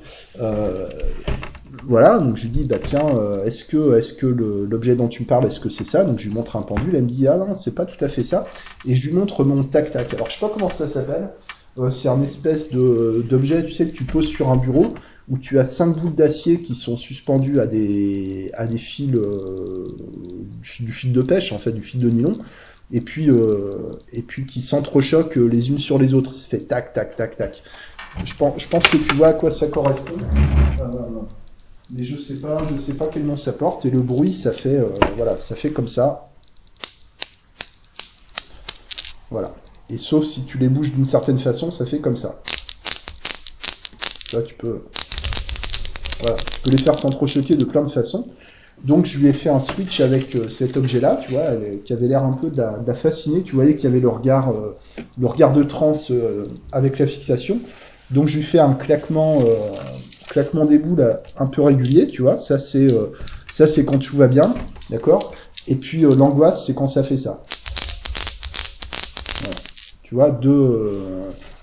voilà, 1.85 2.19
donc 2.19 2.37
je 2.37 2.45
lui 2.45 2.51
dis, 2.51 2.65
bah 2.65 2.77
tiens, 2.83 3.07
est-ce 3.45 3.65
que, 3.65 3.97
est-ce 3.97 4.13
que 4.13 4.27
l'objet 4.27 4.97
dont 4.97 5.09
tu 5.09 5.23
me 5.23 5.27
parles, 5.27 5.47
est-ce 5.47 5.61
que 5.61 5.69
c'est 5.69 5.87
ça? 5.87 6.05
Donc 6.05 6.19
je 6.19 6.29
lui 6.29 6.35
montre 6.35 6.57
un 6.57 6.63
pendule, 6.63 6.95
elle 6.95 7.05
me 7.05 7.09
dit, 7.09 7.27
ah 7.27 7.37
non, 7.37 7.55
c'est 7.55 7.75
pas 7.75 7.87
tout 7.87 8.03
à 8.05 8.09
fait 8.09 8.25
ça. 8.25 8.47
Et 8.87 8.97
je 8.97 9.09
lui 9.09 9.17
montre 9.17 9.45
mon 9.45 9.63
tac-tac. 9.63 10.13
Alors 10.15 10.29
je 10.29 10.35
sais 10.35 10.41
pas 10.41 10.51
comment 10.53 10.71
ça 10.71 10.89
s'appelle, 10.89 11.31
c'est 11.91 12.09
un 12.09 12.23
espèce 12.23 12.71
d'objet, 12.71 13.65
tu 13.65 13.73
sais, 13.73 13.87
que 13.87 13.97
tu 13.97 14.05
poses 14.05 14.29
sur 14.29 14.51
un 14.51 14.57
bureau, 14.57 14.95
où 15.29 15.39
tu 15.39 15.59
as 15.59 15.65
cinq 15.65 15.97
boules 15.97 16.15
d'acier 16.15 16.63
qui 16.63 16.75
sont 16.75 16.97
suspendues 16.97 17.61
à 17.61 17.67
des, 17.67 18.51
à 18.55 18.67
des 18.67 18.79
fils, 18.79 19.13
euh, 19.15 19.97
du 20.81 20.93
fil 20.93 21.13
de 21.13 21.23
pêche, 21.23 21.53
en 21.53 21.59
fait, 21.59 21.73
du 21.73 21.83
fil 21.83 22.01
de 22.01 22.09
nylon, 22.09 22.39
et 22.93 23.01
puis, 23.01 23.29
euh, 23.29 23.99
et 24.13 24.23
puis 24.23 24.47
qui 24.47 24.63
s'entrechoquent 24.63 25.37
les 25.37 25.71
unes 25.71 25.81
sur 25.81 25.99
les 25.99 26.15
autres. 26.15 26.33
Ça 26.33 26.47
fait 26.47 26.61
tac, 26.61 26.93
tac, 26.93 27.17
tac, 27.17 27.37
tac. 27.37 27.63
Je 28.25 28.35
pense, 28.37 28.63
je 28.63 28.69
pense 28.69 28.87
que 28.87 28.97
tu 28.99 29.15
vois 29.15 29.29
à 29.29 29.33
quoi 29.33 29.51
ça 29.51 29.67
correspond. 29.67 30.17
Euh, 30.81 30.85
mais 31.91 32.05
je 32.05 32.17
sais 32.21 32.37
pas, 32.37 32.65
je 32.65 32.79
sais 32.79 32.95
pas 32.95 33.09
quel 33.13 33.27
nom 33.27 33.37
ça 33.37 33.53
porte. 33.53 33.85
Et 33.85 33.91
le 33.91 34.01
bruit, 34.01 34.33
ça 34.33 34.53
fait, 34.53 34.81
voilà, 35.17 35.37
ça 35.37 35.57
fait 35.57 35.71
comme 35.71 35.89
ça. 35.89 36.31
Voilà. 39.31 39.55
Et 39.91 39.99
sauf 39.99 40.25
si 40.25 40.45
tu 40.45 40.59
les 40.59 40.69
bouges 40.69 40.93
d'une 40.93 41.05
certaine 41.05 41.39
façon, 41.39 41.73
ça 41.73 41.85
fait 41.85 41.99
comme 41.99 42.17
ça. 42.17 42.41
Là, 44.33 44.43
tu 44.43 44.55
peux 44.55 44.83
voilà, 46.21 46.37
tu 46.37 46.61
peux 46.63 46.71
les 46.71 46.83
faire 46.83 46.99
s'entrechoquer 46.99 47.55
de 47.55 47.65
plein 47.65 47.83
de 47.83 47.91
façons. 47.91 48.25
Donc 48.85 49.07
je 49.07 49.19
lui 49.19 49.27
ai 49.29 49.33
fait 49.33 49.49
un 49.49 49.59
switch 49.59 50.01
avec 50.01 50.35
euh, 50.37 50.49
cet 50.49 50.77
objet-là, 50.77 51.19
tu 51.23 51.33
vois, 51.33 51.45
qui 51.85 51.93
avait 51.93 52.09
l'air 52.09 52.25
un 52.25 52.33
peu 52.33 52.51
de 52.51 52.57
la, 52.59 52.95
fasciner. 52.95 53.43
Tu 53.43 53.55
voyais 53.55 53.75
qu'il 53.75 53.85
y 53.85 53.87
avait 53.87 54.01
le 54.01 54.09
regard, 54.09 54.51
euh, 54.51 54.77
le 55.19 55.27
regard 55.27 55.53
de 55.53 55.63
transe 55.63 56.11
euh, 56.11 56.47
avec 56.73 56.99
la 56.99 57.07
fixation. 57.07 57.59
Donc 58.11 58.29
je 58.29 58.37
lui 58.37 58.45
fais 58.45 58.59
un 58.59 58.75
claquement, 58.75 59.43
claquement 60.29 60.65
des 60.65 60.79
boules 60.79 61.19
un 61.39 61.47
peu 61.47 61.63
régulier, 61.63 62.07
tu 62.07 62.23
vois. 62.23 62.39
Ça 62.39 62.61
c'est, 62.61 62.87
ça 63.51 63.67
c'est 63.67 63.85
quand 63.85 63.99
tout 63.99 64.17
va 64.17 64.29
bien, 64.29 64.45
d'accord. 64.91 65.35
Et 65.67 65.75
puis 65.75 66.03
l'angoisse, 66.03 66.65
c'est 66.67 66.75
quand 66.77 66.87
ça 66.87 67.03
fait 67.03 67.17
ça. 67.17 67.43
Tu 70.05 70.15
vois, 70.15 70.31
deux, 70.31 71.03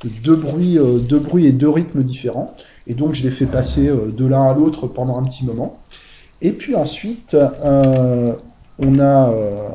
deux 0.03 0.35
bruits, 0.35 0.77
deux 1.07 1.19
bruits 1.19 1.45
et 1.45 1.53
deux 1.53 1.69
rythmes 1.69 2.03
différents. 2.03 2.57
Et 2.87 2.93
donc, 2.93 3.13
je 3.13 3.23
l'ai 3.23 3.31
fait 3.31 3.45
passer 3.45 3.87
euh, 3.87 4.11
de 4.15 4.25
l'un 4.25 4.43
à 4.43 4.53
l'autre 4.53 4.87
pendant 4.87 5.17
un 5.17 5.23
petit 5.23 5.45
moment. 5.45 5.79
Et 6.41 6.51
puis 6.51 6.75
ensuite, 6.75 7.35
euh, 7.35 8.33
on 8.79 8.99
a. 8.99 9.29
Euh, 9.29 9.69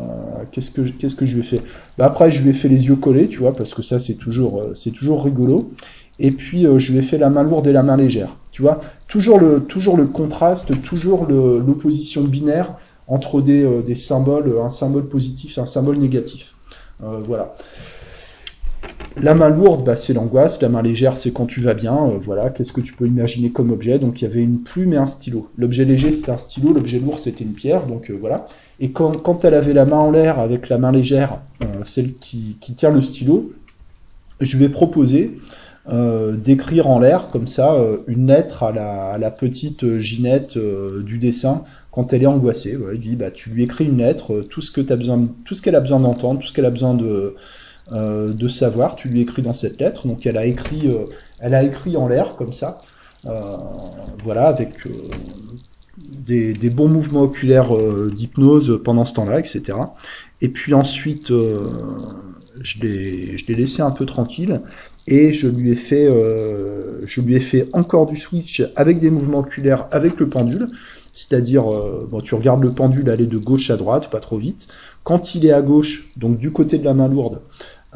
qu'est-ce, 0.52 0.70
que, 0.70 0.82
qu'est-ce 0.82 1.14
que 1.14 1.24
je 1.24 1.34
lui 1.34 1.40
ai 1.40 1.44
fait? 1.44 1.62
Bah, 1.96 2.06
Après, 2.06 2.30
je 2.30 2.42
lui 2.42 2.50
ai 2.50 2.52
fait 2.52 2.68
les 2.68 2.86
yeux 2.86 2.96
collés, 2.96 3.28
tu 3.28 3.38
vois, 3.38 3.56
parce 3.56 3.72
que 3.74 3.82
ça, 3.82 3.98
c'est 3.98 4.16
toujours, 4.16 4.62
c'est 4.74 4.90
toujours 4.90 5.24
rigolo. 5.24 5.72
Et 6.18 6.32
puis, 6.32 6.66
je 6.76 6.92
lui 6.92 6.98
ai 6.98 7.02
fait 7.02 7.16
la 7.16 7.30
main 7.30 7.44
lourde 7.44 7.66
et 7.68 7.72
la 7.72 7.82
main 7.82 7.96
légère. 7.96 8.36
Tu 8.50 8.62
vois, 8.62 8.80
toujours 9.06 9.38
le, 9.38 9.60
toujours 9.60 9.96
le 9.96 10.06
contraste, 10.06 10.82
toujours 10.82 11.26
l'opposition 11.26 12.24
binaire 12.24 12.74
entre 13.06 13.40
des, 13.40 13.66
des, 13.86 13.94
symboles, 13.94 14.52
un 14.62 14.68
symbole 14.68 15.08
positif 15.08 15.56
et 15.56 15.60
un 15.60 15.66
symbole 15.66 15.96
négatif. 15.98 16.54
voilà. 17.00 17.54
La 19.16 19.34
main 19.34 19.48
lourde, 19.48 19.84
bah, 19.84 19.96
c'est 19.96 20.12
l'angoisse. 20.12 20.60
La 20.62 20.68
main 20.68 20.82
légère, 20.82 21.16
c'est 21.16 21.32
quand 21.32 21.46
tu 21.46 21.60
vas 21.60 21.74
bien. 21.74 21.94
Euh, 21.94 22.18
voilà, 22.20 22.50
qu'est-ce 22.50 22.72
que 22.72 22.80
tu 22.80 22.92
peux 22.92 23.06
imaginer 23.06 23.50
comme 23.50 23.70
objet 23.70 23.98
Donc 23.98 24.20
il 24.20 24.24
y 24.24 24.28
avait 24.28 24.42
une 24.42 24.60
plume 24.60 24.92
et 24.92 24.96
un 24.96 25.06
stylo. 25.06 25.48
L'objet 25.56 25.84
léger, 25.84 26.12
c'était 26.12 26.30
un 26.30 26.36
stylo. 26.36 26.72
L'objet 26.72 27.00
lourd, 27.00 27.18
c'était 27.18 27.44
une 27.44 27.54
pierre. 27.54 27.86
Donc 27.86 28.10
euh, 28.10 28.18
voilà. 28.18 28.46
Et 28.80 28.90
quand, 28.90 29.44
elle 29.44 29.54
avait 29.54 29.72
la 29.72 29.84
main 29.84 29.96
en 29.96 30.10
l'air 30.12 30.38
avec 30.38 30.68
la 30.68 30.78
main 30.78 30.92
légère, 30.92 31.38
euh, 31.62 31.66
celle 31.84 32.14
qui, 32.14 32.56
tient 32.76 32.90
le 32.90 33.02
stylo, 33.02 33.52
je 34.40 34.56
lui 34.56 34.64
ai 34.64 34.68
proposé 34.68 35.38
d'écrire 36.36 36.86
en 36.86 36.98
l'air 36.98 37.30
comme 37.30 37.46
ça 37.46 37.74
une 38.08 38.26
lettre 38.26 38.62
à 38.62 39.18
la, 39.18 39.30
petite 39.30 39.98
Ginette 39.98 40.58
du 40.58 41.18
dessin 41.18 41.64
quand 41.90 42.12
elle 42.12 42.22
est 42.22 42.26
angoissée. 42.26 42.76
Voilà, 42.76 42.94
il 42.94 43.00
dit 43.00 43.16
bah 43.16 43.30
tu 43.30 43.48
lui 43.48 43.64
écris 43.64 43.86
une 43.86 43.96
lettre, 43.96 44.44
tout 44.50 44.60
ce 44.60 44.70
qu'elle 44.70 44.92
a 45.74 45.80
besoin 45.80 45.98
d'entendre, 45.98 46.40
tout 46.40 46.46
ce 46.46 46.52
qu'elle 46.52 46.66
a 46.66 46.70
besoin 46.70 46.92
de 46.92 47.34
euh, 47.92 48.34
de 48.34 48.48
savoir. 48.48 48.96
Tu 48.96 49.08
lui 49.08 49.22
écris 49.22 49.40
dans 49.40 49.54
cette 49.54 49.80
lettre. 49.80 50.06
Donc 50.06 50.26
elle 50.26 50.36
a 50.36 50.44
écrit, 50.44 50.88
euh, 50.88 51.06
elle 51.40 51.54
a 51.54 51.62
écrit 51.62 51.96
en 51.96 52.06
l'air 52.06 52.36
comme 52.36 52.52
ça. 52.52 52.82
Euh, 53.26 53.56
voilà, 54.22 54.46
avec 54.46 54.74
des, 55.96 56.52
bons 56.70 56.88
mouvements 56.88 57.22
oculaires 57.22 57.70
d'hypnose 58.12 58.80
pendant 58.84 59.06
ce 59.06 59.14
temps-là, 59.14 59.40
etc. 59.40 59.78
Et 60.42 60.48
puis 60.48 60.74
ensuite, 60.74 61.28
je 61.28 62.80
l'ai 62.80 63.54
laissé 63.54 63.80
un 63.80 63.90
peu 63.90 64.04
tranquille 64.04 64.60
et 65.06 65.32
je 65.32 65.48
lui 65.48 65.70
ai 65.70 65.74
fait, 65.74 66.06
je 67.06 67.20
lui 67.20 67.34
ai 67.34 67.40
fait 67.40 67.68
encore 67.72 68.06
du 68.06 68.16
switch 68.16 68.62
avec 68.76 69.00
des 69.00 69.10
mouvements 69.10 69.38
oculaires 69.38 69.88
avec 69.90 70.20
le 70.20 70.28
pendule. 70.28 70.68
C'est-à-dire, 71.14 71.64
bon, 71.64 72.20
tu 72.20 72.36
regardes 72.36 72.62
le 72.62 72.70
pendule 72.70 73.10
aller 73.10 73.26
de 73.26 73.38
gauche 73.38 73.70
à 73.70 73.76
droite, 73.76 74.10
pas 74.10 74.20
trop 74.20 74.36
vite. 74.36 74.68
Quand 75.02 75.34
il 75.34 75.46
est 75.46 75.52
à 75.52 75.62
gauche, 75.62 76.12
donc 76.16 76.38
du 76.38 76.52
côté 76.52 76.78
de 76.78 76.84
la 76.84 76.94
main 76.94 77.08
lourde, 77.08 77.40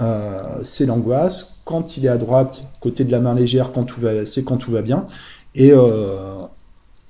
euh, 0.03 0.61
c'est 0.65 0.87
l'angoisse. 0.87 1.61
Quand 1.65 1.97
il 1.97 2.07
est 2.07 2.09
à 2.09 2.19
droite, 2.19 2.65
côté 2.81 3.05
de 3.05 3.13
la 3.13 3.21
main 3.21 3.35
légère, 3.35 3.73
quand 3.73 3.85
tout 3.85 4.01
va, 4.01 4.27
c'est 4.27 4.45
quand 4.45 4.57
tout 4.57 4.71
va 4.71 4.83
bien. 4.83 5.07
Et, 5.55 5.71
euh, 5.73 6.39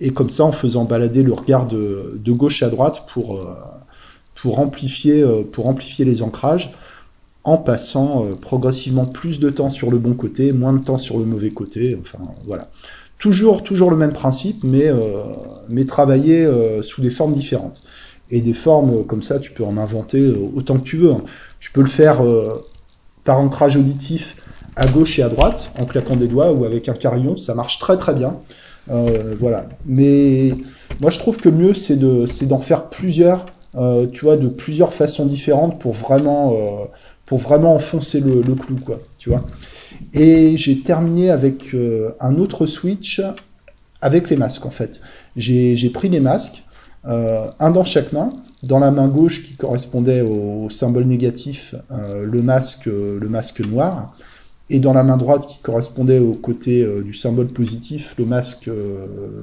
et 0.00 0.10
comme 0.10 0.30
ça, 0.30 0.44
en 0.44 0.52
faisant 0.52 0.84
balader 0.84 1.22
le 1.22 1.32
regard 1.32 1.66
de, 1.66 2.20
gauche 2.28 2.62
à 2.62 2.68
droite 2.68 3.04
pour, 3.12 3.36
euh, 3.38 3.54
pour, 4.34 4.58
amplifier, 4.58 5.24
pour 5.52 5.68
amplifier 5.68 6.04
les 6.04 6.22
ancrages, 6.22 6.72
en 7.44 7.56
passant 7.56 8.26
progressivement 8.40 9.04
plus 9.04 9.40
de 9.40 9.50
temps 9.50 9.70
sur 9.70 9.90
le 9.90 9.98
bon 9.98 10.14
côté, 10.14 10.52
moins 10.52 10.72
de 10.72 10.84
temps 10.84 10.98
sur 10.98 11.18
le 11.18 11.24
mauvais 11.24 11.50
côté. 11.50 11.96
Enfin, 12.00 12.18
voilà. 12.46 12.68
Toujours, 13.18 13.62
toujours 13.62 13.90
le 13.90 13.96
même 13.96 14.12
principe, 14.12 14.64
mais, 14.64 14.90
mais 15.68 15.84
travailler 15.84 16.48
sous 16.82 17.00
des 17.00 17.10
formes 17.10 17.34
différentes. 17.34 17.82
Et 18.30 18.40
des 18.40 18.54
formes 18.54 19.04
comme 19.04 19.22
ça, 19.22 19.38
tu 19.38 19.50
peux 19.52 19.64
en 19.64 19.76
inventer 19.76 20.32
autant 20.54 20.78
que 20.78 20.84
tu 20.84 20.96
veux. 20.96 21.12
Hein. 21.12 21.22
Tu 21.60 21.70
peux 21.70 21.82
le 21.82 21.88
faire 21.88 22.22
par 23.24 23.38
ancrage 23.38 23.76
auditif 23.76 24.36
à 24.76 24.86
gauche 24.86 25.18
et 25.18 25.22
à 25.22 25.28
droite, 25.28 25.70
en 25.78 25.84
claquant 25.84 26.16
des 26.16 26.28
doigts 26.28 26.52
ou 26.52 26.64
avec 26.64 26.88
un 26.88 26.94
carillon, 26.94 27.36
ça 27.36 27.54
marche 27.54 27.78
très 27.78 27.96
très 27.96 28.14
bien. 28.14 28.36
Euh, 28.90 29.34
voilà. 29.38 29.66
Mais 29.86 30.54
moi 31.00 31.10
je 31.10 31.18
trouve 31.18 31.36
que 31.38 31.48
le 31.48 31.56
mieux 31.56 31.74
c'est 31.74 31.96
de 31.96 32.24
d'en 32.44 32.58
faire 32.58 32.88
plusieurs, 32.88 33.46
euh, 33.76 34.06
tu 34.06 34.24
vois, 34.24 34.36
de 34.36 34.48
plusieurs 34.48 34.92
façons 34.94 35.26
différentes 35.26 35.78
pour 35.78 35.92
vraiment 35.92 36.52
euh, 36.54 36.84
pour 37.26 37.38
vraiment 37.38 37.74
enfoncer 37.74 38.20
le, 38.20 38.42
le, 38.42 38.54
clou, 38.54 38.76
quoi, 38.84 38.98
tu 39.18 39.30
vois. 39.30 39.44
Et 40.12 40.56
j'ai 40.58 40.80
terminé 40.80 41.30
avec 41.30 41.74
un 42.20 42.36
autre 42.36 42.66
switch 42.66 43.22
avec 44.00 44.28
les 44.28 44.36
masques 44.36 44.66
en 44.66 44.70
fait. 44.70 45.00
J'ai 45.36 45.90
pris 45.90 46.08
les 46.08 46.20
masques, 46.20 46.64
un 47.04 47.70
dans 47.70 47.84
chaque 47.84 48.12
main, 48.12 48.32
dans 48.62 48.78
la 48.78 48.90
main 48.90 49.08
gauche 49.08 49.42
qui 49.42 49.54
correspondait 49.54 50.20
au 50.20 50.70
symbole 50.70 51.04
négatif, 51.04 51.74
euh, 51.90 52.24
le, 52.24 52.42
masque, 52.42 52.86
euh, 52.86 53.18
le 53.20 53.28
masque 53.28 53.60
noir, 53.60 54.14
et 54.70 54.78
dans 54.78 54.92
la 54.92 55.02
main 55.02 55.16
droite 55.16 55.46
qui 55.46 55.58
correspondait 55.58 56.20
au 56.20 56.32
côté 56.32 56.82
euh, 56.82 57.02
du 57.02 57.12
symbole 57.12 57.48
positif, 57.48 58.14
le 58.18 58.24
masque 58.24 58.70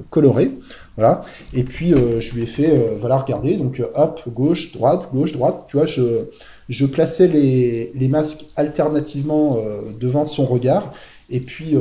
coloré. 0.08 0.52
Voilà. 0.96 1.20
Et 1.52 1.64
puis 1.64 1.92
je 1.92 2.34
lui 2.34 2.42
ai 2.42 2.46
fait, 2.46 2.96
voilà, 2.98 3.18
regardez, 3.18 3.56
donc 3.56 3.82
hop, 3.94 4.22
gauche, 4.28 4.72
droite, 4.72 5.10
gauche, 5.12 5.32
droite. 5.32 5.66
Tu 5.68 5.76
vois, 5.76 5.86
je, 5.86 6.24
je 6.68 6.86
plaçais 6.86 7.28
les, 7.28 7.92
les 7.94 8.08
masques 8.08 8.46
alternativement 8.56 9.58
devant 10.00 10.24
son 10.26 10.46
regard, 10.46 10.92
et 11.30 11.40
puis 11.40 11.76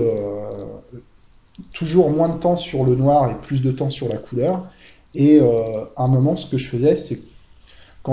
toujours 1.73 2.11
moins 2.11 2.29
de 2.29 2.39
temps 2.39 2.55
sur 2.55 2.85
le 2.85 2.95
noir 2.95 3.31
et 3.31 3.35
plus 3.45 3.61
de 3.61 3.71
temps 3.71 3.89
sur 3.89 4.07
la 4.09 4.17
couleur. 4.17 4.65
Et 5.15 5.39
à 5.39 6.03
un 6.03 6.07
moment, 6.07 6.35
ce 6.35 6.49
que 6.49 6.57
je 6.57 6.69
faisais, 6.69 6.95
c'est 6.95 7.19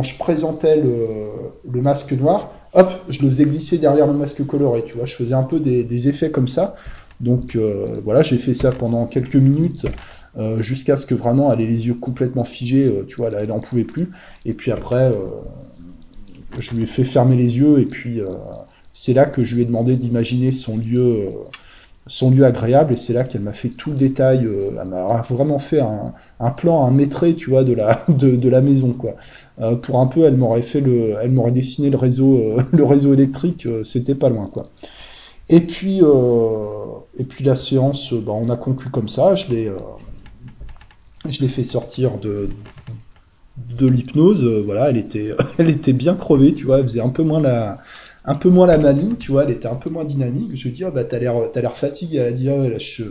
je 0.03 0.19
présentais 0.19 0.77
le, 0.77 1.81
masque 1.81 2.13
noir, 2.13 2.53
hop, 2.73 2.91
je 3.09 3.23
le 3.23 3.29
faisais 3.29 3.45
glisser 3.45 3.79
derrière 3.79 4.07
le 4.07 4.15
masque 4.15 4.45
coloré, 4.47 4.85
tu 4.87 4.95
vois, 4.95 5.07
je 5.07 5.15
faisais 5.15 5.35
un 5.35 5.43
peu 5.43 5.61
des, 5.61 6.09
effets 6.09 6.31
comme 6.31 6.49
ça. 6.49 6.77
Donc 7.21 7.57
voilà, 8.05 8.23
j'ai 8.23 8.39
fait 8.39 8.55
ça 8.55 8.73
pendant 8.73 9.07
quelques 9.07 9.37
minutes 9.37 9.87
jusqu'à 10.59 10.97
ce 10.97 11.07
que 11.07 11.15
vraiment 11.15 11.53
elle 11.53 11.61
ait 11.63 11.67
les 11.67 11.87
yeux 11.87 11.95
complètement 11.95 12.45
figés, 12.45 12.93
tu 13.09 13.17
vois, 13.17 13.31
là 13.31 13.39
elle 13.41 13.49
n'en 13.49 13.61
pouvait 13.61 13.85
plus. 13.85 14.11
Et 14.45 14.53
puis 14.53 14.71
après, 14.71 15.13
je 16.59 16.75
lui 16.75 16.83
ai 16.83 16.87
fait 16.87 17.05
fermer 17.05 17.37
les 17.37 17.57
yeux 17.57 17.79
et 17.79 17.87
puis 17.87 18.21
c'est 18.97 19.13
là 19.13 19.27
que 19.27 19.45
je 19.45 19.55
lui 19.55 19.63
ai 19.63 19.65
demandé 19.67 19.97
d'imaginer 19.97 20.53
son 20.53 20.79
lieu, 20.79 21.03
euh, 21.03 21.31
son 22.07 22.31
lieu 22.31 22.45
agréable, 22.45 22.95
et 22.95 22.97
c'est 22.97 23.13
là 23.13 23.25
qu'elle 23.25 23.41
m'a 23.41 23.53
fait 23.53 23.69
tout 23.69 23.91
le 23.91 23.97
détail. 23.97 24.45
Euh, 24.45 24.71
elle 24.81 24.89
m'a 24.89 25.23
vraiment 25.29 25.59
fait 25.59 25.81
un, 25.81 26.51
plan, 26.51 26.87
un 26.87 26.91
maîtrait, 26.91 27.35
tu 27.35 27.51
vois, 27.51 27.65
de 27.65 27.73
la, 27.73 28.05
de, 28.09 28.49
la 28.49 28.61
maison, 28.61 28.93
quoi. 28.93 29.15
Euh, 29.61 29.75
pour 29.75 30.01
un 30.01 30.07
peu, 30.07 30.25
elle 30.25 30.37
m'aurait 30.37 30.63
fait 30.63 30.81
le, 30.81 31.15
elle 31.21 31.33
m'aurait 31.33 31.51
dessiné 31.53 31.91
le 31.91 31.97
réseau, 31.97 32.57
le 32.73 32.85
réseau 32.85 33.13
électrique, 33.13 33.67
c'était 33.85 34.15
pas 34.15 34.29
loin, 34.29 34.49
quoi. 34.53 34.69
Et 35.49 35.61
puis, 35.61 36.01
et 37.19 37.25
puis 37.25 37.45
la 37.45 37.55
séance, 37.55 38.13
bah, 38.13 38.33
on 38.35 38.51
a 38.51 38.57
conclu 38.57 38.91
comme 38.91 39.09
ça. 39.09 39.37
Je 39.37 39.49
l'ai, 39.51 39.73
je 41.29 41.41
l'ai 41.41 41.47
fait 41.47 41.63
sortir 41.63 42.19
de, 42.19 42.49
de 43.79 43.87
l'hypnose. 43.87 44.45
voilà, 44.65 44.91
elle 44.91 44.97
était, 44.97 45.37
elle 45.59 45.71
était 45.71 45.93
bien 45.93 46.15
crevée, 46.15 46.53
tu 46.53 46.67
vois. 46.67 46.79
Elle 46.79 46.85
faisait 46.85 47.01
un 47.01 47.11
peu 47.11 47.23
moins 47.23 47.41
la, 47.41 47.79
un 48.27 48.35
peu 48.35 48.49
moins 48.51 48.67
la 48.67 48.79
maligne, 48.79 49.15
tu 49.17 49.31
vois, 49.33 49.45
elle 49.45 49.53
était 49.53 49.69
un 49.69 49.77
peu 49.77 49.89
moins 49.91 50.05
dynamique. 50.05 50.51
Je 50.55 50.65
lui 50.65 50.75
dis, 50.75 50.85
oh, 50.85 50.91
bah, 50.91 51.05
t'as 51.05 51.19
l'air, 51.19 51.35
t'as 51.53 51.61
l'air 51.61 51.77
fatigué. 51.77 52.19
Elle 52.19 52.27
a 52.29 52.33
dit, 52.33 52.49
oh, 52.51 52.69
là, 52.69 52.79
je, 52.79 53.05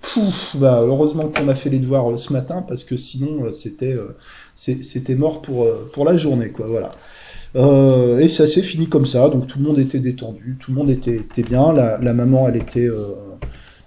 Pouf, 0.00 0.56
bah, 0.56 0.80
heureusement 0.82 1.28
qu'on 1.28 1.48
a 1.48 1.54
fait 1.54 1.70
les 1.70 1.78
devoirs 1.78 2.10
euh, 2.10 2.16
ce 2.16 2.32
matin 2.32 2.64
parce 2.66 2.84
que 2.84 2.96
sinon, 2.96 3.44
euh, 3.44 3.52
c'était, 3.52 3.94
euh, 3.94 4.16
c'était 4.54 5.16
mort 5.16 5.42
pour, 5.42 5.66
pour 5.92 6.04
la 6.04 6.16
journée, 6.16 6.50
quoi, 6.50 6.66
voilà. 6.66 8.20
et 8.20 8.28
ça 8.28 8.46
s'est 8.46 8.62
fini 8.62 8.88
comme 8.88 9.06
ça, 9.06 9.28
donc 9.28 9.46
tout 9.46 9.58
le 9.58 9.64
monde 9.64 9.78
était 9.78 9.98
détendu, 9.98 10.56
tout 10.60 10.72
le 10.72 10.76
monde 10.76 10.90
était, 10.90 11.16
était 11.16 11.42
bien. 11.42 11.72
La, 11.72 11.98
la 11.98 12.12
maman, 12.12 12.48
elle 12.48 12.56
était, 12.56 12.88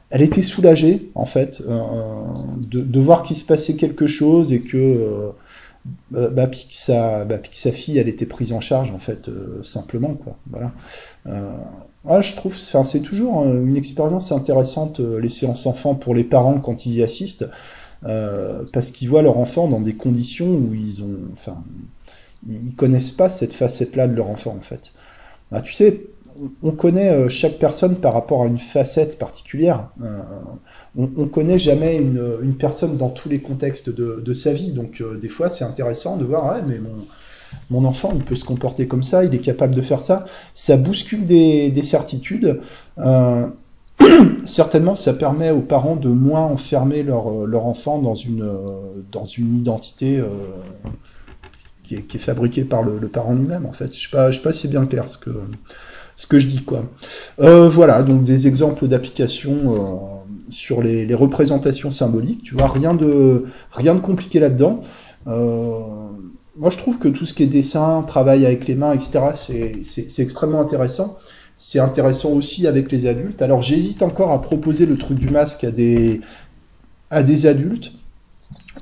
elle 0.10 0.22
était 0.22 0.42
soulagée 0.42 1.12
en 1.14 1.26
fait 1.26 1.62
de, 1.62 2.80
de, 2.80 3.00
voir 3.00 3.24
qu'il 3.24 3.36
se 3.36 3.44
passait 3.44 3.76
quelque 3.76 4.08
chose 4.08 4.54
et 4.54 4.62
que 4.62 5.34
bah, 6.12 6.30
bah, 6.30 6.48
puis, 6.48 6.68
que 6.70 6.76
sa, 6.76 7.26
bah, 7.26 7.38
sa 7.52 7.72
fille, 7.72 7.98
elle 7.98 8.08
était 8.08 8.26
prise 8.26 8.54
en 8.54 8.62
charge, 8.62 8.92
en 8.92 9.00
fait, 9.00 9.30
euh, 9.30 9.64
simplement, 9.64 10.14
quoi. 10.14 10.38
Voilà. 10.50 10.72
Euh, 11.28 12.22
je 12.22 12.36
trouve, 12.36 12.58
c'est 12.58 13.00
toujours 13.02 13.42
euh, 13.42 13.66
une 13.66 13.78
expérience 13.78 14.32
intéressante, 14.32 15.00
les 15.00 15.30
séances 15.30 15.66
enfants 15.66 15.96
pour 15.96 16.16
les 16.16 16.24
parents 16.24 16.60
quand 16.60 16.86
ils 16.86 16.94
y 16.94 17.04
assistent, 17.04 17.46
parce 18.02 18.92
qu'ils 18.92 19.10
voient 19.10 19.22
leur 19.22 19.38
enfant 19.38 19.68
dans 19.68 19.80
des 19.80 19.94
conditions 19.94 20.48
où 20.48 20.74
ils 20.74 21.04
ont, 21.04 21.18
enfin, 21.34 21.64
ils 22.50 22.74
connaissent 22.76 23.12
pas 23.12 23.30
cette 23.30 23.54
facette-là 23.54 24.08
de 24.08 24.16
leur 24.16 24.28
enfant, 24.30 24.56
en 24.58 24.62
fait. 24.62 24.94
Ah, 25.52 25.62
tu 25.62 25.74
sais, 25.74 26.08
on 26.64 26.72
connaît 26.72 27.30
chaque 27.30 27.58
personne 27.58 27.96
par 27.96 28.14
rapport 28.14 28.44
à 28.44 28.48
une 28.48 28.58
facette 28.58 29.18
particulière 29.18 29.90
on, 30.98 31.10
on 31.18 31.28
connaît 31.28 31.58
jamais 31.58 31.98
une, 31.98 32.56
personne 32.56 32.98
dans 32.98 33.10
tous 33.10 33.30
les 33.30 33.40
contextes 33.40 33.90
de, 33.90 34.34
sa 34.34 34.54
vie. 34.54 34.72
Donc 34.72 35.02
euh, 35.02 35.18
des 35.18 35.28
fois, 35.28 35.50
c'est 35.50 35.64
intéressant 35.64 36.18
de 36.18 36.26
voir, 36.26 36.58
mais 36.68 36.80
mon, 37.70 37.86
enfant, 37.86 38.12
il 38.16 38.24
peut 38.24 38.36
se 38.36 38.46
comporter 38.46 38.88
comme 38.88 39.04
ça, 39.04 39.24
il 39.24 39.34
est 39.34 39.40
capable 39.40 39.76
de 39.76 39.82
faire 39.82 40.02
ça. 40.02 40.26
Ça 40.54 40.78
bouscule 40.78 41.26
des, 41.26 41.84
certitudes. 41.84 42.62
Euh, 42.98 43.48
certainement, 44.46 44.96
ça 44.96 45.14
permet 45.14 45.52
aux 45.52 45.62
parents 45.62 45.96
de 45.96 46.10
moins 46.10 46.44
enfermer 46.44 47.04
leur, 47.04 47.66
enfant 47.66 48.00
dans 48.00 48.16
une, 48.16 48.50
dans 49.12 49.26
une 49.26 49.58
identité 49.58 50.22
qui, 51.84 51.96
est, 51.96 52.18
fabriquée 52.18 52.64
par 52.64 52.84
le, 52.84 53.08
parent 53.08 53.34
lui-même, 53.34 53.66
en 53.66 53.74
fait. 53.74 53.94
Je 53.94 54.10
je 54.10 54.36
sais 54.36 54.42
pas 54.42 54.54
si 54.54 54.68
bien 54.68 54.86
clair 54.86 55.08
ce 55.08 55.18
que, 55.18 55.32
ce 56.22 56.28
que 56.28 56.38
je 56.38 56.46
dis, 56.46 56.62
quoi. 56.64 56.84
Euh, 57.40 57.68
voilà, 57.68 58.04
donc 58.04 58.26
des 58.26 58.46
exemples 58.46 58.88
d'application 58.88 60.20
sur 60.52 60.84
les, 60.84 61.16
représentations 61.16 61.90
symboliques. 61.90 62.44
Tu 62.44 62.54
vois, 62.54 62.68
rien 62.68 62.94
de, 62.94 63.46
compliqué 64.04 64.40
là-dedans. 64.40 64.84
Euh, 65.26 65.80
moi, 66.58 66.70
je 66.70 66.78
trouve 66.78 67.00
que 67.00 67.08
tout 67.08 67.26
ce 67.26 67.34
qui 67.34 67.42
est 67.42 67.48
dessin, 67.48 68.04
travail 68.04 68.46
avec 68.46 68.68
les 68.68 68.76
mains, 68.76 68.94
etc., 68.94 69.20
c'est 69.84 70.20
extrêmement 70.22 70.62
intéressant. 70.62 71.18
C'est 71.58 71.80
intéressant 71.80 72.30
aussi 72.30 72.68
avec 72.68 72.92
les 72.92 73.08
adultes. 73.08 73.42
Alors, 73.42 73.64
j'hésite 73.64 74.04
encore 74.04 74.32
à 74.32 74.42
proposer 74.44 74.86
le 74.86 74.98
truc 74.98 75.18
du 75.18 75.30
masque 75.30 75.64
à 75.64 75.72
des, 75.72 76.22
à 77.10 77.24
des 77.24 77.48
adultes. 77.48 77.94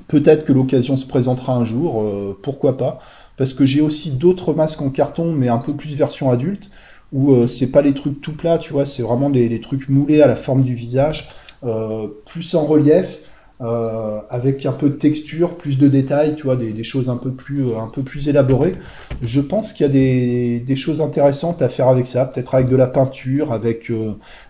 Peut-être 0.08 0.44
que 0.44 0.52
l'occasion 0.52 0.98
se 0.98 1.06
présentera 1.06 1.54
un 1.54 1.64
jour, 1.64 2.02
euh, 2.02 2.38
pourquoi 2.42 2.76
pas. 2.76 3.00
Parce 3.36 3.54
que 3.54 3.64
j'ai 3.64 3.80
aussi 3.80 4.10
d'autres 4.10 4.52
masques 4.52 4.82
en 4.82 4.90
carton, 4.90 5.32
mais 5.32 5.48
un 5.48 5.58
peu 5.58 5.74
plus 5.74 5.94
version 5.94 6.30
adulte, 6.30 6.70
où 7.12 7.32
euh, 7.32 7.46
c'est 7.46 7.70
pas 7.70 7.82
les 7.82 7.94
trucs 7.94 8.20
tout 8.20 8.34
plats, 8.34 8.58
tu 8.58 8.72
vois, 8.72 8.86
c'est 8.86 9.02
vraiment 9.02 9.30
des, 9.30 9.48
des, 9.48 9.60
trucs 9.60 9.88
moulés 9.88 10.22
à 10.22 10.26
la 10.26 10.36
forme 10.36 10.62
du 10.62 10.74
visage. 10.74 11.30
Euh, 11.62 12.06
plus 12.24 12.54
en 12.54 12.64
relief, 12.64 13.18
euh, 13.60 14.20
avec 14.30 14.64
un 14.64 14.72
peu 14.72 14.88
de 14.88 14.94
texture, 14.94 15.58
plus 15.58 15.78
de 15.78 15.88
détails, 15.88 16.34
tu 16.34 16.44
vois, 16.44 16.56
des, 16.56 16.84
choses 16.84 17.10
un 17.10 17.18
peu 17.18 17.32
plus, 17.32 17.66
euh, 17.66 17.78
un 17.78 17.88
peu 17.88 18.02
plus 18.02 18.28
élaborées. 18.28 18.76
Je 19.20 19.42
pense 19.42 19.74
qu'il 19.74 19.86
y 19.86 19.88
a 19.88 19.92
des, 19.92 20.60
des, 20.60 20.76
choses 20.76 21.02
intéressantes 21.02 21.60
à 21.60 21.68
faire 21.68 21.88
avec 21.88 22.06
ça, 22.06 22.24
peut-être 22.24 22.54
avec 22.54 22.68
de 22.70 22.76
la 22.76 22.86
peinture, 22.86 23.52
avec, 23.52 23.92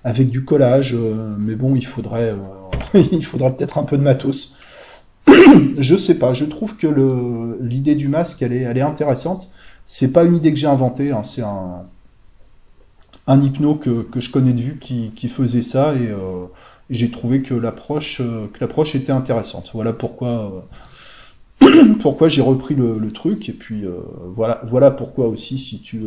avec 0.05 0.31
du 0.31 0.45
collage, 0.45 0.97
mais 1.39 1.57
bon, 1.57 1.75
il 1.75 1.85
faudrait, 1.85 2.33
il 2.95 3.25
faudrait 3.25 3.57
peut-être 3.57 3.79
un 3.79 3.85
peu 3.85 3.99
de 3.99 4.03
matos. 4.03 4.57
je 5.79 5.97
sais 5.97 6.15
pas, 6.15 6.33
je 6.33 6.45
trouve 6.45 6.77
que 6.77 6.87
l'idée 7.61 7.97
du 7.97 8.07
masque, 8.07 8.41
elle 8.43 8.53
est, 8.53 8.63
elle 8.63 8.79
est 8.79 8.83
intéressante. 8.83 9.51
C'est 9.85 10.13
pas 10.13 10.23
une 10.23 10.37
idée 10.37 10.53
que 10.53 10.59
j'ai 10.59 10.69
inventée, 10.69 11.11
hein, 11.11 11.23
c'est 11.25 11.43
un, 11.43 11.83
un 13.31 13.41
hypno 13.41 13.75
que, 13.77 14.03
que, 14.03 14.21
je 14.21 14.31
connais 14.31 14.53
de 14.53 14.61
vue 14.61 14.79
qui, 14.79 15.13
qui 15.15 15.29
faisait 15.29 15.63
ça 15.63 15.95
et 15.95 16.09
j'ai 16.91 17.11
trouvé 17.11 17.41
que 17.41 17.55
l'approche 17.55 18.21
euh, 18.21 18.49
l'approche 18.61 18.95
était 18.95 19.13
intéressante. 19.13 19.71
Voilà 19.73 19.93
pourquoi 19.93 20.67
euh, 21.63 21.95
pourquoi 22.01 22.29
j'ai 22.29 22.43
repris 22.43 22.75
le, 22.75 23.11
truc 23.13 23.49
et 23.49 23.53
puis 23.53 23.85
euh, 23.85 24.01
voilà 24.35 24.61
voilà 24.69 24.91
pourquoi 24.91 25.29
aussi 25.29 25.59
si 25.59 25.81
tu 25.81 26.03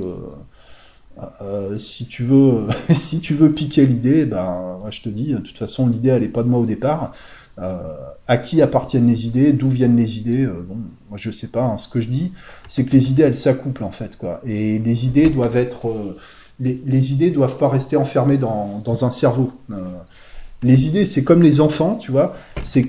si 1.78 2.06
tu 2.06 2.24
veux 2.24 2.68
si 2.94 3.20
tu 3.22 3.34
veux 3.34 3.52
piquer 3.52 3.86
l'idée 3.86 4.26
ben 4.26 4.78
moi 4.82 4.90
je 4.92 5.02
te 5.02 5.10
dis 5.10 5.34
de 5.34 5.38
toute 5.38 5.58
façon 5.58 5.88
l'idée 5.88 6.10
elle 6.10 6.24
est 6.24 6.30
pas 6.30 6.44
de 6.44 6.50
moi 6.50 6.60
au 6.60 6.66
départ 6.66 7.14
à 7.58 8.38
qui 8.38 8.64
appartiennent 8.64 9.08
les 9.08 9.28
idées 9.28 9.54
d'où 9.54 9.70
viennent 9.70 9.96
les 9.96 10.18
idées 10.18 10.48
bon 10.48 10.78
moi 11.10 11.18
je 11.18 11.30
sais 11.30 11.50
pas 11.50 11.64
hein. 11.64 11.78
ce 11.78 11.88
que 11.88 12.02
je 12.02 12.08
dis 12.08 12.32
c'est 12.68 12.84
que 12.84 12.92
les 12.92 13.12
idées 13.12 13.24
elles 13.24 13.36
s'accouplent 13.36 13.84
en 13.84 13.92
fait 13.92 14.18
quoi 14.18 14.42
et 14.44 14.80
les 14.80 15.06
idées 15.06 15.30
doivent 15.30 15.58
être 15.58 16.16
les, 16.64 16.82
les, 16.86 17.12
idées 17.14 17.32
doivent 17.32 17.58
pas 17.58 17.70
rester 17.70 17.98
enfermées 17.98 18.38
dans, 18.38 18.84
un 19.04 19.12
cerveau 19.12 19.52
les 20.64 20.88
idées, 20.88 21.06
c'est 21.06 21.24
comme 21.24 21.44
les 21.44 21.62
enfants, 21.62 21.96
tu 21.96 22.12
vois, 22.12 22.36
c'est 22.64 22.86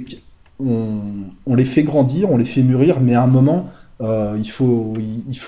qu'on 0.58 1.00
on 1.46 1.54
les 1.54 1.64
fait 1.64 1.82
grandir, 1.82 2.30
on 2.30 2.36
les 2.36 2.44
fait 2.44 2.62
mûrir, 2.62 3.00
mais 3.00 3.14
à 3.14 3.22
un 3.22 3.26
moment, 3.26 3.70
euh, 4.00 4.36
il 4.38 4.50
faut, 4.50 4.94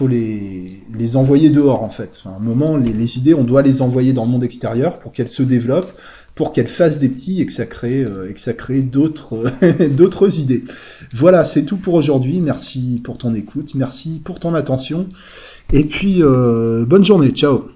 les, 0.09 1.17
envoyer 1.17 1.51
dehors, 1.51 1.83
en 1.83 1.91
fait. 1.91 2.23
à 2.27 2.31
un 2.31 2.39
moment, 2.41 2.77
les, 2.77 3.19
idées, 3.19 3.35
on 3.35 3.45
doit 3.45 3.63
les 3.63 3.83
envoyer 3.83 4.13
dans 4.13 4.25
le 4.25 4.31
monde 4.31 4.45
extérieur 4.45 4.99
pour 4.99 5.13
qu'elles 5.13 5.29
se 5.29 5.43
développent, 5.43 5.93
pour 6.35 6.53
qu'elles 6.53 6.69
fassent 6.69 6.99
des 6.99 7.09
petits 7.09 7.41
et 7.41 7.47
que 7.47 7.53
ça 7.53 7.67
crée, 7.67 8.05
euh, 8.05 8.33
d'autres, 8.91 10.41
idées. 10.41 10.65
Voilà, 11.15 11.45
c'est 11.45 11.63
tout 11.63 11.77
pour 11.77 11.95
aujourd'hui. 11.95 12.41
Merci 12.41 13.01
pour 13.05 13.19
ton 13.19 13.35
écoute, 13.35 13.75
merci 13.75 14.21
pour 14.25 14.41
ton 14.41 14.55
attention, 14.55 15.07
et 15.73 15.85
puis 15.85 16.23
euh, 16.23 16.85
bonne 16.87 17.05
journée, 17.05 17.31
ciao. 17.31 17.76